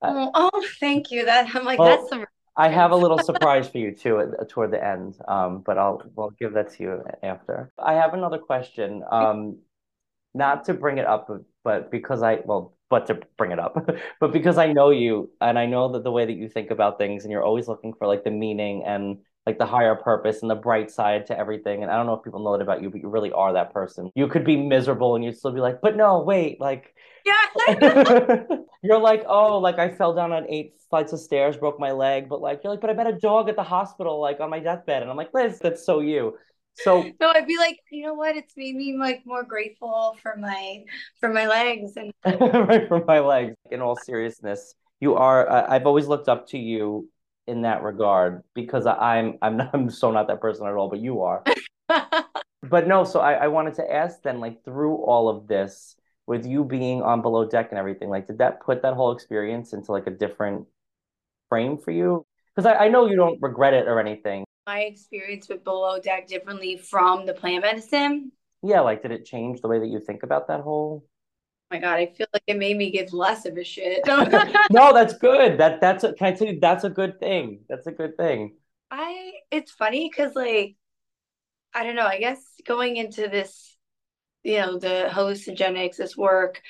Oh, 0.02 0.30
oh 0.34 0.64
thank 0.80 1.10
you. 1.10 1.24
That 1.24 1.54
I'm 1.54 1.64
like 1.64 1.78
well, 1.78 1.96
that's 1.96 2.08
some 2.08 2.24
I 2.56 2.68
have 2.68 2.90
a 2.90 2.96
little 2.96 3.18
surprise 3.22 3.68
for 3.68 3.78
you 3.78 3.94
too 3.94 4.20
at, 4.20 4.48
toward 4.48 4.72
the 4.72 4.84
end, 4.84 5.16
um, 5.26 5.62
but 5.64 5.78
I'll 5.78 6.02
we'll 6.14 6.30
give 6.38 6.54
that 6.54 6.72
to 6.74 6.82
you 6.82 7.04
after. 7.22 7.72
I 7.78 7.94
have 7.94 8.14
another 8.14 8.38
question. 8.38 9.02
Um, 9.10 9.58
not 10.34 10.64
to 10.66 10.74
bring 10.74 10.98
it 10.98 11.06
up, 11.06 11.30
but 11.64 11.90
because 11.90 12.22
I, 12.22 12.40
well, 12.44 12.76
but 12.90 13.06
to 13.06 13.20
bring 13.36 13.52
it 13.52 13.58
up, 13.58 13.88
but 14.20 14.32
because 14.32 14.58
I 14.58 14.72
know 14.72 14.90
you 14.90 15.30
and 15.40 15.58
I 15.58 15.66
know 15.66 15.92
that 15.92 16.04
the 16.04 16.12
way 16.12 16.26
that 16.26 16.32
you 16.32 16.48
think 16.48 16.70
about 16.70 16.98
things 16.98 17.24
and 17.24 17.32
you're 17.32 17.44
always 17.44 17.68
looking 17.68 17.94
for 17.94 18.06
like 18.06 18.24
the 18.24 18.30
meaning 18.30 18.84
and 18.84 19.18
like 19.48 19.56
the 19.56 19.64
higher 19.64 19.94
purpose 19.94 20.42
and 20.42 20.50
the 20.50 20.54
bright 20.54 20.90
side 20.90 21.24
to 21.24 21.38
everything. 21.38 21.82
And 21.82 21.90
I 21.90 21.96
don't 21.96 22.04
know 22.04 22.12
if 22.12 22.22
people 22.22 22.44
know 22.44 22.52
that 22.52 22.62
about 22.62 22.82
you, 22.82 22.90
but 22.90 23.00
you 23.00 23.08
really 23.08 23.32
are 23.32 23.54
that 23.54 23.72
person. 23.72 24.10
You 24.14 24.28
could 24.28 24.44
be 24.44 24.58
miserable 24.58 25.16
and 25.16 25.24
you'd 25.24 25.38
still 25.38 25.52
be 25.52 25.60
like, 25.60 25.80
but 25.80 25.96
no, 25.96 26.20
wait, 26.20 26.60
like, 26.60 26.94
yeah. 27.24 28.44
you're 28.82 29.00
like, 29.00 29.24
oh, 29.26 29.56
like 29.56 29.78
I 29.78 29.88
fell 29.88 30.12
down 30.12 30.32
on 30.32 30.44
eight 30.50 30.74
flights 30.90 31.14
of 31.14 31.20
stairs, 31.20 31.56
broke 31.56 31.80
my 31.80 31.92
leg, 31.92 32.28
but 32.28 32.42
like, 32.42 32.60
you're 32.62 32.74
like, 32.74 32.82
but 32.82 32.90
I 32.90 32.92
met 32.92 33.06
a 33.06 33.14
dog 33.14 33.48
at 33.48 33.56
the 33.56 33.62
hospital, 33.62 34.20
like 34.20 34.38
on 34.38 34.50
my 34.50 34.60
deathbed. 34.60 35.00
And 35.00 35.10
I'm 35.10 35.16
like, 35.16 35.32
Liz, 35.32 35.58
that's 35.58 35.82
so 35.82 36.00
you. 36.00 36.36
So 36.74 37.10
no, 37.18 37.30
I'd 37.30 37.46
be 37.46 37.56
like, 37.56 37.78
you 37.90 38.04
know 38.04 38.12
what? 38.12 38.36
It's 38.36 38.54
made 38.54 38.76
me 38.76 38.98
like 38.98 39.22
more 39.24 39.44
grateful 39.44 40.14
for 40.22 40.36
my 40.36 40.84
for 41.20 41.30
my 41.30 41.46
legs 41.46 41.92
and 41.96 42.12
right 42.68 42.86
for 42.86 43.02
my 43.06 43.20
legs. 43.20 43.56
In 43.70 43.80
all 43.80 43.96
seriousness, 43.96 44.74
you 45.00 45.14
are. 45.14 45.48
Uh, 45.48 45.66
I've 45.70 45.86
always 45.86 46.06
looked 46.06 46.28
up 46.28 46.48
to 46.48 46.58
you 46.58 47.08
in 47.48 47.62
that 47.62 47.82
regard 47.82 48.42
because 48.54 48.86
I'm 48.86 49.38
I'm 49.42 49.56
not, 49.56 49.70
I'm 49.74 49.90
so 49.90 50.10
not 50.10 50.28
that 50.28 50.40
person 50.40 50.66
at 50.66 50.74
all, 50.74 50.88
but 50.88 51.00
you 51.00 51.22
are. 51.22 51.42
but 51.88 52.86
no, 52.86 53.04
so 53.04 53.20
I, 53.20 53.32
I 53.32 53.46
wanted 53.48 53.74
to 53.74 53.92
ask 53.92 54.22
then, 54.22 54.40
like 54.40 54.64
through 54.64 54.96
all 54.96 55.28
of 55.28 55.48
this, 55.48 55.96
with 56.26 56.46
you 56.46 56.64
being 56.64 57.02
on 57.02 57.22
below 57.22 57.48
deck 57.48 57.68
and 57.70 57.78
everything, 57.78 58.08
like 58.08 58.26
did 58.26 58.38
that 58.38 58.60
put 58.60 58.82
that 58.82 58.94
whole 58.94 59.12
experience 59.12 59.72
into 59.72 59.92
like 59.92 60.06
a 60.06 60.10
different 60.10 60.66
frame 61.48 61.78
for 61.78 61.90
you? 61.90 62.24
because 62.58 62.74
I, 62.74 62.86
I 62.86 62.88
know 62.88 63.06
you 63.06 63.14
don't 63.14 63.40
regret 63.40 63.72
it 63.72 63.86
or 63.86 64.00
anything. 64.00 64.44
My 64.66 64.80
experience 64.80 65.48
with 65.48 65.62
below 65.62 66.00
deck 66.00 66.26
differently 66.26 66.76
from 66.76 67.24
the 67.24 67.32
plant 67.32 67.62
medicine. 67.62 68.32
Yeah, 68.64 68.80
like 68.80 69.02
did 69.02 69.12
it 69.12 69.24
change 69.24 69.60
the 69.60 69.68
way 69.68 69.78
that 69.78 69.86
you 69.86 70.00
think 70.00 70.24
about 70.24 70.48
that 70.48 70.62
whole? 70.62 71.04
My 71.70 71.78
God, 71.78 71.98
I 71.98 72.06
feel 72.06 72.26
like 72.32 72.44
it 72.46 72.56
made 72.56 72.76
me 72.76 72.90
give 72.90 73.12
less 73.12 73.44
of 73.44 73.56
a 73.58 73.64
shit. 73.64 74.00
no, 74.06 74.92
that's 74.92 75.14
good. 75.18 75.58
That 75.58 75.80
that's 75.80 76.02
a, 76.02 76.14
can 76.14 76.28
I 76.28 76.32
tell 76.32 76.48
you 76.48 76.60
that's 76.60 76.84
a 76.84 76.90
good 76.90 77.20
thing. 77.20 77.60
That's 77.68 77.86
a 77.86 77.92
good 77.92 78.16
thing. 78.16 78.54
I 78.90 79.32
it's 79.50 79.70
funny 79.72 80.08
because 80.10 80.34
like 80.34 80.76
I 81.74 81.84
don't 81.84 81.96
know, 81.96 82.06
I 82.06 82.18
guess 82.18 82.42
going 82.66 82.96
into 82.96 83.28
this, 83.28 83.76
you 84.42 84.58
know, 84.58 84.78
the 84.78 85.08
hallucinogenics, 85.12 85.96
this 85.96 86.16
work 86.16 86.62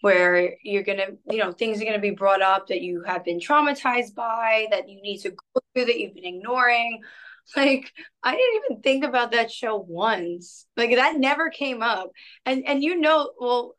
where 0.00 0.54
you're 0.62 0.82
gonna, 0.82 1.08
you 1.30 1.38
know, 1.38 1.52
things 1.52 1.80
are 1.80 1.84
gonna 1.84 1.98
be 1.98 2.10
brought 2.10 2.40
up 2.40 2.68
that 2.68 2.80
you 2.80 3.02
have 3.06 3.24
been 3.24 3.40
traumatized 3.40 4.14
by, 4.14 4.68
that 4.70 4.88
you 4.88 5.02
need 5.02 5.18
to 5.18 5.30
go 5.30 5.60
through, 5.74 5.84
that 5.84 6.00
you've 6.00 6.14
been 6.14 6.24
ignoring. 6.24 7.02
Like 7.54 7.92
I 8.24 8.32
didn't 8.34 8.64
even 8.64 8.82
think 8.82 9.04
about 9.04 9.30
that 9.30 9.52
show 9.52 9.76
once. 9.76 10.66
Like 10.76 10.90
that 10.96 11.16
never 11.16 11.48
came 11.48 11.80
up. 11.80 12.10
And 12.44 12.66
and 12.66 12.82
you 12.82 12.98
know, 12.98 13.30
well, 13.38 13.76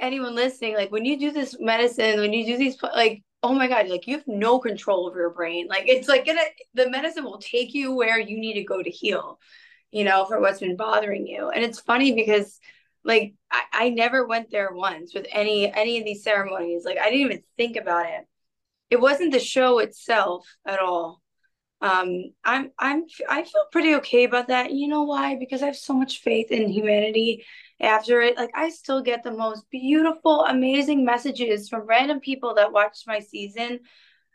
anyone 0.00 0.34
listening, 0.34 0.74
like 0.74 0.90
when 0.92 1.04
you 1.04 1.18
do 1.18 1.30
this 1.30 1.56
medicine, 1.58 2.20
when 2.20 2.32
you 2.32 2.44
do 2.46 2.56
these 2.56 2.76
like 2.82 3.22
oh 3.42 3.54
my 3.54 3.68
god 3.68 3.88
like 3.88 4.08
you 4.08 4.16
have 4.16 4.26
no 4.26 4.58
control 4.58 5.06
over 5.06 5.20
your 5.20 5.30
brain. 5.30 5.66
Like 5.68 5.88
it's 5.88 6.08
like 6.08 6.26
gonna 6.26 6.40
the 6.74 6.90
medicine 6.90 7.24
will 7.24 7.38
take 7.38 7.74
you 7.74 7.94
where 7.94 8.18
you 8.18 8.38
need 8.38 8.54
to 8.54 8.64
go 8.64 8.82
to 8.82 8.90
heal 8.90 9.38
you 9.90 10.04
know 10.04 10.24
for 10.26 10.40
what's 10.40 10.60
been 10.60 10.76
bothering 10.76 11.26
you. 11.26 11.50
And 11.50 11.64
it's 11.64 11.80
funny 11.80 12.12
because 12.12 12.60
like 13.04 13.34
I, 13.50 13.62
I 13.72 13.88
never 13.90 14.26
went 14.26 14.50
there 14.50 14.72
once 14.72 15.14
with 15.14 15.26
any 15.30 15.72
any 15.72 15.98
of 15.98 16.04
these 16.04 16.24
ceremonies. 16.24 16.84
Like 16.84 16.98
i 16.98 17.04
didn't 17.10 17.26
even 17.26 17.42
think 17.56 17.76
about 17.76 18.06
it. 18.06 18.26
It 18.90 19.00
wasn't 19.00 19.32
the 19.32 19.38
show 19.40 19.78
itself 19.78 20.46
at 20.66 20.80
all 20.80 21.20
um 21.80 22.24
i'm 22.44 22.72
i'm 22.78 23.04
i 23.28 23.42
feel 23.44 23.64
pretty 23.70 23.94
okay 23.96 24.24
about 24.24 24.48
that. 24.48 24.72
You 24.72 24.88
know 24.88 25.04
why? 25.04 25.36
Because 25.36 25.62
i 25.62 25.66
have 25.66 25.76
so 25.76 25.94
much 25.94 26.20
faith 26.20 26.50
in 26.50 26.68
humanity 26.68 27.44
after 27.80 28.20
it. 28.20 28.36
Like 28.36 28.50
i 28.54 28.70
still 28.70 29.00
get 29.02 29.22
the 29.22 29.30
most 29.32 29.68
beautiful 29.70 30.44
amazing 30.44 31.04
messages 31.04 31.68
from 31.68 31.86
random 31.86 32.20
people 32.20 32.54
that 32.54 32.72
watched 32.72 33.06
my 33.06 33.20
season 33.20 33.80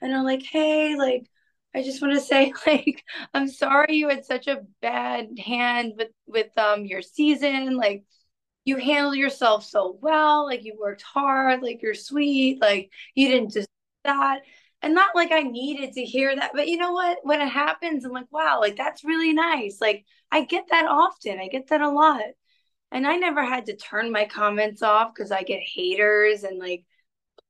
and 0.02 0.14
are 0.14 0.24
like 0.24 0.44
hey 0.44 0.96
like 0.98 1.28
i 1.76 1.82
just 1.84 2.02
want 2.02 2.14
to 2.14 2.20
say 2.22 2.54
like 2.68 3.04
i'm 3.34 3.48
sorry 3.48 3.96
you 3.96 4.10
had 4.10 4.26
such 4.26 4.48
a 4.48 4.62
bad 4.82 5.28
hand 5.40 5.94
with 5.98 6.10
with 6.28 6.58
um 6.58 6.86
your 6.86 7.02
season. 7.02 7.76
Like 7.78 8.04
you 8.66 8.78
handled 8.78 9.16
yourself 9.18 9.66
so 9.66 9.98
well. 10.02 10.46
Like 10.46 10.64
you 10.64 10.78
worked 10.80 11.02
hard. 11.02 11.62
Like 11.62 11.82
you're 11.82 11.94
sweet. 11.94 12.62
Like 12.62 12.92
you 13.16 13.28
didn't 13.30 13.52
just 13.52 13.70
that 14.06 14.42
and 14.84 14.94
not 14.94 15.16
like 15.16 15.32
i 15.32 15.42
needed 15.42 15.94
to 15.94 16.04
hear 16.04 16.36
that 16.36 16.52
but 16.54 16.68
you 16.68 16.78
know 16.78 16.92
what 16.92 17.18
when 17.24 17.42
it 17.42 17.50
happens 17.50 18.06
i'm 18.06 18.12
like 18.12 18.32
wow 18.32 18.60
like 18.60 18.76
that's 18.76 19.04
really 19.04 19.34
nice 19.34 19.80
like 19.82 20.06
i 20.32 20.44
get 20.44 20.66
that 20.70 20.86
often 20.86 21.40
i 21.40 21.48
get 21.48 21.68
that 21.70 21.82
a 21.82 21.90
lot 21.90 22.22
and 22.94 23.08
I 23.08 23.16
never 23.18 23.44
had 23.44 23.66
to 23.66 23.76
turn 23.76 24.12
my 24.12 24.26
comments 24.26 24.84
off 24.84 25.14
because 25.14 25.32
I 25.32 25.42
get 25.42 25.62
haters 25.62 26.44
and 26.44 26.60
like 26.60 26.86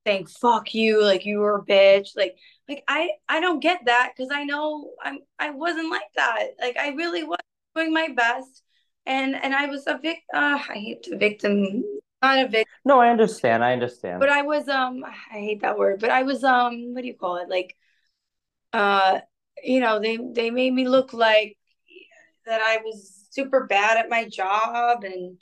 saying 0.08 0.28
fuck 0.28 0.74
you, 0.74 1.04
like 1.04 1.26
you 1.26 1.40
were 1.40 1.58
a 1.58 1.66
bitch. 1.66 2.16
Like 2.16 2.38
like 2.70 2.84
I 2.88 3.10
I 3.28 3.42
don't 3.42 3.60
get 3.60 3.82
that 3.86 4.14
because 4.16 4.32
I 4.34 4.46
know 4.46 4.92
I'm 5.04 5.20
I 5.38 5.52
wasn't 5.52 5.92
like 5.92 6.10
that. 6.16 6.48
Like 6.62 6.78
I 6.78 6.90
really 6.90 7.24
was 7.24 7.40
doing 7.76 7.94
my 7.94 8.08
best. 8.16 8.64
And 9.06 9.36
and 9.36 9.54
I 9.54 9.66
was 9.66 9.86
a 9.86 10.00
victim 10.02 10.24
uh, 10.34 10.60
I 10.70 10.76
hate 10.76 11.04
to 11.04 11.18
victim 11.18 11.84
not 12.24 12.40
a 12.40 12.48
victim. 12.48 12.66
No, 12.86 13.00
I 13.00 13.10
understand. 13.10 13.64
I 13.64 13.74
understand. 13.74 14.20
But 14.20 14.30
I 14.30 14.42
was 14.42 14.68
um 14.68 15.04
I 15.06 15.40
hate 15.40 15.62
that 15.62 15.78
word, 15.78 16.00
but 16.00 16.10
I 16.10 16.24
was 16.24 16.44
um 16.44 16.94
what 16.94 17.02
do 17.02 17.08
you 17.08 17.16
call 17.16 17.38
it? 17.38 17.50
Like 17.50 17.76
uh 18.72 19.20
you 19.64 19.80
know, 19.80 20.00
they 20.00 20.18
they 20.18 20.50
made 20.50 20.74
me 20.74 20.88
look 20.88 21.14
like 21.14 21.58
that 22.46 22.62
I 22.62 22.78
was 22.84 23.28
super 23.30 23.66
bad 23.66 23.98
at 23.98 24.10
my 24.10 24.28
job 24.28 25.04
and 25.04 25.38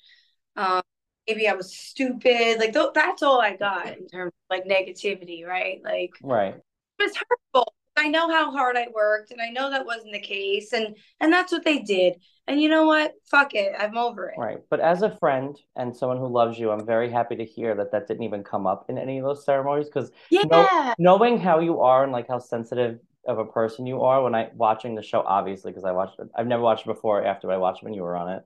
um, 0.56 0.82
maybe 1.28 1.48
I 1.48 1.54
was 1.54 1.76
stupid. 1.76 2.60
Like 2.60 2.74
th- 2.74 2.94
that's 2.94 3.24
all 3.24 3.42
I 3.42 3.56
got 3.56 3.88
in 3.88 4.08
terms 4.08 4.32
of 4.34 4.50
like 4.50 4.66
negativity, 4.66 5.46
right? 5.46 5.82
Like 5.84 6.12
right. 6.22 6.56
It 6.56 6.64
was 7.04 7.16
hurtful. 7.16 7.74
I 7.98 8.08
know 8.08 8.30
how 8.30 8.52
hard 8.52 8.78
I 8.78 8.88
worked 8.94 9.32
and 9.32 9.42
I 9.42 9.50
know 9.50 9.70
that 9.70 9.86
wasn't 9.86 10.14
the 10.14 10.20
case 10.20 10.74
and 10.74 10.96
and 11.20 11.32
that's 11.32 11.52
what 11.52 11.66
they 11.66 11.80
did. 11.80 12.16
And 12.48 12.62
you 12.62 12.70
know 12.70 12.86
what? 12.86 13.14
Fuck 13.30 13.54
it. 13.54 13.74
I'm 13.78 13.98
over 13.98 14.30
it. 14.30 14.38
Right. 14.38 14.60
But 14.70 14.80
as 14.80 15.04
a 15.04 15.16
friend 15.18 15.58
and 15.76 15.96
someone 15.96 16.18
who 16.18 16.28
loves 16.28 16.58
you, 16.58 16.72
I'm 16.72 16.86
very 16.86 17.12
happy 17.12 17.36
to 17.36 17.46
hear 17.46 17.76
that 17.76 17.92
that 17.92 18.08
didn't 18.08 18.24
even 18.24 18.44
come 18.44 18.66
up 18.66 18.86
in 18.90 18.98
any 18.98 19.20
of 19.20 19.26
those 19.26 19.46
ceremonies 19.46 19.88
because 19.88 20.12
yeah. 20.30 20.44
Know, 20.44 20.94
knowing 20.98 21.40
how 21.40 21.60
you 21.60 21.82
are 21.82 22.04
and 22.04 22.12
like 22.12 22.28
how 22.28 22.40
sensitive 22.40 23.00
of 23.28 23.38
a 23.38 23.46
person 23.46 23.86
you 23.86 24.02
are 24.02 24.24
when 24.24 24.34
I 24.34 24.50
watching 24.56 24.96
the 24.96 25.04
show, 25.04 25.22
obviously, 25.22 25.72
because 25.72 25.86
I 25.86 25.92
watched 25.92 26.20
it. 26.20 26.28
I've 26.36 26.48
never 26.48 26.64
watched 26.64 26.86
it 26.86 26.94
before 26.94 27.24
after 27.24 27.52
I 27.52 27.58
watched 27.58 27.84
when 27.84 27.94
you 27.94 28.02
were 28.02 28.16
on 28.16 28.30
it. 28.30 28.44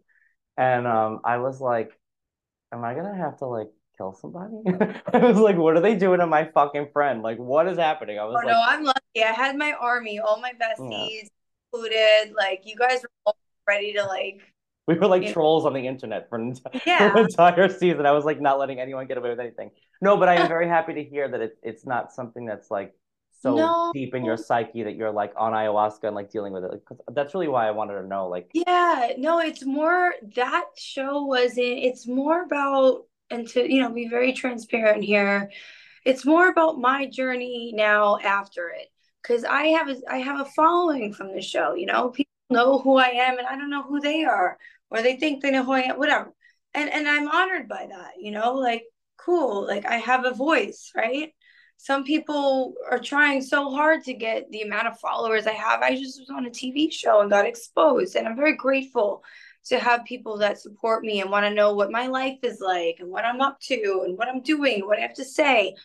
And 0.57 0.85
um, 0.85 1.21
I 1.23 1.37
was 1.37 1.61
like, 1.61 1.91
Am 2.71 2.83
I 2.83 2.93
gonna 2.93 3.15
have 3.15 3.37
to 3.37 3.45
like 3.45 3.69
kill 3.97 4.13
somebody? 4.13 4.55
I 5.13 5.17
was 5.17 5.37
like, 5.37 5.57
what 5.57 5.75
are 5.75 5.81
they 5.81 5.95
doing 5.95 6.19
to 6.19 6.27
my 6.27 6.45
fucking 6.45 6.89
friend? 6.93 7.21
Like, 7.21 7.37
what 7.37 7.67
is 7.67 7.77
happening? 7.77 8.19
I 8.19 8.25
was 8.25 8.33
oh, 8.33 8.45
like, 8.45 8.47
no, 8.47 8.61
I'm 8.63 8.83
lucky. 8.83 9.23
I 9.23 9.31
had 9.31 9.57
my 9.57 9.73
army, 9.73 10.19
all 10.19 10.39
my 10.39 10.51
besties 10.51 10.89
yeah. 11.13 11.27
included. 11.73 12.33
Like, 12.35 12.61
you 12.65 12.75
guys 12.75 13.01
were 13.03 13.09
all 13.25 13.37
ready 13.67 13.93
to 13.93 14.03
like. 14.03 14.41
We 14.87 14.95
were 14.95 15.07
like 15.07 15.33
trolls 15.33 15.63
know. 15.63 15.69
on 15.69 15.73
the 15.73 15.87
internet 15.87 16.29
for 16.29 16.37
an, 16.37 16.55
yeah. 16.85 17.17
entire 17.17 17.69
season. 17.69 18.05
I 18.05 18.11
was 18.11 18.23
like 18.23 18.39
not 18.39 18.59
letting 18.59 18.79
anyone 18.79 19.07
get 19.07 19.17
away 19.17 19.29
with 19.29 19.39
anything. 19.39 19.71
No, 19.99 20.15
but 20.15 20.29
I 20.29 20.35
am 20.35 20.47
very 20.47 20.67
happy 20.67 20.93
to 20.93 21.03
hear 21.03 21.27
that 21.27 21.41
it, 21.41 21.57
it's 21.63 21.87
not 21.87 22.13
something 22.13 22.45
that's 22.45 22.69
like 22.69 22.93
so 23.41 23.55
no. 23.55 23.91
deep 23.93 24.15
in 24.15 24.23
your 24.25 24.37
psyche 24.37 24.83
that 24.83 24.95
you're 24.95 25.11
like 25.11 25.33
on 25.37 25.53
ayahuasca 25.53 26.03
and 26.03 26.15
like 26.15 26.31
dealing 26.31 26.53
with 26.53 26.63
it 26.63 26.71
like, 26.71 26.81
that's 27.13 27.33
really 27.33 27.47
why 27.47 27.67
i 27.67 27.71
wanted 27.71 28.01
to 28.01 28.07
know 28.07 28.27
like 28.27 28.49
yeah 28.53 29.09
no 29.17 29.39
it's 29.39 29.65
more 29.65 30.13
that 30.35 30.65
show 30.77 31.23
wasn't 31.23 31.59
it's 31.59 32.07
more 32.07 32.43
about 32.43 33.03
and 33.29 33.47
to 33.47 33.71
you 33.71 33.81
know 33.81 33.91
be 33.91 34.07
very 34.07 34.33
transparent 34.33 35.03
here 35.03 35.49
it's 36.05 36.23
more 36.23 36.47
about 36.47 36.79
my 36.79 37.07
journey 37.07 37.73
now 37.75 38.19
after 38.19 38.69
it. 38.69 38.87
Because 39.21 39.43
i 39.43 39.63
have 39.67 39.89
a 39.89 39.97
i 40.09 40.17
have 40.17 40.39
a 40.39 40.49
following 40.51 41.13
from 41.13 41.33
the 41.33 41.41
show 41.41 41.73
you 41.73 41.87
know? 41.87 42.09
People 42.09 42.31
know 42.51 42.79
who 42.79 42.97
i 42.97 43.07
am 43.07 43.39
and 43.39 43.47
i 43.47 43.57
don't 43.57 43.71
know 43.71 43.83
who 43.83 43.99
they 43.99 44.23
are 44.23 44.57
or 44.91 45.01
they 45.01 45.15
think 45.15 45.41
they 45.41 45.51
know 45.51 45.63
who 45.63 45.73
i 45.73 45.81
am 45.81 45.97
whatever. 45.97 46.31
And 46.73 46.89
and 46.91 47.07
i'm 47.07 47.27
honored 47.27 47.67
by 47.67 47.87
that 47.89 48.11
you 48.19 48.31
know? 48.31 48.53
Like 48.53 48.83
cool 49.17 49.65
like 49.65 49.85
i 49.85 49.97
have 49.97 50.25
a 50.25 50.33
voice 50.33 50.91
right? 50.95 51.33
Some 51.77 52.03
people 52.05 52.73
are 52.89 52.99
trying 52.99 53.41
so 53.41 53.69
hard 53.69 54.03
to 54.05 54.13
get 54.13 54.49
the 54.49 54.61
amount 54.61 54.87
of 54.87 54.99
followers 54.99 55.45
I 55.45 55.51
have. 55.51 55.81
I 55.81 55.91
just 55.95 56.19
was 56.19 56.29
on 56.29 56.45
a 56.45 56.49
TV 56.49 56.91
show 56.91 57.19
and 57.19 57.29
got 57.29 57.45
exposed, 57.45 58.15
and 58.15 58.25
I'm 58.25 58.37
very 58.37 58.55
grateful 58.55 59.23
to 59.65 59.79
have 59.79 60.05
people 60.05 60.37
that 60.37 60.59
support 60.59 61.03
me 61.03 61.21
and 61.21 61.31
want 61.31 61.45
to 61.45 61.53
know 61.53 61.73
what 61.73 61.91
my 61.91 62.07
life 62.07 62.37
is 62.43 62.59
like 62.59 62.97
and 62.99 63.09
what 63.09 63.25
I'm 63.25 63.41
up 63.41 63.59
to 63.61 64.03
and 64.05 64.17
what 64.17 64.27
I'm 64.27 64.41
doing, 64.41 64.85
what 64.85 64.99
I 64.99 65.01
have 65.01 65.15
to 65.15 65.25
say. 65.25 65.75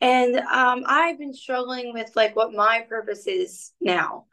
And 0.00 0.36
um, 0.36 0.84
I've 0.86 1.18
been 1.18 1.34
struggling 1.34 1.92
with 1.92 2.10
like 2.14 2.36
what 2.36 2.52
my 2.52 2.84
purpose 2.88 3.26
is 3.26 3.72
now. 3.80 4.26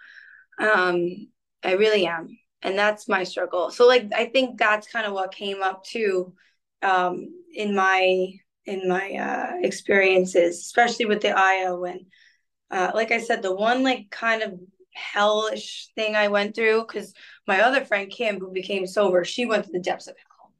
Um, 0.60 1.28
I 1.64 1.74
really 1.74 2.06
am, 2.06 2.38
and 2.62 2.78
that's 2.78 3.08
my 3.08 3.24
struggle. 3.24 3.72
So 3.72 3.88
like 3.88 4.12
I 4.14 4.26
think 4.26 4.60
that's 4.60 4.92
kind 4.92 5.06
of 5.06 5.14
what 5.14 5.34
came 5.34 5.64
up 5.64 5.84
too 5.84 6.34
um, 6.82 7.30
in 7.54 7.74
my 7.74 8.34
in 8.66 8.88
my 8.88 9.14
uh, 9.14 9.52
experiences, 9.62 10.60
especially 10.60 11.06
with 11.06 11.22
the 11.22 11.38
Aya. 11.38 11.76
When, 11.76 12.06
uh, 12.70 12.92
like 12.94 13.12
I 13.12 13.20
said, 13.20 13.42
the 13.42 13.56
one 13.56 13.84
like 13.84 14.10
kind 14.12 14.44
of 14.44 14.60
hellish 14.94 15.90
thing 15.96 16.16
I 16.16 16.28
went 16.28 16.56
through 16.56 16.86
because 16.86 17.14
my 17.48 17.62
other 17.62 17.84
friend 17.86 18.10
Kim, 18.10 18.40
who 18.40 18.52
became 18.52 18.88
sober, 18.88 19.24
she 19.24 19.46
went 19.46 19.66
to 19.66 19.72
the 19.72 19.80
depths 19.80 20.08
of 20.08 20.16
hell. 20.18 20.54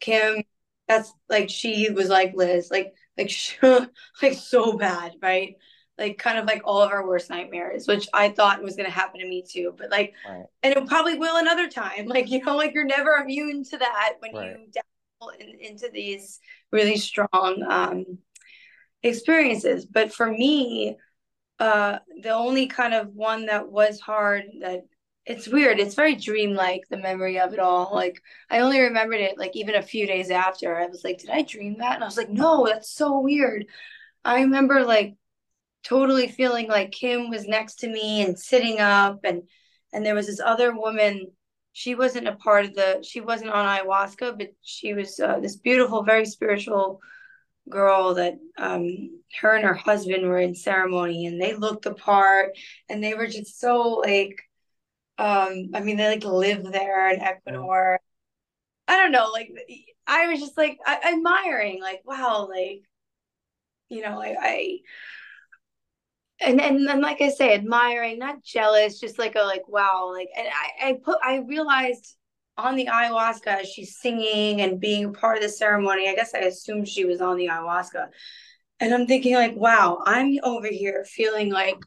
Kim, 0.00 0.42
that's 0.88 1.12
like 1.28 1.50
she 1.50 1.90
was 1.90 2.08
like 2.08 2.34
Liz, 2.34 2.70
like 2.70 2.94
like 3.16 3.30
she, 3.30 3.56
like 4.22 4.34
so 4.34 4.76
bad, 4.76 5.12
right? 5.22 5.56
Like 5.98 6.18
kind 6.18 6.38
of 6.38 6.46
like 6.46 6.62
all 6.64 6.82
of 6.82 6.90
our 6.90 7.06
worst 7.06 7.30
nightmares, 7.30 7.86
which 7.86 8.08
I 8.12 8.30
thought 8.30 8.62
was 8.62 8.76
gonna 8.76 8.90
happen 8.90 9.20
to 9.20 9.26
me 9.26 9.44
too. 9.48 9.74
But 9.76 9.90
like, 9.90 10.14
right. 10.28 10.44
and 10.62 10.74
it 10.74 10.86
probably 10.86 11.18
will 11.18 11.36
another 11.36 11.68
time. 11.68 12.06
Like 12.06 12.30
you 12.30 12.42
know, 12.42 12.56
like 12.56 12.74
you're 12.74 12.84
never 12.84 13.14
immune 13.14 13.64
to 13.64 13.78
that 13.78 14.14
when 14.20 14.34
right. 14.34 14.56
you 14.58 14.82
in, 15.38 15.58
into 15.60 15.88
these 15.92 16.40
really 16.70 16.96
strong 16.96 17.64
um, 17.68 18.18
experiences. 19.02 19.86
But 19.86 20.12
for 20.12 20.30
me, 20.30 20.96
uh, 21.58 21.98
the 22.22 22.30
only 22.30 22.66
kind 22.66 22.94
of 22.94 23.14
one 23.14 23.46
that 23.46 23.68
was 23.68 24.00
hard 24.00 24.44
that 24.60 24.84
it's 25.24 25.46
weird. 25.46 25.78
It's 25.78 25.94
very 25.94 26.16
dreamlike, 26.16 26.82
the 26.90 26.96
memory 26.96 27.38
of 27.38 27.52
it 27.52 27.60
all. 27.60 27.90
Like 27.94 28.20
I 28.50 28.60
only 28.60 28.80
remembered 28.80 29.20
it 29.20 29.38
like 29.38 29.54
even 29.54 29.76
a 29.76 29.82
few 29.82 30.06
days 30.06 30.30
after. 30.30 30.76
I 30.76 30.86
was 30.86 31.04
like, 31.04 31.18
did 31.18 31.30
I 31.30 31.42
dream 31.42 31.78
that? 31.78 31.94
And 31.94 32.02
I 32.02 32.06
was 32.06 32.16
like, 32.16 32.30
no, 32.30 32.66
that's 32.66 32.90
so 32.90 33.20
weird. 33.20 33.66
I 34.24 34.40
remember 34.42 34.84
like 34.84 35.14
totally 35.84 36.28
feeling 36.28 36.68
like 36.68 36.92
Kim 36.92 37.30
was 37.30 37.46
next 37.46 37.76
to 37.76 37.88
me 37.88 38.22
and 38.22 38.38
sitting 38.38 38.80
up 38.80 39.20
and 39.24 39.42
and 39.92 40.06
there 40.06 40.14
was 40.14 40.26
this 40.26 40.40
other 40.40 40.74
woman 40.74 41.26
she 41.72 41.94
wasn't 41.94 42.28
a 42.28 42.36
part 42.36 42.64
of 42.66 42.74
the 42.74 43.04
she 43.06 43.20
wasn't 43.20 43.50
on 43.50 43.66
ayahuasca 43.66 44.38
but 44.38 44.48
she 44.62 44.94
was 44.94 45.18
uh, 45.18 45.40
this 45.40 45.56
beautiful 45.56 46.04
very 46.04 46.24
spiritual 46.24 47.00
girl 47.68 48.14
that 48.14 48.34
um 48.58 49.10
her 49.40 49.54
and 49.54 49.64
her 49.64 49.74
husband 49.74 50.24
were 50.24 50.38
in 50.38 50.54
ceremony 50.54 51.26
and 51.26 51.40
they 51.40 51.54
looked 51.54 51.84
the 51.84 51.94
part 51.94 52.50
and 52.88 53.02
they 53.02 53.14
were 53.14 53.26
just 53.26 53.58
so 53.58 54.02
like 54.06 54.42
um 55.18 55.70
I 55.74 55.80
mean 55.80 55.96
they 55.96 56.08
like 56.08 56.24
live 56.24 56.64
there 56.64 57.10
in 57.10 57.20
Ecuador. 57.20 58.00
I 58.88 58.96
don't 58.98 59.12
know, 59.12 59.30
like 59.32 59.50
I 60.06 60.28
was 60.28 60.40
just 60.40 60.56
like 60.58 60.78
I, 60.86 61.14
admiring, 61.14 61.80
like 61.80 62.02
wow, 62.04 62.48
like 62.48 62.82
you 63.88 64.02
know, 64.02 64.20
I, 64.20 64.36
I 64.40 64.78
and, 66.40 66.60
and 66.60 66.88
and 66.88 67.00
like 67.00 67.20
I 67.20 67.28
say, 67.30 67.54
admiring, 67.54 68.18
not 68.18 68.42
jealous, 68.42 69.00
just 69.00 69.18
like 69.18 69.36
a 69.36 69.42
like 69.42 69.68
wow, 69.68 70.10
like 70.12 70.28
and 70.36 70.48
I 70.48 70.88
I 70.88 70.92
put 71.02 71.18
I 71.22 71.36
realized 71.38 72.16
on 72.58 72.76
the 72.76 72.86
ayahuasca, 72.86 73.64
she's 73.66 73.98
singing 73.98 74.60
and 74.60 74.80
being 74.80 75.12
part 75.12 75.36
of 75.38 75.42
the 75.42 75.48
ceremony. 75.48 76.08
I 76.08 76.14
guess 76.14 76.34
I 76.34 76.40
assumed 76.40 76.88
she 76.88 77.04
was 77.04 77.20
on 77.20 77.36
the 77.36 77.46
ayahuasca. 77.46 78.08
And 78.80 78.92
I'm 78.94 79.06
thinking 79.06 79.34
like, 79.34 79.56
wow, 79.56 80.02
I'm 80.04 80.38
over 80.42 80.66
here 80.66 81.04
feeling 81.04 81.50
like 81.50 81.78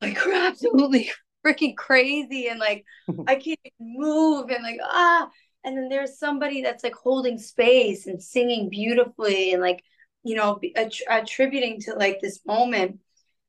like 0.00 0.18
we're 0.24 0.34
absolutely 0.48 1.10
freaking 1.44 1.76
crazy 1.76 2.48
and 2.48 2.58
like 2.60 2.84
I 3.26 3.36
can't 3.36 3.58
move 3.78 4.50
and 4.50 4.62
like 4.62 4.80
ah 4.82 5.28
and 5.64 5.76
then 5.76 5.88
there's 5.88 6.18
somebody 6.18 6.62
that's 6.62 6.84
like 6.84 6.94
holding 6.94 7.38
space 7.38 8.06
and 8.06 8.22
singing 8.22 8.68
beautifully 8.68 9.52
and 9.52 9.62
like 9.62 9.82
you 10.22 10.36
know 10.36 10.58
att- 10.76 11.02
attributing 11.08 11.80
to 11.82 11.94
like 11.94 12.20
this 12.20 12.40
moment 12.46 13.00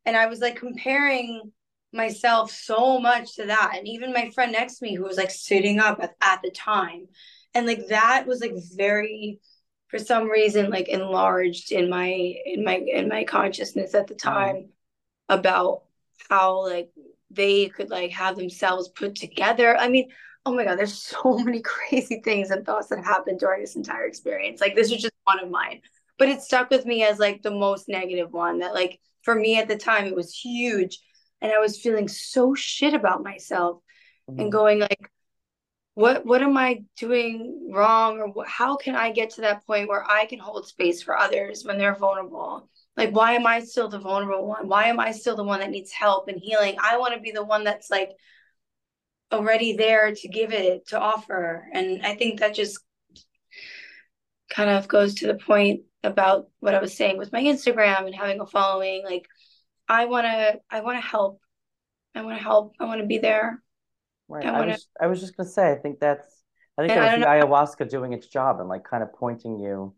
and 0.06 0.18
I 0.18 0.28
was 0.28 0.39
like 0.39 0.56
comparing 0.56 1.52
myself 1.94 2.52
so 2.52 3.00
much 3.00 3.36
to 3.36 3.48
that. 3.48 3.74
And 3.76 3.88
even 3.88 4.14
my 4.14 4.30
friend 4.32 4.52
next 4.52 4.80
to 4.80 4.86
me 4.86 4.96
who 4.96 5.04
was 5.04 5.18
like 5.18 5.32
sitting 5.32 5.80
up 5.80 6.00
at, 6.02 6.16
at 6.22 6.42
the 6.42 6.52
time. 6.52 7.08
And 7.54 7.68
like 7.68 7.88
that 7.88 8.26
was 8.28 8.42
like 8.42 8.54
very 8.76 9.39
for 9.89 10.00
some 10.00 10.30
reason 10.30 10.70
like 10.70 10.88
enlarged 10.88 11.72
in 11.74 11.89
my 11.89 12.08
in 12.46 12.64
my 12.64 12.78
in 12.78 13.10
my 13.10 13.26
consciousness 13.26 13.94
at 13.94 14.08
the 14.08 14.16
time 14.16 14.70
about 15.28 15.84
how 16.30 16.66
like 16.66 16.89
they 17.32 17.70
could 17.70 17.90
like 17.90 18.12
have 18.12 18.36
themselves 18.36 18.90
put 18.90 19.16
together. 19.16 19.78
I 19.78 19.88
mean, 19.88 20.10
oh 20.46 20.54
my 20.54 20.64
god, 20.64 20.78
there's 20.78 20.94
so 21.24 21.38
many 21.38 21.62
crazy 21.62 22.22
things 22.24 22.52
and 22.52 22.66
thoughts 22.66 22.88
that 22.88 23.04
happened 23.04 23.40
during 23.40 23.62
this 23.62 23.76
entire 23.76 24.06
experience. 24.06 24.62
Like 24.62 24.76
this 24.76 24.92
was 24.92 25.02
just 25.02 25.14
one 25.24 25.44
of 25.44 25.50
mine. 25.50 25.82
But 26.18 26.30
it 26.30 26.42
stuck 26.42 26.70
with 26.70 26.86
me 26.86 27.04
as 27.04 27.18
like 27.18 27.42
the 27.42 27.52
most 27.52 27.90
negative 27.90 28.32
one 28.32 28.60
that 28.60 28.74
like 28.74 29.00
for 29.24 29.36
me 29.36 29.58
at 29.58 29.68
the 29.68 29.78
time 29.78 30.06
it 30.06 30.16
was 30.16 30.34
huge 30.34 31.00
and 31.42 31.52
i 31.52 31.60
was 31.60 31.80
feeling 31.80 32.08
so 32.08 32.54
shit 32.54 32.94
about 32.94 33.24
myself 33.24 33.82
mm-hmm. 34.30 34.40
and 34.40 34.52
going 34.52 34.80
like 34.80 35.12
what 35.96 36.26
what 36.26 36.42
am 36.42 36.58
i 36.58 36.84
doing 36.98 37.70
wrong 37.72 38.20
or 38.20 38.46
how 38.46 38.76
can 38.76 38.96
i 38.96 39.12
get 39.12 39.32
to 39.32 39.42
that 39.42 39.66
point 39.66 39.90
where 39.90 40.06
i 40.10 40.26
can 40.26 40.40
hold 40.40 40.68
space 40.68 41.02
for 41.02 41.18
others 41.18 41.64
when 41.66 41.78
they're 41.78 41.96
vulnerable 41.96 42.70
like 42.98 43.12
why 43.12 43.34
am 43.34 43.48
i 43.48 43.60
still 43.60 43.88
the 43.88 44.00
vulnerable 44.00 44.48
one 44.48 44.68
why 44.68 44.86
am 44.86 45.00
i 45.00 45.12
still 45.12 45.36
the 45.36 45.44
one 45.44 45.60
that 45.60 45.70
needs 45.70 45.92
help 45.92 46.28
and 46.28 46.39
healing 46.39 46.76
i 46.82 46.98
want 46.98 47.14
to 47.14 47.20
be 47.20 47.32
the 47.32 47.44
one 47.44 47.64
that's 47.64 47.89
like 47.89 48.12
already 49.32 49.78
there 49.78 50.14
to 50.14 50.28
give 50.28 50.52
it 50.52 50.88
to 50.88 51.00
offer 51.00 51.68
and 51.74 52.06
i 52.06 52.16
think 52.16 52.39
that 52.39 52.54
just 52.54 52.80
kind 54.52 54.70
of 54.70 54.88
goes 54.88 55.16
to 55.16 55.28
the 55.28 55.36
point 55.36 55.82
about 56.04 56.50
what 56.60 56.76
I 56.76 56.82
was 56.82 56.96
saying 56.96 57.18
with 57.18 57.32
my 57.32 57.42
Instagram 57.42 58.06
and 58.06 58.16
having 58.16 58.39
a 58.39 58.46
following. 58.46 59.04
Like, 59.04 59.28
I 59.88 60.06
want 60.06 60.26
to, 60.26 60.60
I 60.70 60.82
want 60.82 61.02
to 61.02 61.08
help. 61.08 61.39
I 62.14 62.22
want 62.22 62.38
to 62.38 62.44
help. 62.44 62.74
I 62.80 62.86
want 62.86 63.02
to 63.02 63.08
be 63.08 63.20
there. 63.20 63.62
Right. 64.28 64.46
I, 64.46 64.52
wanna... 64.52 64.64
I, 64.64 64.68
was, 64.68 64.88
I 65.02 65.08
was 65.08 65.20
just 65.22 65.38
gonna 65.38 65.50
say. 65.50 65.72
I 65.72 65.76
think 65.76 66.00
that's. 66.00 66.26
I 66.78 66.84
think 66.84 66.94
that's 66.94 67.20
the 67.20 67.28
ayahuasca 67.28 67.89
doing 67.89 68.14
its 68.14 68.28
job 68.28 68.60
and 68.60 68.70
like 68.70 68.84
kind 68.84 69.04
of 69.04 69.14
pointing 69.14 69.60
you. 69.60 69.94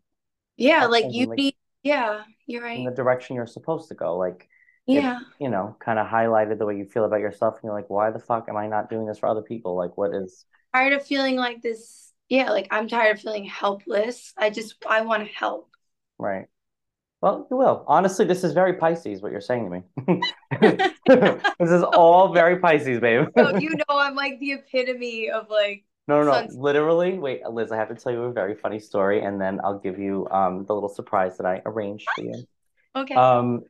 Yeah, 0.56 0.86
like 0.86 1.06
you 1.10 1.26
like, 1.26 1.38
need. 1.38 1.54
Yeah, 1.82 2.22
you're 2.46 2.62
right. 2.62 2.78
In 2.78 2.84
the 2.84 2.90
direction 2.90 3.36
you're 3.36 3.46
supposed 3.46 3.88
to 3.88 3.94
go, 3.94 4.16
like. 4.16 4.48
Yeah. 4.86 5.20
It, 5.20 5.44
you 5.44 5.48
know, 5.48 5.74
kind 5.82 5.98
of 5.98 6.06
highlighted 6.06 6.58
the 6.58 6.66
way 6.66 6.76
you 6.76 6.84
feel 6.84 7.06
about 7.06 7.20
yourself, 7.20 7.54
and 7.54 7.64
you're 7.64 7.72
like, 7.72 7.88
why 7.88 8.10
the 8.10 8.18
fuck 8.18 8.50
am 8.50 8.56
I 8.58 8.66
not 8.66 8.90
doing 8.90 9.06
this 9.06 9.18
for 9.18 9.30
other 9.30 9.40
people? 9.40 9.76
Like, 9.76 9.96
what 9.96 10.14
is? 10.14 10.44
Tired 10.74 10.92
of 10.92 11.06
feeling 11.06 11.36
like 11.36 11.62
this. 11.62 12.12
Yeah, 12.28 12.50
like 12.50 12.68
I'm 12.70 12.86
tired 12.86 13.16
of 13.16 13.22
feeling 13.22 13.46
helpless. 13.46 14.34
I 14.36 14.50
just 14.50 14.74
I 14.86 15.00
want 15.00 15.26
to 15.26 15.32
help. 15.32 15.70
Right. 16.18 16.46
Well, 17.24 17.46
you 17.50 17.56
will. 17.56 17.84
Honestly, 17.88 18.26
this 18.26 18.44
is 18.44 18.52
very 18.52 18.74
Pisces, 18.74 19.22
what 19.22 19.32
you're 19.32 19.40
saying 19.40 19.64
to 19.64 19.70
me. 19.70 20.20
this 20.60 21.70
is 21.70 21.82
all 21.82 22.34
very 22.34 22.58
Pisces, 22.58 23.00
babe. 23.00 23.28
so 23.38 23.56
you 23.56 23.70
know 23.70 23.98
I'm 23.98 24.14
like 24.14 24.38
the 24.40 24.52
epitome 24.52 25.30
of 25.30 25.48
like 25.48 25.84
no, 26.06 26.22
no, 26.22 26.30
no. 26.30 26.46
Literally, 26.50 27.18
wait, 27.18 27.46
Liz, 27.48 27.72
I 27.72 27.76
have 27.76 27.88
to 27.88 27.94
tell 27.94 28.12
you 28.12 28.22
a 28.22 28.32
very 28.32 28.54
funny 28.54 28.78
story, 28.78 29.22
and 29.22 29.40
then 29.40 29.60
I'll 29.64 29.78
give 29.78 29.98
you 29.98 30.28
um 30.30 30.64
the 30.66 30.74
little 30.74 30.88
surprise 30.88 31.36
that 31.38 31.46
I 31.46 31.62
arranged 31.66 32.08
for 32.14 32.24
you. 32.24 32.44
Okay. 32.96 33.14
Um, 33.14 33.64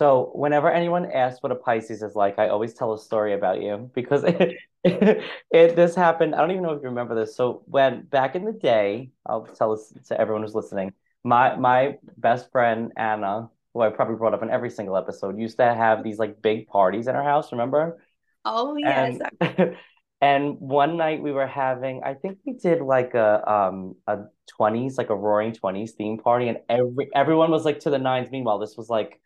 so 0.00 0.32
whenever 0.34 0.70
anyone 0.70 1.10
asks 1.10 1.42
what 1.42 1.52
a 1.52 1.54
Pisces 1.54 2.02
is 2.02 2.16
like, 2.16 2.38
I 2.38 2.48
always 2.48 2.74
tell 2.74 2.92
a 2.92 2.98
story 2.98 3.32
about 3.32 3.62
you 3.62 3.90
because 3.94 4.24
it, 4.24 4.56
it, 4.84 5.22
it 5.50 5.76
this 5.76 5.94
happened. 5.94 6.34
I 6.34 6.38
don't 6.38 6.50
even 6.50 6.62
know 6.62 6.72
if 6.72 6.82
you 6.82 6.88
remember 6.88 7.14
this. 7.14 7.36
So 7.36 7.62
when 7.66 8.02
back 8.02 8.34
in 8.34 8.44
the 8.44 8.52
day, 8.52 9.10
I'll 9.26 9.46
tell 9.46 9.76
this 9.76 9.92
to 10.08 10.20
everyone 10.20 10.42
who's 10.42 10.54
listening 10.54 10.92
my 11.24 11.56
my 11.56 11.98
best 12.16 12.52
friend 12.52 12.92
Anna, 12.96 13.50
who 13.72 13.80
I 13.80 13.88
probably 13.88 14.16
brought 14.16 14.34
up 14.34 14.42
in 14.42 14.50
every 14.50 14.70
single 14.70 14.96
episode, 14.96 15.38
used 15.38 15.56
to 15.56 15.74
have 15.74 16.04
these 16.04 16.18
like 16.18 16.40
big 16.42 16.68
parties 16.68 17.08
in 17.08 17.14
her 17.14 17.24
house. 17.24 17.50
Remember? 17.50 17.98
Oh 18.44 18.76
yes. 18.76 19.18
And, 19.40 19.76
and 20.24 20.58
one 20.58 20.96
night 20.96 21.20
we 21.20 21.32
were 21.32 21.46
having, 21.46 22.02
I 22.02 22.14
think 22.14 22.38
we 22.46 22.54
did 22.54 22.80
like 22.80 23.12
a 23.12 23.52
um 23.52 23.96
a 24.06 24.20
twenties, 24.46 24.96
like 24.96 25.10
a 25.10 25.14
Roaring 25.14 25.52
Twenties 25.52 25.92
theme 25.92 26.16
party, 26.18 26.48
and 26.48 26.58
every 26.70 27.10
everyone 27.14 27.50
was 27.50 27.66
like 27.66 27.80
to 27.80 27.90
the 27.90 27.98
nines. 27.98 28.30
Meanwhile, 28.30 28.58
this 28.58 28.74
was 28.76 28.88
like 28.88 29.20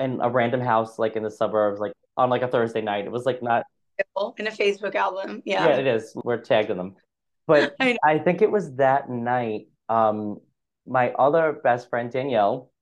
in 0.00 0.18
a 0.20 0.28
random 0.28 0.60
house, 0.60 0.98
like 0.98 1.14
in 1.14 1.22
the 1.22 1.30
suburbs, 1.30 1.78
like 1.78 1.92
on 2.16 2.30
like 2.30 2.42
a 2.42 2.48
Thursday 2.48 2.80
night. 2.80 3.04
It 3.04 3.12
was 3.12 3.26
like 3.26 3.40
not 3.42 3.64
in 4.38 4.46
a 4.48 4.50
Facebook 4.50 4.96
album. 4.96 5.40
Yeah. 5.44 5.68
Yeah, 5.68 5.76
it 5.76 5.86
is. 5.86 6.12
We're 6.16 6.38
tagged 6.38 6.70
in 6.70 6.76
them. 6.76 6.96
But 7.46 7.76
I, 7.80 7.96
I 8.04 8.18
think 8.18 8.42
it 8.42 8.50
was 8.50 8.74
that 8.74 9.08
night. 9.08 9.68
Um, 9.88 10.40
my 10.84 11.12
other 11.12 11.60
best 11.62 11.90
friend 11.90 12.10
Danielle, 12.10 12.72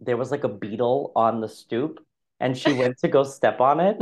there 0.00 0.16
was 0.16 0.30
like 0.30 0.44
a 0.44 0.48
beetle 0.48 1.12
on 1.14 1.40
the 1.40 1.48
stoop 1.48 1.98
and 2.40 2.56
she 2.56 2.72
went 2.80 2.98
to 2.98 3.08
go 3.08 3.22
step 3.22 3.60
on 3.60 3.80
it. 3.80 3.96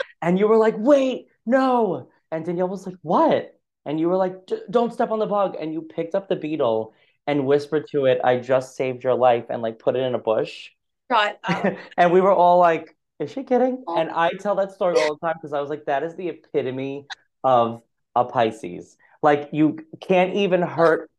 and 0.22 0.38
you 0.38 0.48
were 0.48 0.56
like, 0.56 0.74
wait, 0.78 1.26
no. 1.46 2.08
And 2.30 2.44
Danielle 2.44 2.68
was 2.68 2.86
like, 2.86 2.96
what? 3.02 3.58
And 3.86 3.98
you 3.98 4.08
were 4.08 4.16
like, 4.16 4.34
don't 4.70 4.92
step 4.92 5.10
on 5.10 5.18
the 5.18 5.26
bug. 5.26 5.56
And 5.58 5.72
you 5.72 5.82
picked 5.82 6.14
up 6.14 6.28
the 6.28 6.36
beetle 6.36 6.94
and 7.26 7.46
whispered 7.46 7.86
to 7.90 8.06
it, 8.06 8.20
I 8.24 8.38
just 8.38 8.76
saved 8.76 9.04
your 9.04 9.14
life, 9.14 9.46
and 9.50 9.62
like 9.62 9.78
put 9.78 9.96
it 9.96 10.00
in 10.00 10.14
a 10.14 10.18
bush. 10.18 10.70
Right. 11.08 11.36
and 11.96 12.12
we 12.12 12.20
were 12.20 12.32
all 12.32 12.58
like, 12.58 12.96
is 13.18 13.30
she 13.30 13.42
kidding? 13.42 13.84
Oh. 13.86 13.96
And 13.96 14.10
I 14.10 14.30
tell 14.30 14.54
that 14.56 14.72
story 14.72 14.96
all 14.98 15.14
the 15.14 15.26
time 15.26 15.36
because 15.40 15.52
I 15.52 15.60
was 15.60 15.70
like, 15.70 15.84
that 15.86 16.02
is 16.02 16.14
the 16.16 16.28
epitome 16.28 17.06
of 17.44 17.82
a 18.16 18.24
Pisces. 18.24 18.96
Like, 19.22 19.50
you 19.52 19.78
can't 20.00 20.34
even 20.34 20.62
hurt 20.62 21.10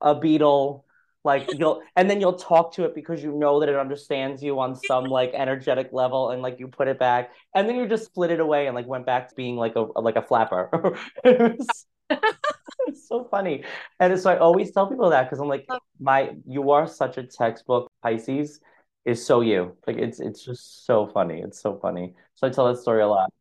a 0.00 0.14
beetle 0.14 0.83
like 1.24 1.48
you'll 1.58 1.82
and 1.96 2.08
then 2.08 2.20
you'll 2.20 2.38
talk 2.38 2.72
to 2.74 2.84
it 2.84 2.94
because 2.94 3.22
you 3.22 3.32
know 3.32 3.58
that 3.60 3.68
it 3.68 3.76
understands 3.76 4.42
you 4.42 4.60
on 4.60 4.74
some 4.74 5.04
like 5.04 5.32
energetic 5.34 5.88
level 5.92 6.30
and 6.30 6.42
like 6.42 6.58
you 6.58 6.68
put 6.68 6.86
it 6.86 6.98
back 6.98 7.30
and 7.54 7.68
then 7.68 7.76
you 7.76 7.88
just 7.88 8.04
split 8.04 8.30
it 8.30 8.40
away 8.40 8.66
and 8.66 8.74
like 8.74 8.86
went 8.86 9.06
back 9.06 9.28
to 9.28 9.34
being 9.34 9.56
like 9.56 9.74
a 9.76 9.80
like 10.00 10.16
a 10.16 10.22
flapper. 10.22 10.70
It's, 11.24 11.86
it's 12.10 13.08
so 13.08 13.24
funny. 13.30 13.64
And 14.00 14.18
so 14.20 14.30
i 14.30 14.36
always 14.38 14.70
tell 14.72 14.86
people 14.86 15.10
that 15.10 15.24
because 15.24 15.40
i'm 15.40 15.48
like 15.48 15.64
oh. 15.70 15.78
my 15.98 16.32
you 16.46 16.70
are 16.70 16.86
such 16.86 17.16
a 17.16 17.22
textbook 17.22 17.90
pisces 18.02 18.60
is 19.04 19.24
so 19.24 19.40
you. 19.40 19.76
Like 19.86 19.96
it's 19.96 20.20
it's 20.20 20.44
just 20.44 20.86
so 20.86 21.06
funny. 21.06 21.40
It's 21.40 21.60
so 21.60 21.78
funny. 21.80 22.14
So 22.34 22.46
i 22.46 22.50
tell 22.50 22.66
that 22.68 22.80
story 22.80 23.02
a 23.02 23.08
lot 23.08 23.32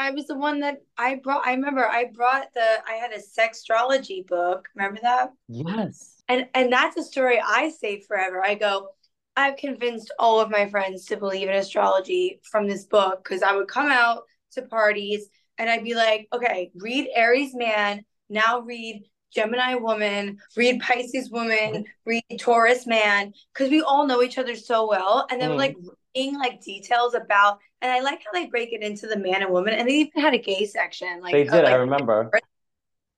I 0.00 0.12
was 0.12 0.26
the 0.26 0.38
one 0.38 0.60
that 0.60 0.78
I 0.96 1.16
brought. 1.16 1.46
I 1.46 1.52
remember 1.52 1.86
I 1.86 2.06
brought 2.14 2.54
the. 2.54 2.78
I 2.88 2.94
had 2.94 3.12
a 3.12 3.18
sextrology 3.18 4.26
book. 4.26 4.66
Remember 4.74 4.98
that? 5.02 5.32
Yes. 5.46 6.22
And 6.26 6.48
and 6.54 6.72
that's 6.72 6.96
a 6.96 7.04
story 7.04 7.38
I 7.38 7.68
say 7.68 8.00
forever. 8.00 8.42
I 8.42 8.54
go. 8.54 8.88
I've 9.36 9.56
convinced 9.56 10.10
all 10.18 10.40
of 10.40 10.50
my 10.50 10.68
friends 10.68 11.04
to 11.06 11.18
believe 11.18 11.48
in 11.48 11.54
astrology 11.54 12.40
from 12.50 12.66
this 12.66 12.86
book 12.86 13.22
because 13.22 13.42
I 13.42 13.54
would 13.54 13.68
come 13.68 13.90
out 13.90 14.22
to 14.52 14.62
parties 14.62 15.28
and 15.58 15.68
I'd 15.68 15.84
be 15.84 15.94
like, 15.94 16.28
okay, 16.32 16.70
read 16.74 17.08
Aries 17.14 17.54
man, 17.54 18.02
now 18.28 18.60
read 18.60 19.04
Gemini 19.34 19.74
woman, 19.74 20.38
read 20.56 20.80
Pisces 20.80 21.30
woman, 21.30 21.84
read 22.06 22.24
Taurus 22.38 22.86
man, 22.86 23.32
because 23.54 23.70
we 23.70 23.82
all 23.82 24.06
know 24.06 24.22
each 24.22 24.38
other 24.38 24.56
so 24.56 24.88
well. 24.88 25.26
And 25.30 25.40
then 25.40 25.50
mm. 25.50 25.56
like 25.56 25.76
like 26.14 26.60
details 26.62 27.14
about, 27.14 27.58
and 27.80 27.90
I 27.90 28.00
like 28.00 28.22
how 28.24 28.32
they 28.32 28.46
break 28.46 28.72
it 28.72 28.82
into 28.82 29.06
the 29.06 29.18
man 29.18 29.42
and 29.42 29.50
woman, 29.50 29.74
and 29.74 29.88
they 29.88 29.94
even 29.94 30.22
had 30.22 30.34
a 30.34 30.38
gay 30.38 30.66
section. 30.66 31.20
Like 31.20 31.32
they 31.32 31.44
did, 31.44 31.52
like, 31.52 31.66
I 31.66 31.74
remember. 31.74 32.30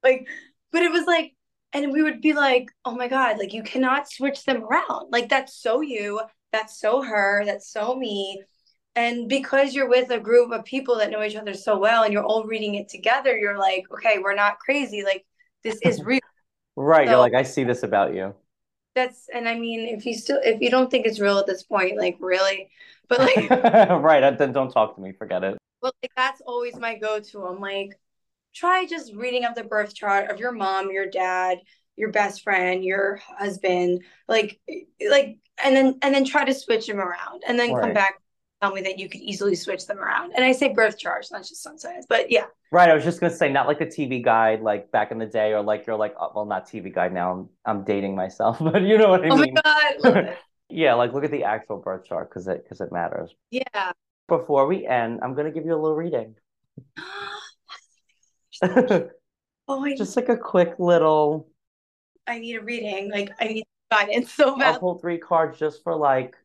Like, 0.03 0.29
but 0.73 0.83
it 0.83 0.93
was 0.93 1.07
like, 1.07 1.35
and 1.73 1.93
we 1.93 2.03
would 2.03 2.21
be 2.21 2.33
like, 2.33 2.69
oh 2.85 2.95
my 2.95 3.09
god, 3.09 3.39
like 3.39 3.53
you 3.53 3.63
cannot 3.63 4.11
switch 4.11 4.45
them 4.45 4.65
around. 4.65 5.11
Like 5.11 5.29
that's 5.29 5.55
so 5.55 5.81
you, 5.81 6.21
that's 6.53 6.79
so 6.79 7.03
her, 7.03 7.45
that's 7.45 7.71
so 7.73 7.95
me. 7.95 8.43
And 8.95 9.29
because 9.29 9.75
you're 9.75 9.89
with 9.89 10.11
a 10.11 10.21
group 10.21 10.53
of 10.53 10.65
people 10.65 10.99
that 10.99 11.11
know 11.11 11.23
each 11.23 11.37
other 11.37 11.55
so 11.55 11.79
well, 11.79 12.03
and 12.03 12.13
you're 12.13 12.25
all 12.25 12.45
reading 12.45 12.75
it 12.75 12.89
together, 12.91 13.37
you're 13.37 13.59
like, 13.59 13.85
okay, 13.93 14.19
we're 14.19 14.35
not 14.35 14.59
crazy. 14.59 15.03
Like 15.03 15.25
this 15.65 15.79
is 15.83 16.03
real. 16.03 16.21
right. 16.77 17.07
So, 17.07 17.13
you're 17.13 17.21
like, 17.21 17.35
I 17.35 17.43
see 17.43 17.65
this 17.65 17.83
about 17.83 18.15
you. 18.15 18.35
That's 18.95 19.29
and 19.33 19.49
I 19.49 19.59
mean 19.59 19.81
if 19.89 20.05
you 20.07 20.15
still 20.15 20.41
if 20.43 20.61
you 20.61 20.71
don't 20.71 20.91
think 20.91 21.07
it's 21.07 21.21
real 21.21 21.39
at 21.39 21.47
this 21.47 21.63
point, 21.63 21.99
like 21.99 22.17
really. 22.21 22.69
But 23.09 23.21
like 23.21 23.51
right, 23.51 24.39
then 24.39 24.53
don't 24.53 24.71
talk 24.71 24.95
to 24.97 25.01
me, 25.01 25.13
forget 25.13 25.45
it. 25.45 25.59
But 25.81 25.95
like 26.03 26.13
that's 26.17 26.41
always 26.43 26.77
my 26.77 26.97
go-to. 26.97 27.45
I'm 27.45 27.61
like, 27.61 27.99
try 28.55 28.87
just 28.87 29.13
reading 29.15 29.45
up 29.45 29.55
the 29.55 29.65
birth 29.65 29.95
chart 29.95 30.31
of 30.31 30.39
your 30.39 30.53
mom, 30.53 30.91
your 30.91 31.07
dad, 31.07 31.59
your 31.97 32.11
best 32.11 32.43
friend, 32.43 32.85
your 32.85 33.21
husband, 33.39 34.03
like 34.29 34.61
like 35.09 35.39
and 35.63 35.77
then 35.77 35.99
and 36.03 36.15
then 36.15 36.25
try 36.25 36.45
to 36.45 36.55
switch 36.55 36.87
them 36.87 37.01
around 37.01 37.43
and 37.47 37.59
then 37.59 37.73
right. 37.73 37.83
come 37.83 37.93
back 37.93 38.22
tell 38.63 38.73
me 38.73 38.81
that 38.83 38.99
you 38.99 39.09
could 39.09 39.21
easily 39.21 39.55
switch 39.55 39.87
them 39.87 39.99
around. 39.99 40.33
And 40.35 40.45
I 40.45 40.53
say 40.53 40.73
birth 40.73 40.99
charts, 40.99 41.33
not 41.33 41.41
just 41.41 41.63
sun 41.63 41.79
signs, 41.79 42.07
but 42.09 42.31
yeah. 42.31 42.47
Right. 42.71 42.89
I 42.89 42.95
was 42.95 43.05
just 43.05 43.21
gonna 43.21 43.35
say 43.35 43.51
not 43.51 43.67
like 43.67 43.79
the 43.79 43.87
TV 43.87 44.23
guide 44.23 44.61
like 44.61 44.91
back 44.93 45.11
in 45.11 45.19
the 45.19 45.27
day, 45.27 45.53
or 45.53 45.63
like 45.63 45.87
you're 45.87 45.97
like 45.97 46.15
oh, 46.19 46.33
well 46.35 46.47
not 46.47 46.69
TV 46.69 46.95
guide 46.95 47.13
now. 47.13 47.33
I'm 47.33 47.49
I'm 47.65 47.85
dating 47.85 48.15
myself, 48.15 48.59
but 48.61 48.83
you 48.83 48.99
know 48.99 49.09
what 49.09 49.25
I 49.25 49.29
oh 49.29 49.37
mean. 49.37 49.57
Oh 49.65 49.93
my 50.03 50.13
god. 50.13 50.37
yeah, 50.69 50.95
like 50.95 51.13
look 51.13 51.25
at 51.25 51.31
the 51.31 51.45
actual 51.45 51.79
birth 51.79 52.05
chart 52.05 52.31
because 52.31 52.47
it 52.49 52.63
because 52.63 52.81
it 52.81 52.93
matters. 52.93 53.35
Yeah. 53.51 53.93
Before 54.29 54.67
we 54.67 54.87
end, 54.87 55.21
I'm 55.23 55.35
gonna 55.35 55.51
give 55.51 55.67
you 55.67 55.75
a 55.75 55.81
little 55.81 55.97
reading. 55.97 56.37
oh, 59.69 59.95
just 59.97 60.17
like 60.17 60.29
a 60.29 60.37
quick 60.37 60.75
little. 60.79 61.49
I 62.27 62.39
need 62.39 62.57
a 62.57 62.63
reading. 62.63 63.11
Like 63.11 63.33
I 63.41 63.49
need 63.49 63.65
guidance 63.91 64.33
so 64.33 64.57
bad. 64.57 64.75
I'll 64.75 64.81
pull 64.81 64.99
three 64.99 65.19
cards 65.19 65.59
just 65.59 65.83
for 65.83 65.97
like 65.97 66.37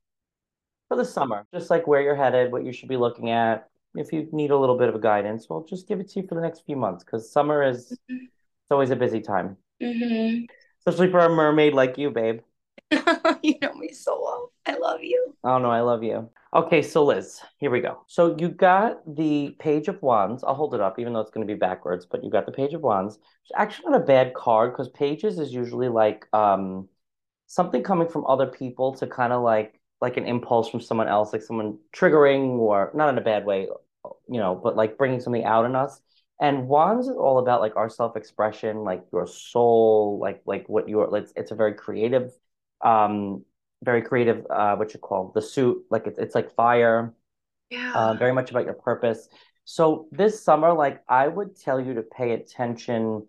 for 0.88 0.98
the 0.98 1.06
summer, 1.06 1.46
just 1.54 1.70
like 1.70 1.88
where 1.88 2.02
you're 2.02 2.16
headed, 2.16 2.52
what 2.52 2.66
you 2.66 2.72
should 2.72 2.90
be 2.90 2.98
looking 2.98 3.30
at. 3.30 3.70
If 3.96 4.14
you 4.14 4.28
need 4.32 4.52
a 4.52 4.58
little 4.58 4.78
bit 4.78 4.90
of 4.90 4.96
a 4.96 5.00
guidance, 5.00 5.48
we'll 5.50 5.64
just 5.64 5.88
give 5.88 6.00
it 6.00 6.10
to 6.10 6.22
you 6.22 6.28
for 6.28 6.36
the 6.36 6.42
next 6.42 6.66
few 6.66 6.76
months 6.76 7.04
because 7.04 7.32
summer 7.32 7.64
is 7.64 7.98
mm-hmm. 8.10 8.26
it's 8.26 8.72
always 8.72 8.92
a 8.92 8.96
busy 8.96 9.22
time, 9.22 9.58
mm-hmm. 9.82 10.46
especially 10.80 11.12
for 11.12 11.20
a 11.20 11.30
mermaid 11.30 11.74
like 11.74 11.98
you, 11.98 12.12
babe. 12.12 12.42
you 13.42 13.56
know 13.62 13.74
me 13.74 13.92
so 13.92 14.20
well. 14.22 14.52
I 14.66 14.78
love 14.78 15.02
you. 15.02 15.36
Oh 15.44 15.58
no, 15.58 15.70
I 15.70 15.82
love 15.82 16.04
you. 16.04 16.30
Okay, 16.54 16.82
so 16.82 17.04
Liz, 17.06 17.42
here 17.58 17.72
we 17.72 17.82
go. 17.82 18.04
So 18.08 18.36
you 18.40 18.50
got 18.50 19.00
the 19.16 19.56
Page 19.60 19.88
of 19.88 20.02
Wands. 20.02 20.44
I'll 20.44 20.56
hold 20.56 20.74
it 20.74 20.82
up, 20.82 20.98
even 21.00 21.14
though 21.14 21.20
it's 21.20 21.32
going 21.32 21.46
to 21.46 21.54
be 21.54 21.58
backwards, 21.58 22.06
but 22.06 22.24
you 22.24 22.30
got 22.30 22.46
the 22.46 22.52
Page 22.52 22.74
of 22.74 22.82
Wands. 22.82 23.16
It's 23.16 23.52
actually 23.56 23.92
not 23.92 24.02
a 24.02 24.06
bad 24.06 24.34
card 24.34 24.72
because 24.72 24.90
Pages 24.90 25.40
is 25.40 25.54
usually 25.54 25.90
like 25.90 26.28
um 26.34 26.88
something 27.48 27.84
coming 27.84 28.08
from 28.08 28.26
other 28.28 28.48
people 28.48 28.94
to 28.96 29.08
kind 29.08 29.34
of 29.34 29.42
like 29.42 29.80
like 30.02 30.18
an 30.18 30.26
impulse 30.26 30.70
from 30.70 30.82
someone 30.82 31.08
else, 31.08 31.34
like 31.34 31.42
someone 31.42 31.78
triggering 31.96 32.60
or 32.60 32.92
not 32.94 33.10
in 33.10 33.18
a 33.18 33.22
bad 33.22 33.46
way, 33.46 33.68
you 34.28 34.40
know, 34.40 34.56
but 34.56 34.76
like 34.76 34.98
bringing 34.98 35.20
something 35.20 35.44
out 35.44 35.66
in 35.66 35.76
us. 35.76 36.00
And 36.40 36.68
Wands 36.68 37.08
is 37.08 37.16
all 37.16 37.40
about 37.40 37.62
like 37.62 37.76
our 37.76 37.90
self-expression, 37.90 38.78
like 38.84 39.04
your 39.12 39.26
soul, 39.26 40.20
like 40.22 40.42
like 40.46 40.70
what 40.70 40.88
you're. 40.88 41.16
It's 41.18 41.34
it's 41.36 41.52
a 41.52 41.56
very 41.56 41.74
creative 41.74 42.32
um 42.82 43.44
very 43.84 44.02
creative 44.02 44.46
uh 44.50 44.76
what 44.76 44.94
you 44.94 45.00
call 45.00 45.32
the 45.34 45.42
suit 45.42 45.84
like 45.90 46.08
it's, 46.08 46.20
it's 46.20 46.36
like 46.36 46.54
fire 46.56 47.14
yeah 47.70 47.94
uh, 47.94 48.14
very 48.14 48.34
much 48.34 48.50
about 48.50 48.66
your 48.66 48.74
purpose 48.74 49.28
so 49.66 50.08
this 50.12 50.44
summer 50.44 50.74
like 50.74 51.04
i 51.08 51.28
would 51.28 51.56
tell 51.60 51.80
you 51.80 51.94
to 51.94 52.02
pay 52.02 52.34
attention 52.34 53.26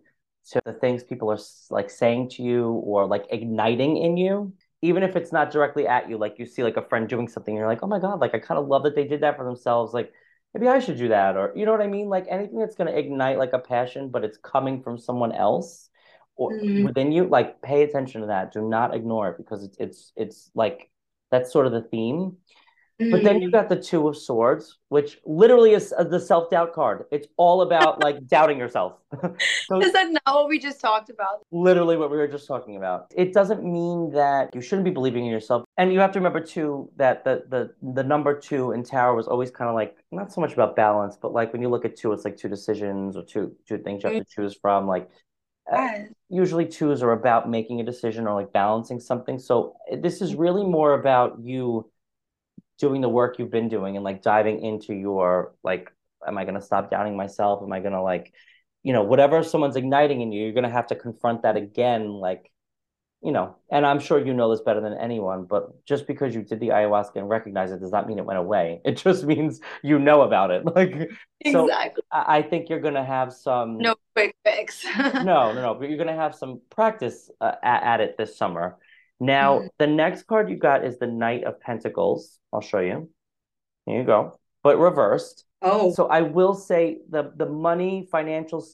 to 0.50 0.60
the 0.64 0.72
things 0.72 1.02
people 1.02 1.30
are 1.30 1.38
like 1.70 1.90
saying 1.90 2.28
to 2.28 2.42
you 2.42 2.70
or 2.70 3.06
like 3.06 3.26
igniting 3.30 3.96
in 3.96 4.16
you 4.16 4.52
even 4.82 5.02
if 5.02 5.16
it's 5.16 5.32
not 5.32 5.50
directly 5.50 5.86
at 5.86 6.08
you 6.08 6.16
like 6.16 6.38
you 6.38 6.46
see 6.46 6.62
like 6.62 6.76
a 6.76 6.88
friend 6.88 7.08
doing 7.08 7.28
something 7.28 7.54
and 7.54 7.58
you're 7.58 7.68
like 7.68 7.82
oh 7.82 7.86
my 7.86 7.98
god 7.98 8.20
like 8.20 8.34
i 8.34 8.38
kind 8.38 8.58
of 8.58 8.68
love 8.68 8.82
that 8.84 8.94
they 8.94 9.06
did 9.06 9.20
that 9.20 9.36
for 9.36 9.44
themselves 9.44 9.92
like 9.92 10.12
maybe 10.54 10.68
i 10.68 10.78
should 10.78 10.96
do 10.96 11.08
that 11.08 11.36
or 11.36 11.52
you 11.56 11.66
know 11.66 11.72
what 11.72 11.80
i 11.80 11.86
mean? 11.86 12.08
Like 12.08 12.26
anything 12.28 12.58
that's 12.58 12.76
going 12.76 12.90
to 12.90 12.98
ignite 12.98 13.38
like 13.38 13.52
a 13.52 13.58
passion 13.58 14.10
but 14.10 14.24
it's 14.24 14.38
coming 14.38 14.82
from 14.82 14.98
someone 14.98 15.32
else 15.32 15.88
or 16.38 16.52
mm-hmm. 16.52 16.84
within 16.84 17.12
you 17.12 17.26
like 17.26 17.60
pay 17.60 17.82
attention 17.82 18.22
to 18.22 18.28
that. 18.28 18.52
Do 18.52 18.66
not 18.66 18.94
ignore 18.94 19.28
it 19.30 19.36
because 19.36 19.64
it's 19.64 19.76
it's 19.78 20.12
it's 20.16 20.50
like 20.54 20.90
that's 21.30 21.52
sort 21.52 21.66
of 21.66 21.72
the 21.72 21.82
theme 21.82 22.36
mm-hmm. 23.00 23.10
but 23.10 23.22
then 23.22 23.40
you 23.40 23.48
mm-hmm. 23.48 23.56
got 23.56 23.68
the 23.68 23.80
two 23.80 24.08
of 24.08 24.16
swords 24.16 24.78
which 24.88 25.18
literally 25.26 25.72
is 25.72 25.92
uh, 25.96 26.04
the 26.04 26.18
self-doubt 26.18 26.72
card. 26.72 27.04
It's 27.10 27.28
all 27.36 27.62
about 27.62 28.02
like 28.02 28.26
doubting 28.26 28.58
yourself. 28.58 28.94
So 29.66 29.80
is 29.82 29.92
that 29.92 30.10
not 30.10 30.34
what 30.34 30.48
we 30.48 30.58
just 30.58 30.80
talked 30.80 31.10
about? 31.10 31.42
Literally 31.50 31.96
what 31.96 32.10
we 32.10 32.16
were 32.16 32.26
just 32.26 32.46
talking 32.46 32.76
about. 32.76 33.06
It 33.14 33.34
doesn't 33.34 33.62
mean 33.62 34.10
that 34.12 34.54
you 34.54 34.62
shouldn't 34.62 34.84
be 34.84 34.90
believing 34.90 35.26
in 35.26 35.30
yourself. 35.30 35.64
And 35.76 35.92
you 35.92 36.00
have 36.00 36.12
to 36.12 36.18
remember 36.18 36.40
too 36.40 36.90
that 36.96 37.24
the 37.24 37.44
the 37.48 37.74
the 37.94 38.02
number 38.02 38.38
two 38.38 38.72
in 38.72 38.82
tarot 38.82 39.14
was 39.14 39.28
always 39.28 39.50
kind 39.50 39.68
of 39.68 39.74
like 39.74 39.96
not 40.10 40.32
so 40.32 40.40
much 40.40 40.52
about 40.54 40.74
balance 40.74 41.18
but 41.20 41.32
like 41.32 41.52
when 41.52 41.60
you 41.60 41.68
look 41.68 41.84
at 41.84 41.96
two 41.96 42.12
it's 42.12 42.24
like 42.24 42.36
two 42.36 42.48
decisions 42.48 43.16
or 43.16 43.22
two 43.22 43.54
two 43.66 43.78
things 43.78 44.02
you 44.02 44.10
have 44.10 44.24
to 44.24 44.34
choose 44.34 44.56
from 44.60 44.86
like 44.86 45.08
uh, 45.70 45.90
usually 46.30 46.64
twos 46.64 47.02
are 47.02 47.12
about 47.12 47.48
making 47.50 47.80
a 47.80 47.84
decision 47.84 48.26
or 48.26 48.34
like 48.34 48.52
balancing 48.52 48.98
something. 48.98 49.38
So 49.38 49.76
this 50.00 50.22
is 50.22 50.34
really 50.34 50.64
more 50.64 50.94
about 50.94 51.38
you 51.42 51.90
doing 52.78 53.00
the 53.00 53.08
work 53.08 53.38
you've 53.38 53.50
been 53.50 53.68
doing 53.68 53.96
and 53.96 54.04
like 54.04 54.22
diving 54.22 54.62
into 54.62 54.94
your 54.94 55.54
like, 55.62 55.90
am 56.26 56.38
I 56.38 56.44
going 56.44 56.54
to 56.54 56.62
stop 56.62 56.90
doubting 56.90 57.16
myself? 57.16 57.62
Am 57.62 57.72
I 57.72 57.80
going 57.80 57.92
to 57.92 58.02
like, 58.02 58.32
you 58.82 58.92
know, 58.92 59.02
whatever 59.02 59.42
someone's 59.42 59.76
igniting 59.76 60.20
in 60.20 60.32
you, 60.32 60.44
you're 60.44 60.52
going 60.52 60.64
to 60.64 60.70
have 60.70 60.88
to 60.88 60.94
confront 60.94 61.42
that 61.42 61.56
again, 61.56 62.08
like 62.08 62.50
you 63.22 63.32
know, 63.32 63.56
and 63.70 63.84
I'm 63.84 63.98
sure 63.98 64.24
you 64.24 64.32
know 64.32 64.50
this 64.50 64.60
better 64.60 64.80
than 64.80 64.96
anyone, 64.96 65.44
but 65.44 65.84
just 65.84 66.06
because 66.06 66.34
you 66.36 66.42
did 66.42 66.60
the 66.60 66.68
ayahuasca 66.68 67.16
and 67.16 67.28
recognize 67.28 67.72
it 67.72 67.80
does 67.80 67.90
not 67.90 68.06
mean 68.06 68.18
it 68.18 68.24
went 68.24 68.38
away. 68.38 68.80
It 68.88 68.96
just 68.96 69.24
means 69.24 69.60
you 69.82 69.98
know 69.98 70.22
about 70.22 70.50
it. 70.50 70.64
Like, 70.78 71.10
exactly. 71.40 72.02
So 72.12 72.12
I 72.12 72.42
think 72.42 72.68
you're 72.68 72.80
going 72.80 72.94
to 72.94 73.04
have 73.04 73.32
some. 73.32 73.78
No 73.78 73.96
quick 74.14 74.34
fix. 74.44 74.84
no, 74.98 75.52
no, 75.52 75.54
no. 75.54 75.74
But 75.74 75.88
you're 75.88 75.98
going 75.98 76.08
to 76.08 76.14
have 76.14 76.34
some 76.34 76.60
practice 76.70 77.30
uh, 77.40 77.52
at, 77.62 77.82
at, 77.82 78.00
it 78.00 78.16
this 78.16 78.36
summer. 78.36 78.76
Now, 79.20 79.60
mm. 79.60 79.68
the 79.78 79.86
next 79.86 80.26
card 80.26 80.48
you 80.48 80.56
got 80.56 80.84
is 80.84 80.98
the 80.98 81.06
Knight 81.06 81.44
of 81.44 81.60
Pentacles. 81.60 82.38
I'll 82.52 82.60
show 82.60 82.80
you. 82.80 83.10
Here 83.86 84.00
you 84.00 84.04
go. 84.04 84.38
But 84.62 84.78
reversed. 84.78 85.44
Oh. 85.60 85.92
So 85.92 86.06
I 86.06 86.22
will 86.22 86.54
say 86.54 86.98
the 87.10 87.32
the 87.36 87.46
money, 87.46 88.06
financial, 88.12 88.64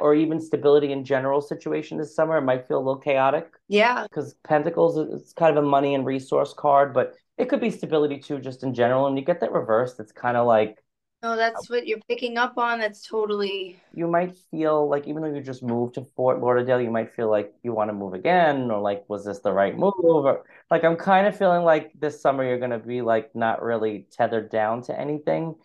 or 0.00 0.14
even 0.14 0.40
stability 0.40 0.92
in 0.92 1.04
general 1.04 1.40
situation 1.40 1.98
this 1.98 2.14
summer 2.14 2.40
might 2.40 2.68
feel 2.68 2.78
a 2.78 2.84
little 2.84 3.00
chaotic. 3.00 3.48
Yeah. 3.66 4.04
Because 4.04 4.34
Pentacles 4.46 4.96
is 4.98 5.32
kind 5.32 5.56
of 5.56 5.64
a 5.64 5.66
money 5.66 5.94
and 5.94 6.06
resource 6.06 6.54
card, 6.56 6.94
but 6.94 7.14
it 7.36 7.48
could 7.48 7.60
be 7.60 7.70
stability 7.70 8.18
too, 8.18 8.38
just 8.38 8.62
in 8.62 8.74
general. 8.74 9.06
And 9.06 9.18
you 9.18 9.24
get 9.24 9.40
that 9.40 9.52
reversed, 9.52 9.98
it's 10.00 10.12
kind 10.12 10.36
of 10.36 10.46
like. 10.46 10.78
Oh, 11.22 11.36
that's 11.36 11.68
what 11.68 11.86
you're 11.86 11.98
picking 12.08 12.38
up 12.38 12.58
on. 12.58 12.78
That's 12.78 13.02
totally. 13.02 13.80
You 13.92 14.06
might 14.06 14.36
feel 14.50 14.88
like 14.88 15.08
even 15.08 15.22
though 15.22 15.34
you 15.34 15.40
just 15.40 15.62
moved 15.62 15.94
to 15.94 16.04
Fort 16.16 16.40
Lauderdale, 16.40 16.80
you 16.80 16.90
might 16.90 17.14
feel 17.14 17.28
like 17.28 17.52
you 17.62 17.72
want 17.72 17.90
to 17.90 17.94
move 17.94 18.14
again, 18.14 18.70
or 18.70 18.80
like, 18.80 19.04
was 19.08 19.24
this 19.24 19.40
the 19.40 19.52
right 19.52 19.76
move? 19.76 19.94
Or 19.98 20.44
like, 20.70 20.84
I'm 20.84 20.96
kind 20.96 21.26
of 21.26 21.36
feeling 21.36 21.64
like 21.64 21.92
this 21.98 22.20
summer 22.20 22.44
you're 22.44 22.58
going 22.58 22.70
to 22.70 22.78
be 22.78 23.02
like 23.02 23.34
not 23.34 23.62
really 23.62 24.06
tethered 24.12 24.50
down 24.50 24.82
to 24.82 24.98
anything 24.98 25.56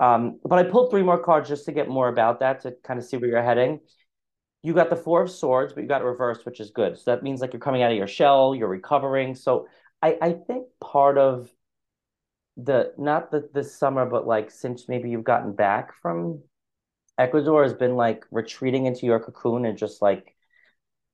um, 0.00 0.40
but 0.44 0.58
I 0.58 0.68
pulled 0.68 0.90
three 0.90 1.02
more 1.02 1.22
cards 1.22 1.48
just 1.48 1.66
to 1.66 1.72
get 1.72 1.88
more 1.88 2.08
about 2.08 2.40
that 2.40 2.62
to 2.62 2.74
kind 2.82 2.98
of 2.98 3.04
see 3.06 3.16
where 3.16 3.30
you're 3.30 3.42
heading. 3.42 3.80
You 4.62 4.74
got 4.74 4.90
the 4.90 4.96
Four 4.96 5.22
of 5.22 5.30
Swords, 5.30 5.72
but 5.72 5.82
you 5.82 5.88
got 5.88 6.02
reversed, 6.02 6.46
which 6.46 6.58
is 6.58 6.70
good. 6.70 6.98
So 6.98 7.10
that 7.10 7.22
means 7.22 7.40
like 7.40 7.52
you're 7.52 7.60
coming 7.60 7.82
out 7.82 7.92
of 7.92 7.96
your 7.96 8.06
shell, 8.06 8.54
you're 8.54 8.68
recovering. 8.68 9.34
So 9.34 9.68
I, 10.02 10.18
I 10.20 10.32
think 10.32 10.66
part 10.80 11.18
of 11.18 11.48
the 12.56 12.92
not 12.98 13.30
the 13.30 13.48
this 13.52 13.76
summer, 13.76 14.06
but 14.06 14.26
like 14.26 14.50
since 14.50 14.88
maybe 14.88 15.10
you've 15.10 15.24
gotten 15.24 15.52
back 15.52 15.92
from 16.00 16.42
Ecuador 17.18 17.62
has 17.62 17.74
been 17.74 17.96
like 17.96 18.24
retreating 18.30 18.86
into 18.86 19.06
your 19.06 19.20
cocoon 19.20 19.64
and 19.64 19.78
just 19.78 20.02
like 20.02 20.34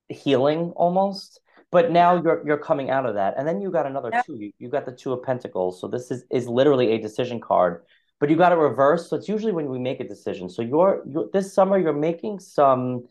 healing 0.08 0.72
almost. 0.76 1.40
But 1.72 1.90
now 1.90 2.20
you're 2.22 2.42
you're 2.46 2.58
coming 2.58 2.90
out 2.90 3.06
of 3.06 3.14
that. 3.14 3.34
And 3.36 3.46
then 3.46 3.60
you 3.60 3.70
got 3.70 3.86
another 3.86 4.10
yeah. 4.12 4.22
two. 4.22 4.36
You, 4.36 4.52
you 4.58 4.68
got 4.68 4.86
the 4.86 4.92
two 4.92 5.12
of 5.12 5.22
pentacles. 5.22 5.80
So 5.80 5.88
this 5.88 6.10
is 6.10 6.24
is 6.30 6.48
literally 6.48 6.92
a 6.92 6.98
decision 6.98 7.40
card 7.40 7.82
but 8.20 8.28
you 8.28 8.36
got 8.36 8.50
to 8.50 8.56
reverse. 8.56 9.08
So 9.08 9.16
it's 9.16 9.28
usually 9.28 9.52
when 9.52 9.68
we 9.68 9.78
make 9.78 9.98
a 9.98 10.06
decision. 10.06 10.48
So 10.48 10.62
you're, 10.62 11.02
you're 11.08 11.28
this 11.32 11.52
summer 11.52 11.78
you're 11.78 11.92
making 11.94 12.38
some 12.38 13.06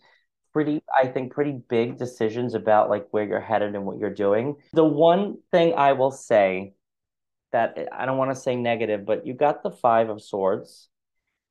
pretty, 0.54 0.82
I 0.98 1.08
think, 1.08 1.34
pretty 1.34 1.60
big 1.68 1.98
decisions 1.98 2.54
about 2.54 2.90
like 2.90 3.08
where 3.12 3.26
you're 3.26 3.42
headed 3.42 3.76
and 3.76 3.86
what 3.86 3.98
you're 3.98 4.14
doing. 4.14 4.56
The 4.74 4.86
one 4.86 5.40
thing 5.52 5.74
I 5.74 5.94
will 5.94 6.12
say 6.12 6.74
that 7.52 7.78
I 7.92 8.06
don't 8.06 8.18
want 8.18 8.32
to 8.32 8.40
say 8.40 8.56
negative, 8.56 9.06
but 9.06 9.26
you 9.26 9.34
got 9.34 9.64
the 9.64 9.72
five 9.72 10.10
of 10.10 10.22
swords. 10.22 10.90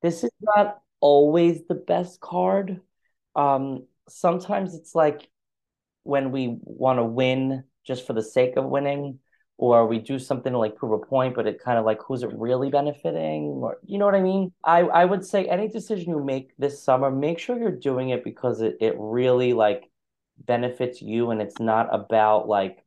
This 0.03 0.25
is 0.25 0.31
not 0.57 0.81
always 1.01 1.67
the 1.67 1.75
best 1.75 2.21
card. 2.21 2.81
Um, 3.35 3.87
sometimes 4.09 4.75
it's 4.75 4.95
like 4.95 5.29
when 6.03 6.31
we 6.33 6.57
want 6.63 6.99
to 6.99 7.05
win 7.05 7.65
just 7.85 8.07
for 8.07 8.13
the 8.13 8.23
sake 8.23 8.57
of 8.57 8.65
winning 8.65 9.19
or 9.57 9.87
we 9.87 9.99
do 9.99 10.19
something 10.19 10.53
to 10.53 10.59
like 10.59 10.77
prove 10.77 10.93
a 10.93 11.05
point, 11.05 11.35
but 11.35 11.47
it 11.47 11.63
kind 11.63 11.79
of 11.79 11.85
like 11.85 12.01
who's 12.03 12.23
it 12.23 12.33
really 12.33 12.71
benefiting? 12.71 13.45
Or 13.45 13.79
you 13.85 13.99
know 13.99 14.05
what 14.05 14.15
I 14.15 14.23
mean? 14.23 14.53
I, 14.65 14.81
I 14.81 15.05
would 15.05 15.25
say 15.25 15.47
any 15.47 15.69
decision 15.69 16.11
you 16.11 16.23
make 16.23 16.53
this 16.59 16.83
summer, 16.83 17.11
make 17.11 17.41
sure 17.41 17.59
you're 17.59 17.73
doing 17.73 18.11
it 18.11 18.23
because 18.23 18.61
it, 18.61 18.77
it 18.81 18.95
really 18.97 19.53
like 19.53 19.91
benefits 20.39 21.03
you 21.03 21.33
and 21.33 21.43
it's 21.43 21.59
not 21.59 21.93
about 21.93 22.49
like, 22.49 22.85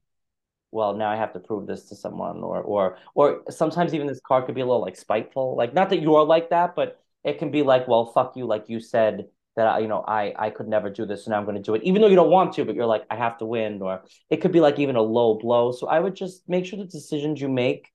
well, 0.71 0.93
now 0.93 1.09
I 1.09 1.15
have 1.17 1.33
to 1.33 1.39
prove 1.39 1.67
this 1.67 1.89
to 1.89 1.95
someone 1.95 2.43
or 2.43 2.61
or 2.61 2.97
or 3.13 3.43
sometimes 3.49 3.93
even 3.93 4.07
this 4.07 4.21
card 4.25 4.45
could 4.45 4.55
be 4.55 4.61
a 4.61 4.65
little 4.65 4.81
like 4.81 4.95
spiteful. 4.95 5.55
Like 5.55 5.73
not 5.73 5.89
that 5.89 6.01
you're 6.01 6.23
like 6.25 6.49
that, 6.51 6.75
but 6.75 6.99
it 7.23 7.39
can 7.39 7.51
be 7.51 7.61
like, 7.63 7.87
well, 7.87 8.05
fuck 8.05 8.35
you, 8.35 8.45
like 8.45 8.69
you 8.69 8.79
said 8.79 9.27
that 9.55 9.67
I, 9.67 9.79
you 9.79 9.87
know 9.87 10.03
I 10.07 10.33
I 10.37 10.49
could 10.49 10.67
never 10.67 10.89
do 10.89 11.05
this 11.05 11.25
and 11.25 11.35
I'm 11.35 11.43
going 11.43 11.55
to 11.55 11.61
do 11.61 11.75
it 11.75 11.83
even 11.83 12.01
though 12.01 12.07
you 12.07 12.15
don't 12.15 12.29
want 12.29 12.53
to 12.53 12.65
but 12.65 12.75
you're 12.75 12.85
like 12.85 13.05
I 13.09 13.15
have 13.15 13.37
to 13.39 13.45
win 13.45 13.81
or 13.81 14.01
it 14.29 14.37
could 14.37 14.51
be 14.51 14.61
like 14.61 14.79
even 14.79 14.95
a 14.95 15.01
low 15.01 15.35
blow 15.35 15.71
so 15.71 15.87
I 15.87 15.99
would 15.99 16.15
just 16.15 16.47
make 16.47 16.65
sure 16.65 16.79
the 16.79 16.85
decisions 16.85 17.41
you 17.41 17.49
make 17.49 17.89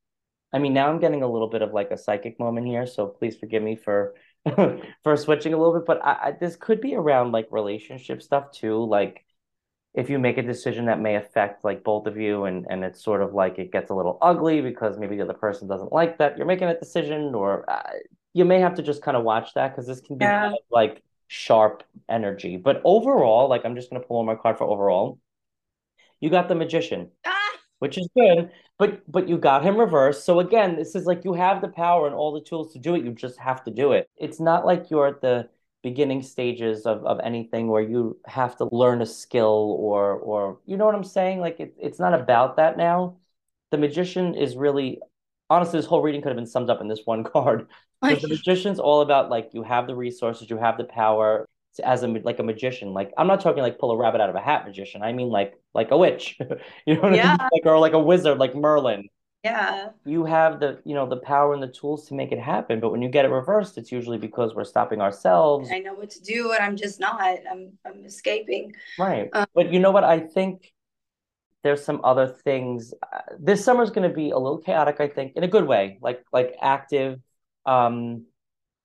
I 0.53 0.59
mean 0.59 0.75
now 0.75 0.89
I'm 0.89 1.01
getting 1.01 1.23
a 1.23 1.29
little 1.29 1.49
bit 1.49 1.63
of 1.63 1.73
like 1.73 1.91
a 1.91 1.99
psychic 1.99 2.39
moment 2.39 2.67
here 2.67 2.87
so 2.87 3.07
please 3.07 3.37
forgive 3.37 3.63
me 3.63 3.77
for 3.77 4.15
for 5.03 5.17
switching 5.17 5.55
a 5.55 5.57
little 5.57 5.75
bit 5.75 5.87
but 5.87 6.05
I, 6.05 6.29
I 6.29 6.33
this 6.33 6.57
could 6.57 6.81
be 6.81 6.95
around 6.95 7.33
like 7.33 7.49
relationship 7.51 8.23
stuff 8.23 8.53
too 8.53 8.85
like 8.85 9.25
if 9.97 10.11
you 10.11 10.19
make 10.19 10.39
a 10.39 10.43
decision 10.43 10.87
that 10.87 11.01
may 11.01 11.17
affect 11.17 11.65
like 11.65 11.83
both 11.85 12.07
of 12.07 12.17
you 12.19 12.45
and 12.45 12.67
and 12.71 12.85
it's 12.85 13.03
sort 13.03 13.23
of 13.23 13.35
like 13.35 13.59
it 13.59 13.73
gets 13.73 13.91
a 13.91 13.95
little 13.95 14.19
ugly 14.23 14.61
because 14.61 14.99
maybe 14.99 15.17
the 15.17 15.23
other 15.25 15.35
person 15.35 15.69
doesn't 15.69 15.93
like 15.93 16.19
that 16.19 16.37
you're 16.39 16.47
making 16.47 16.69
a 16.69 16.79
decision 16.79 17.35
or 17.35 17.69
uh, 17.71 17.83
you 18.35 18.45
may 18.45 18.61
have 18.61 18.75
to 18.75 18.83
just 18.83 19.03
kind 19.03 19.17
of 19.17 19.25
watch 19.25 19.55
that 19.55 19.71
because 19.71 19.87
this 19.87 20.01
can 20.01 20.19
be 20.19 20.27
Yeah. 20.27 20.41
kind 20.41 20.55
of 20.55 20.61
like 20.71 21.03
sharp 21.29 21.83
energy. 22.09 22.57
But 22.57 22.81
overall 22.85 23.49
like 23.49 23.65
i'm 23.65 23.75
just 23.77 23.91
going 23.91 24.01
to 24.03 24.07
pull 24.09 24.19
on 24.21 24.27
my 24.27 24.37
card 24.37 24.59
for 24.59 24.65
overall. 24.65 25.19
You 26.21 26.31
got 26.31 26.49
the 26.49 26.55
magician 26.55 27.11
Ah, 27.25 27.59
which 27.81 27.99
is 27.99 28.09
good 28.17 28.51
but 28.79 29.03
but 29.11 29.29
you 29.29 29.39
got 29.39 29.65
him 29.65 29.77
reversed. 29.79 30.25
So 30.27 30.41
again 30.41 30.77
this 30.77 30.95
is 30.95 31.07
like 31.07 31.25
you 31.25 31.35
have 31.35 31.61
the 31.63 31.69
power 31.69 32.07
and 32.07 32.15
all 32.17 32.33
the 32.33 32.41
tools 32.43 32.73
to 32.75 32.79
do 32.81 32.95
it 32.97 33.05
you 33.05 33.13
just 33.13 33.39
have 33.41 33.65
to 33.65 33.71
do 33.71 33.93
it. 33.93 34.11
It's 34.17 34.41
not 34.41 34.67
like 34.67 34.91
you're 34.91 35.09
at 35.09 35.21
the 35.23 35.49
beginning 35.87 36.21
stages 36.21 36.85
of, 36.85 37.07
of 37.07 37.21
anything 37.23 37.69
where 37.69 37.81
you 37.81 38.19
have 38.27 38.57
to 38.57 38.69
learn 38.73 39.01
a 39.03 39.07
skill 39.07 39.77
or 39.79 40.15
or 40.15 40.59
you 40.67 40.77
know 40.77 40.85
what 40.85 40.97
i'm 40.97 41.05
saying? 41.05 41.39
Like 41.39 41.61
it, 41.61 41.75
it's 41.79 42.01
not 42.01 42.13
about 42.13 42.57
that 42.57 42.77
now. 42.77 43.19
The 43.71 43.79
magician 43.79 44.35
is 44.35 44.57
really 44.57 44.99
honestly 45.49 45.79
this 45.79 45.87
whole 45.87 46.03
reading 46.03 46.23
could 46.23 46.31
have 46.31 46.37
been 46.43 46.55
summed 46.55 46.71
up 46.71 46.81
in 46.81 46.89
this 46.89 47.03
one 47.05 47.23
card. 47.33 47.69
Like, 48.03 48.21
the 48.21 48.27
magician's 48.29 48.81
all 48.81 49.01
about 49.01 49.31
like 49.31 49.51
you 49.53 49.63
have 49.63 49.87
the 49.87 49.95
resources 49.95 50.51
you 50.51 50.59
have 50.59 50.77
the 50.77 50.85
power 50.85 51.47
to, 51.77 51.89
as 51.89 52.03
a 52.03 52.09
like 52.09 52.41
a 52.41 52.43
magician. 52.43 52.93
Like 52.93 53.13
i'm 53.17 53.29
not 53.29 53.41
talking 53.41 53.63
like 53.63 53.79
pull 53.79 53.93
a 53.93 53.97
rabbit 53.97 54.21
out 54.21 54.29
of 54.29 54.35
a 54.35 54.41
hat 54.41 54.67
magician. 54.67 55.03
I 55.03 55.13
mean 55.13 55.29
like 55.29 55.55
like 55.73 55.93
a 55.93 55.97
witch. 55.97 56.37
You 56.87 56.95
know 56.95 57.03
what 57.03 57.15
i 57.15 57.23
mean? 57.29 57.39
Like 57.53 57.65
or 57.65 57.79
like 57.79 57.93
a 57.93 58.01
wizard 58.11 58.39
like 58.39 58.57
merlin 58.57 59.09
yeah. 59.47 59.89
you 60.05 60.25
have 60.25 60.61
the 60.61 60.81
you 60.85 60.95
know 60.95 61.07
the 61.09 61.17
power 61.17 61.55
and 61.55 61.63
the 61.63 61.69
tools 61.69 62.07
to 62.09 62.15
make 62.15 62.33
it 62.33 62.39
happen 62.39 62.81
but 62.81 62.91
when 62.91 63.03
you 63.03 63.09
get 63.09 63.25
it 63.25 63.29
reversed 63.29 63.79
it's 63.79 63.93
usually 63.93 64.19
because 64.19 64.55
we're 64.55 64.65
stopping 64.65 65.01
ourselves. 65.01 65.71
I 65.73 65.79
know 65.79 65.95
what 65.95 66.11
to 66.11 66.23
do 66.23 66.53
and 66.53 66.63
I'm 66.63 66.77
just 66.77 67.01
not. 67.01 67.39
I'm 67.51 67.73
I'm 67.87 68.05
escaping. 68.05 68.75
right. 68.99 69.29
Um, 69.33 69.47
but 69.55 69.73
you 69.73 69.79
know 69.79 69.91
what? 69.91 70.05
I 70.05 70.21
think 70.21 70.73
there's 71.63 71.85
some 71.85 72.01
other 72.05 72.29
things. 72.29 72.95
This 73.39 73.65
summer's 73.65 73.91
going 73.91 74.09
to 74.09 74.15
be 74.15 74.31
a 74.31 74.39
little 74.39 74.59
chaotic 74.59 75.01
i 75.01 75.09
think 75.09 75.33
in 75.37 75.43
a 75.43 75.49
good 75.49 75.67
way 75.67 75.99
like 76.01 76.25
like 76.33 76.55
active. 76.61 77.21
Um 77.65 78.27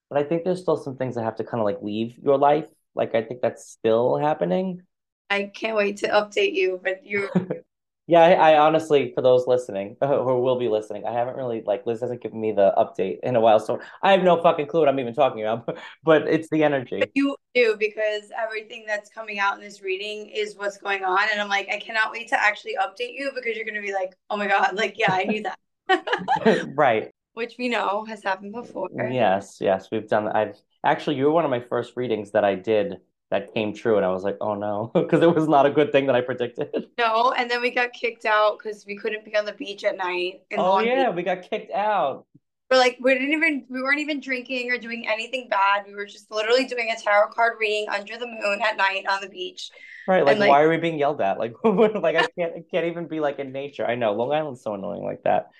but 0.08 0.18
i 0.18 0.24
think 0.24 0.44
there's 0.44 0.60
still 0.60 0.76
some 0.76 0.96
things 0.96 1.14
that 1.14 1.24
have 1.24 1.36
to 1.36 1.44
kind 1.44 1.60
of 1.60 1.64
like 1.64 1.82
leave 1.82 2.18
your 2.18 2.38
life. 2.38 2.68
Like 2.94 3.14
i 3.14 3.22
think 3.22 3.40
that's 3.40 3.70
still 3.70 4.16
happening. 4.16 4.82
I 5.30 5.44
can't 5.44 5.76
wait 5.76 5.96
to 5.98 6.08
update 6.08 6.52
you, 6.52 6.78
but 6.82 7.06
you 7.06 7.30
yeah 8.06 8.20
I, 8.20 8.52
I 8.52 8.58
honestly 8.58 9.12
for 9.14 9.22
those 9.22 9.46
listening 9.46 9.96
who 10.02 10.40
will 10.40 10.58
be 10.58 10.68
listening 10.68 11.04
i 11.06 11.12
haven't 11.12 11.36
really 11.36 11.62
like 11.64 11.86
liz 11.86 12.00
hasn't 12.00 12.22
given 12.22 12.40
me 12.40 12.52
the 12.52 12.72
update 12.76 13.18
in 13.22 13.36
a 13.36 13.40
while 13.40 13.60
so 13.60 13.80
i 14.02 14.12
have 14.12 14.22
no 14.22 14.40
fucking 14.40 14.66
clue 14.66 14.80
what 14.80 14.88
i'm 14.88 14.98
even 14.98 15.14
talking 15.14 15.42
about 15.42 15.76
but 16.04 16.26
it's 16.28 16.48
the 16.50 16.64
energy 16.64 17.02
you 17.14 17.36
do 17.54 17.76
because 17.78 18.30
everything 18.36 18.84
that's 18.86 19.10
coming 19.10 19.38
out 19.38 19.54
in 19.56 19.60
this 19.60 19.82
reading 19.82 20.28
is 20.28 20.56
what's 20.56 20.78
going 20.78 21.04
on 21.04 21.26
and 21.30 21.40
I'm 21.40 21.48
like 21.48 21.68
I 21.72 21.78
cannot 21.78 22.12
wait 22.12 22.28
to 22.28 22.40
actually 22.40 22.76
update 22.80 23.14
you 23.14 23.30
because 23.34 23.56
you're 23.56 23.64
going 23.64 23.74
to 23.74 23.82
be 23.82 23.92
like, 23.92 24.14
"Oh 24.30 24.36
my 24.36 24.46
god, 24.46 24.74
like 24.74 24.98
yeah, 24.98 25.12
I 25.12 25.24
knew 25.24 25.42
that." 25.42 26.68
right 26.76 27.10
Which 27.34 27.56
we 27.58 27.68
know 27.68 28.04
has 28.04 28.22
happened 28.22 28.52
before. 28.52 28.88
Yes, 29.10 29.58
yes, 29.60 29.88
we've 29.90 30.08
done. 30.08 30.28
I've 30.28 30.56
actually, 30.84 31.16
you 31.16 31.24
were 31.26 31.32
one 31.32 31.44
of 31.44 31.50
my 31.50 31.60
first 31.60 31.96
readings 31.96 32.32
that 32.32 32.44
I 32.44 32.54
did 32.54 32.98
that 33.32 33.52
came 33.52 33.74
true, 33.74 33.96
and 33.96 34.06
I 34.06 34.10
was 34.10 34.22
like, 34.22 34.36
oh 34.40 34.54
no, 34.54 34.90
because 34.94 35.22
it 35.22 35.34
was 35.34 35.48
not 35.48 35.66
a 35.66 35.70
good 35.70 35.90
thing 35.90 36.06
that 36.06 36.14
I 36.14 36.20
predicted. 36.20 36.68
No, 36.98 37.32
and 37.32 37.50
then 37.50 37.60
we 37.60 37.70
got 37.70 37.92
kicked 37.92 38.24
out 38.26 38.58
because 38.58 38.84
we 38.86 38.96
couldn't 38.96 39.24
be 39.24 39.36
on 39.36 39.44
the 39.44 39.54
beach 39.54 39.82
at 39.84 39.96
night 39.96 40.42
in 40.50 40.60
Oh 40.60 40.62
Long 40.62 40.86
yeah, 40.86 41.06
Beach. 41.08 41.16
we 41.16 41.22
got 41.24 41.42
kicked 41.42 41.72
out. 41.72 42.26
We're 42.70 42.78
like 42.78 42.98
we 43.00 43.12
didn't 43.14 43.32
even 43.32 43.66
we 43.68 43.82
weren't 43.82 43.98
even 44.00 44.20
drinking 44.20 44.70
or 44.70 44.78
doing 44.78 45.06
anything 45.08 45.48
bad. 45.50 45.84
We 45.86 45.94
were 45.94 46.06
just 46.06 46.30
literally 46.30 46.64
doing 46.66 46.90
a 46.96 47.00
tarot 47.00 47.28
card 47.30 47.54
reading 47.60 47.88
under 47.90 48.16
the 48.16 48.26
moon 48.26 48.60
at 48.66 48.76
night 48.76 49.04
on 49.10 49.20
the 49.20 49.28
beach. 49.28 49.70
Right, 50.06 50.24
like 50.24 50.38
like- 50.38 50.48
why 50.48 50.62
are 50.62 50.68
we 50.68 50.78
being 50.78 50.98
yelled 50.98 51.20
at? 51.20 51.38
Like, 51.38 51.54
like 51.64 52.16
I 52.16 52.26
can't, 52.38 52.52
I 52.56 52.62
can't 52.70 52.86
even 52.86 53.08
be 53.08 53.20
like 53.20 53.38
in 53.38 53.52
nature. 53.52 53.86
I 53.86 53.94
know 53.94 54.12
Long 54.12 54.32
Island's 54.32 54.62
so 54.62 54.74
annoying 54.74 55.04
like 55.04 55.22
that. 55.24 55.50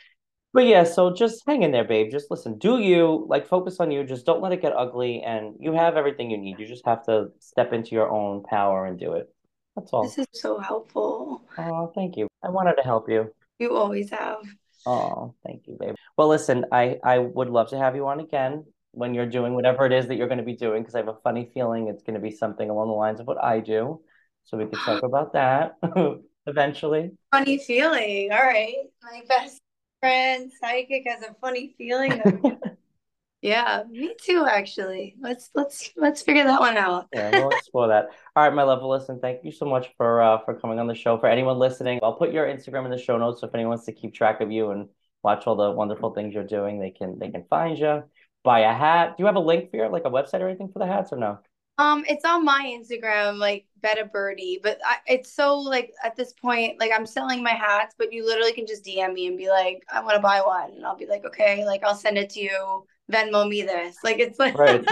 But 0.53 0.67
yeah, 0.67 0.85
so 0.85 1.15
just 1.15 1.43
hang 1.47 1.63
in 1.63 1.73
there, 1.73 1.85
babe. 1.85 2.11
Just 2.11 2.31
listen. 2.31 2.59
Do 2.59 2.79
you 2.79 3.25
like 3.29 3.49
focus 3.49 3.81
on 3.81 3.91
you? 3.91 4.05
Just 4.05 4.27
don't 4.27 4.43
let 4.43 4.53
it 4.53 4.61
get 4.61 4.77
ugly, 4.77 5.23
and 5.23 5.55
you 5.59 5.73
have 5.73 5.97
everything 5.97 6.31
you 6.31 6.37
need. 6.37 6.59
You 6.59 6.67
just 6.67 6.85
have 6.85 7.05
to 7.07 7.29
step 7.39 7.73
into 7.73 7.95
your 7.95 8.11
own 8.11 8.43
power 8.43 8.85
and 8.87 8.99
do 8.99 9.15
it. 9.15 9.33
That's 9.77 9.91
all. 9.93 10.05
This 10.05 10.19
is 10.19 10.27
so 10.35 10.59
helpful. 10.59 11.43
Oh, 11.57 11.91
thank 11.95 12.19
you. 12.19 12.29
I 12.45 12.51
wanted 12.51 12.75
to 12.75 12.83
help 12.83 13.09
you. 13.09 13.33
You 13.59 13.75
always 13.77 14.11
have. 14.11 14.43
Oh, 14.85 15.35
thank 15.47 15.67
you, 15.67 15.77
babe. 15.81 15.95
Well, 16.19 16.29
listen, 16.29 16.67
I 16.71 16.99
I 17.03 17.19
would 17.19 17.49
love 17.49 17.71
to 17.71 17.79
have 17.79 17.97
you 17.97 18.07
on 18.09 18.21
again 18.21 18.65
when 18.91 19.15
you're 19.15 19.27
doing 19.27 19.55
whatever 19.55 19.87
it 19.87 19.93
is 19.93 20.07
that 20.09 20.17
you're 20.17 20.29
going 20.29 20.39
to 20.39 20.45
be 20.45 20.57
doing 20.57 20.83
because 20.83 20.95
I 20.95 20.99
have 20.99 21.09
a 21.09 21.17
funny 21.25 21.51
feeling 21.55 21.89
it's 21.89 22.03
going 22.03 22.15
to 22.15 22.21
be 22.21 22.31
something 22.31 22.69
along 22.69 22.89
the 22.89 22.95
lines 22.95 23.21
of 23.21 23.27
what 23.27 23.43
I 23.43 23.61
do. 23.61 24.03
So 24.45 24.59
we 24.59 24.67
could 24.67 24.81
talk 24.81 25.03
about 25.05 25.33
that 25.33 25.79
eventually. 26.47 27.13
Funny 27.31 27.57
feeling. 27.57 28.33
All 28.33 28.43
right. 28.43 28.75
My 29.03 29.23
best 29.27 29.62
friend 30.03 30.51
psychic 30.61 31.05
has 31.07 31.23
a 31.23 31.35
funny 31.41 31.75
feeling. 31.79 32.21
of- 32.21 32.59
yeah, 33.43 33.85
me 33.89 34.15
too, 34.21 34.45
actually. 34.49 35.15
Let's 35.21 35.51
let's 35.55 35.91
let's 35.97 36.23
figure 36.23 36.45
that 36.45 36.61
one 36.61 36.77
out. 36.77 37.07
Yeah, 37.13 37.31
we'll 37.31 37.51
explore 37.57 37.89
that. 37.89 38.09
All 38.35 38.45
right, 38.45 38.55
my 38.55 38.65
love. 38.65 38.83
Listen, 38.83 39.21
thank 39.21 39.45
you 39.45 39.53
so 39.53 39.65
much 39.65 39.91
for 39.97 40.21
uh 40.21 40.39
for 40.45 40.59
coming 40.59 40.81
on 40.81 40.89
the 40.89 40.95
show. 40.95 41.19
For 41.19 41.29
anyone 41.29 41.59
listening, 41.59 42.01
I'll 42.03 42.17
put 42.17 42.33
your 42.33 42.47
Instagram 42.47 42.85
in 42.85 42.91
the 42.91 42.99
show 42.99 43.17
notes. 43.17 43.41
So 43.41 43.47
if 43.47 43.55
anyone 43.55 43.71
wants 43.71 43.87
to 43.87 43.93
keep 43.93 44.13
track 44.13 44.41
of 44.41 44.51
you 44.51 44.71
and 44.73 44.89
watch 45.23 45.47
all 45.47 45.55
the 45.55 45.71
wonderful 45.71 46.13
things 46.13 46.35
you're 46.35 46.45
doing, 46.45 46.81
they 46.81 46.91
can 46.91 47.19
they 47.19 47.31
can 47.31 47.45
find 47.49 47.79
you. 47.79 48.03
Buy 48.43 48.61
a 48.61 48.75
hat. 48.75 49.17
Do 49.17 49.23
you 49.23 49.27
have 49.27 49.37
a 49.37 49.41
link 49.41 49.71
for 49.71 49.77
your 49.77 49.89
like 49.89 50.05
a 50.05 50.11
website 50.11 50.41
or 50.41 50.49
anything 50.49 50.71
for 50.73 50.81
the 50.81 50.87
hats 50.87 51.13
or 51.13 51.17
no? 51.17 51.39
Um, 51.79 52.05
it's 52.07 52.25
on 52.25 52.45
my 52.45 52.77
Instagram, 52.79 53.39
like 53.39 53.67
Betta 53.81 54.05
Birdie, 54.05 54.61
but 54.63 54.79
I, 54.85 54.97
it's 55.07 55.33
so 55.33 55.59
like 55.59 55.93
at 56.05 56.15
this 56.17 56.33
point, 56.33 56.79
like 56.79 56.93
I'm 56.95 57.07
selling 57.07 57.43
my 57.43 57.51
hats, 57.53 57.95
but 57.99 58.13
you 58.13 58.25
literally 58.27 58.53
can 58.53 58.67
just 58.67 58.85
DM 58.85 59.15
me 59.15 59.27
and 59.27 59.39
be 59.39 59.49
like, 59.49 59.83
I 59.93 60.01
want 60.03 60.15
to 60.15 60.21
buy 60.21 60.41
one, 60.43 60.73
and 60.73 60.85
I'll 60.87 60.97
be 60.97 61.07
like, 61.07 61.25
okay, 61.25 61.65
like 61.65 61.83
I'll 61.83 61.95
send 61.95 62.19
it 62.19 62.31
to 62.31 62.41
you. 62.41 62.87
Venmo 63.11 63.49
me 63.49 63.63
this. 63.63 63.97
Like 64.05 64.19
it's 64.19 64.39
like 64.39 64.57
Right. 64.57 64.85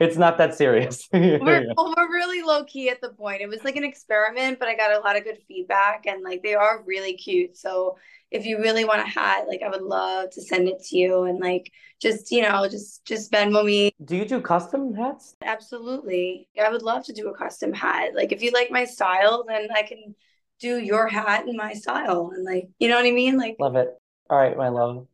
It's, 0.00 0.16
not 0.18 0.38
that 0.38 0.54
serious. 0.54 1.08
we're 1.12 1.66
well, 1.76 1.94
we're 1.96 2.10
really 2.10 2.42
low 2.42 2.64
key 2.64 2.88
at 2.88 3.00
the 3.00 3.10
point. 3.10 3.42
It 3.42 3.48
was 3.48 3.64
like 3.64 3.76
an 3.76 3.84
experiment, 3.84 4.58
but 4.58 4.68
I 4.68 4.76
got 4.76 4.92
a 4.92 5.00
lot 5.00 5.16
of 5.16 5.24
good 5.24 5.38
feedback 5.48 6.06
and 6.06 6.22
like 6.22 6.42
they 6.42 6.54
are 6.54 6.82
really 6.86 7.14
cute. 7.14 7.56
So 7.56 7.96
if 8.30 8.44
you 8.44 8.58
really 8.58 8.84
want 8.84 9.00
a 9.00 9.08
hat, 9.08 9.46
like 9.48 9.62
I 9.64 9.68
would 9.68 9.82
love 9.82 10.30
to 10.30 10.42
send 10.42 10.68
it 10.68 10.82
to 10.84 10.96
you 10.96 11.24
and 11.24 11.38
like 11.40 11.70
just, 12.00 12.30
you 12.30 12.42
know, 12.42 12.68
just 12.68 13.04
just 13.04 13.32
Venmo 13.32 13.64
me. 13.64 13.92
Do 14.04 14.16
you 14.16 14.24
do 14.24 14.40
custom 14.40 14.94
hats? 14.94 15.34
Absolutely. 15.42 16.48
I 16.60 16.70
would 16.70 16.82
love 16.82 17.04
to 17.06 17.12
do 17.12 17.28
a 17.28 17.36
custom 17.36 17.72
hat. 17.72 18.12
Like 18.14 18.32
if 18.32 18.42
you 18.42 18.52
like 18.52 18.70
my 18.70 18.84
style, 18.84 19.44
then 19.46 19.68
I 19.74 19.82
can 19.82 20.14
do 20.60 20.78
your 20.78 21.06
hat 21.08 21.46
in 21.46 21.56
my 21.56 21.74
style 21.74 22.32
and 22.34 22.44
like, 22.44 22.68
you 22.78 22.88
know 22.88 22.96
what 22.96 23.06
I 23.06 23.10
mean? 23.10 23.36
Like 23.36 23.56
Love 23.58 23.76
it. 23.76 23.88
All 24.30 24.38
right, 24.38 24.56
my 24.56 24.68
love. 24.68 25.06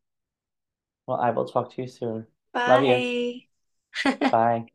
Well, 1.06 1.20
I 1.20 1.30
will 1.30 1.46
talk 1.46 1.74
to 1.74 1.82
you 1.82 1.88
soon. 1.88 2.26
Love 2.54 2.84
you. 2.84 3.40
bye. 4.04 4.16
Bye. 4.30 4.66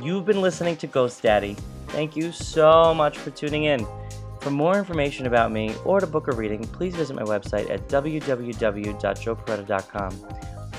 You've 0.00 0.24
been 0.24 0.40
listening 0.40 0.78
to 0.78 0.86
Ghost 0.86 1.20
Daddy. 1.22 1.54
Thank 1.88 2.16
you 2.16 2.32
so 2.32 2.94
much 2.94 3.18
for 3.18 3.30
tuning 3.30 3.64
in. 3.64 3.86
For 4.40 4.50
more 4.50 4.78
information 4.78 5.26
about 5.26 5.52
me 5.52 5.74
or 5.84 6.00
to 6.00 6.06
book 6.06 6.28
a 6.28 6.32
reading, 6.32 6.64
please 6.64 6.96
visit 6.96 7.14
my 7.14 7.22
website 7.22 7.68
at 7.70 7.86
www.joeperretta.com. 7.88 10.26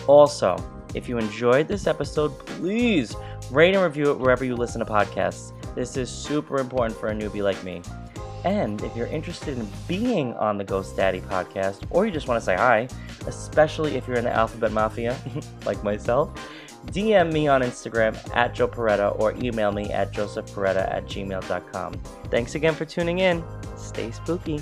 Also, 0.07 0.57
if 0.93 1.07
you 1.07 1.17
enjoyed 1.17 1.67
this 1.67 1.87
episode, 1.87 2.37
please 2.45 3.15
rate 3.51 3.75
and 3.75 3.83
review 3.83 4.11
it 4.11 4.19
wherever 4.19 4.43
you 4.43 4.55
listen 4.55 4.79
to 4.79 4.85
podcasts. 4.85 5.53
This 5.75 5.97
is 5.97 6.09
super 6.09 6.57
important 6.57 6.99
for 6.99 7.07
a 7.07 7.13
newbie 7.13 7.43
like 7.43 7.63
me. 7.63 7.81
And 8.43 8.81
if 8.83 8.95
you're 8.95 9.07
interested 9.07 9.57
in 9.57 9.67
being 9.87 10.33
on 10.33 10.57
the 10.57 10.63
Ghost 10.63 10.97
Daddy 10.97 11.21
podcast, 11.21 11.85
or 11.89 12.05
you 12.05 12.11
just 12.11 12.27
want 12.27 12.41
to 12.41 12.45
say 12.45 12.55
hi, 12.55 12.87
especially 13.27 13.95
if 13.95 14.07
you're 14.07 14.17
in 14.17 14.25
the 14.25 14.33
Alphabet 14.33 14.71
Mafia, 14.71 15.17
like 15.65 15.83
myself, 15.83 16.31
DM 16.87 17.31
me 17.31 17.47
on 17.47 17.61
Instagram 17.61 18.17
at 18.35 18.53
Joe 18.53 18.67
Perretta 18.67 19.17
or 19.19 19.33
email 19.41 19.71
me 19.71 19.91
at 19.91 20.11
josephperretta 20.11 20.91
at 20.91 21.05
gmail.com. 21.05 21.93
Thanks 22.29 22.55
again 22.55 22.75
for 22.75 22.85
tuning 22.85 23.19
in. 23.19 23.43
Stay 23.77 24.11
spooky. 24.11 24.61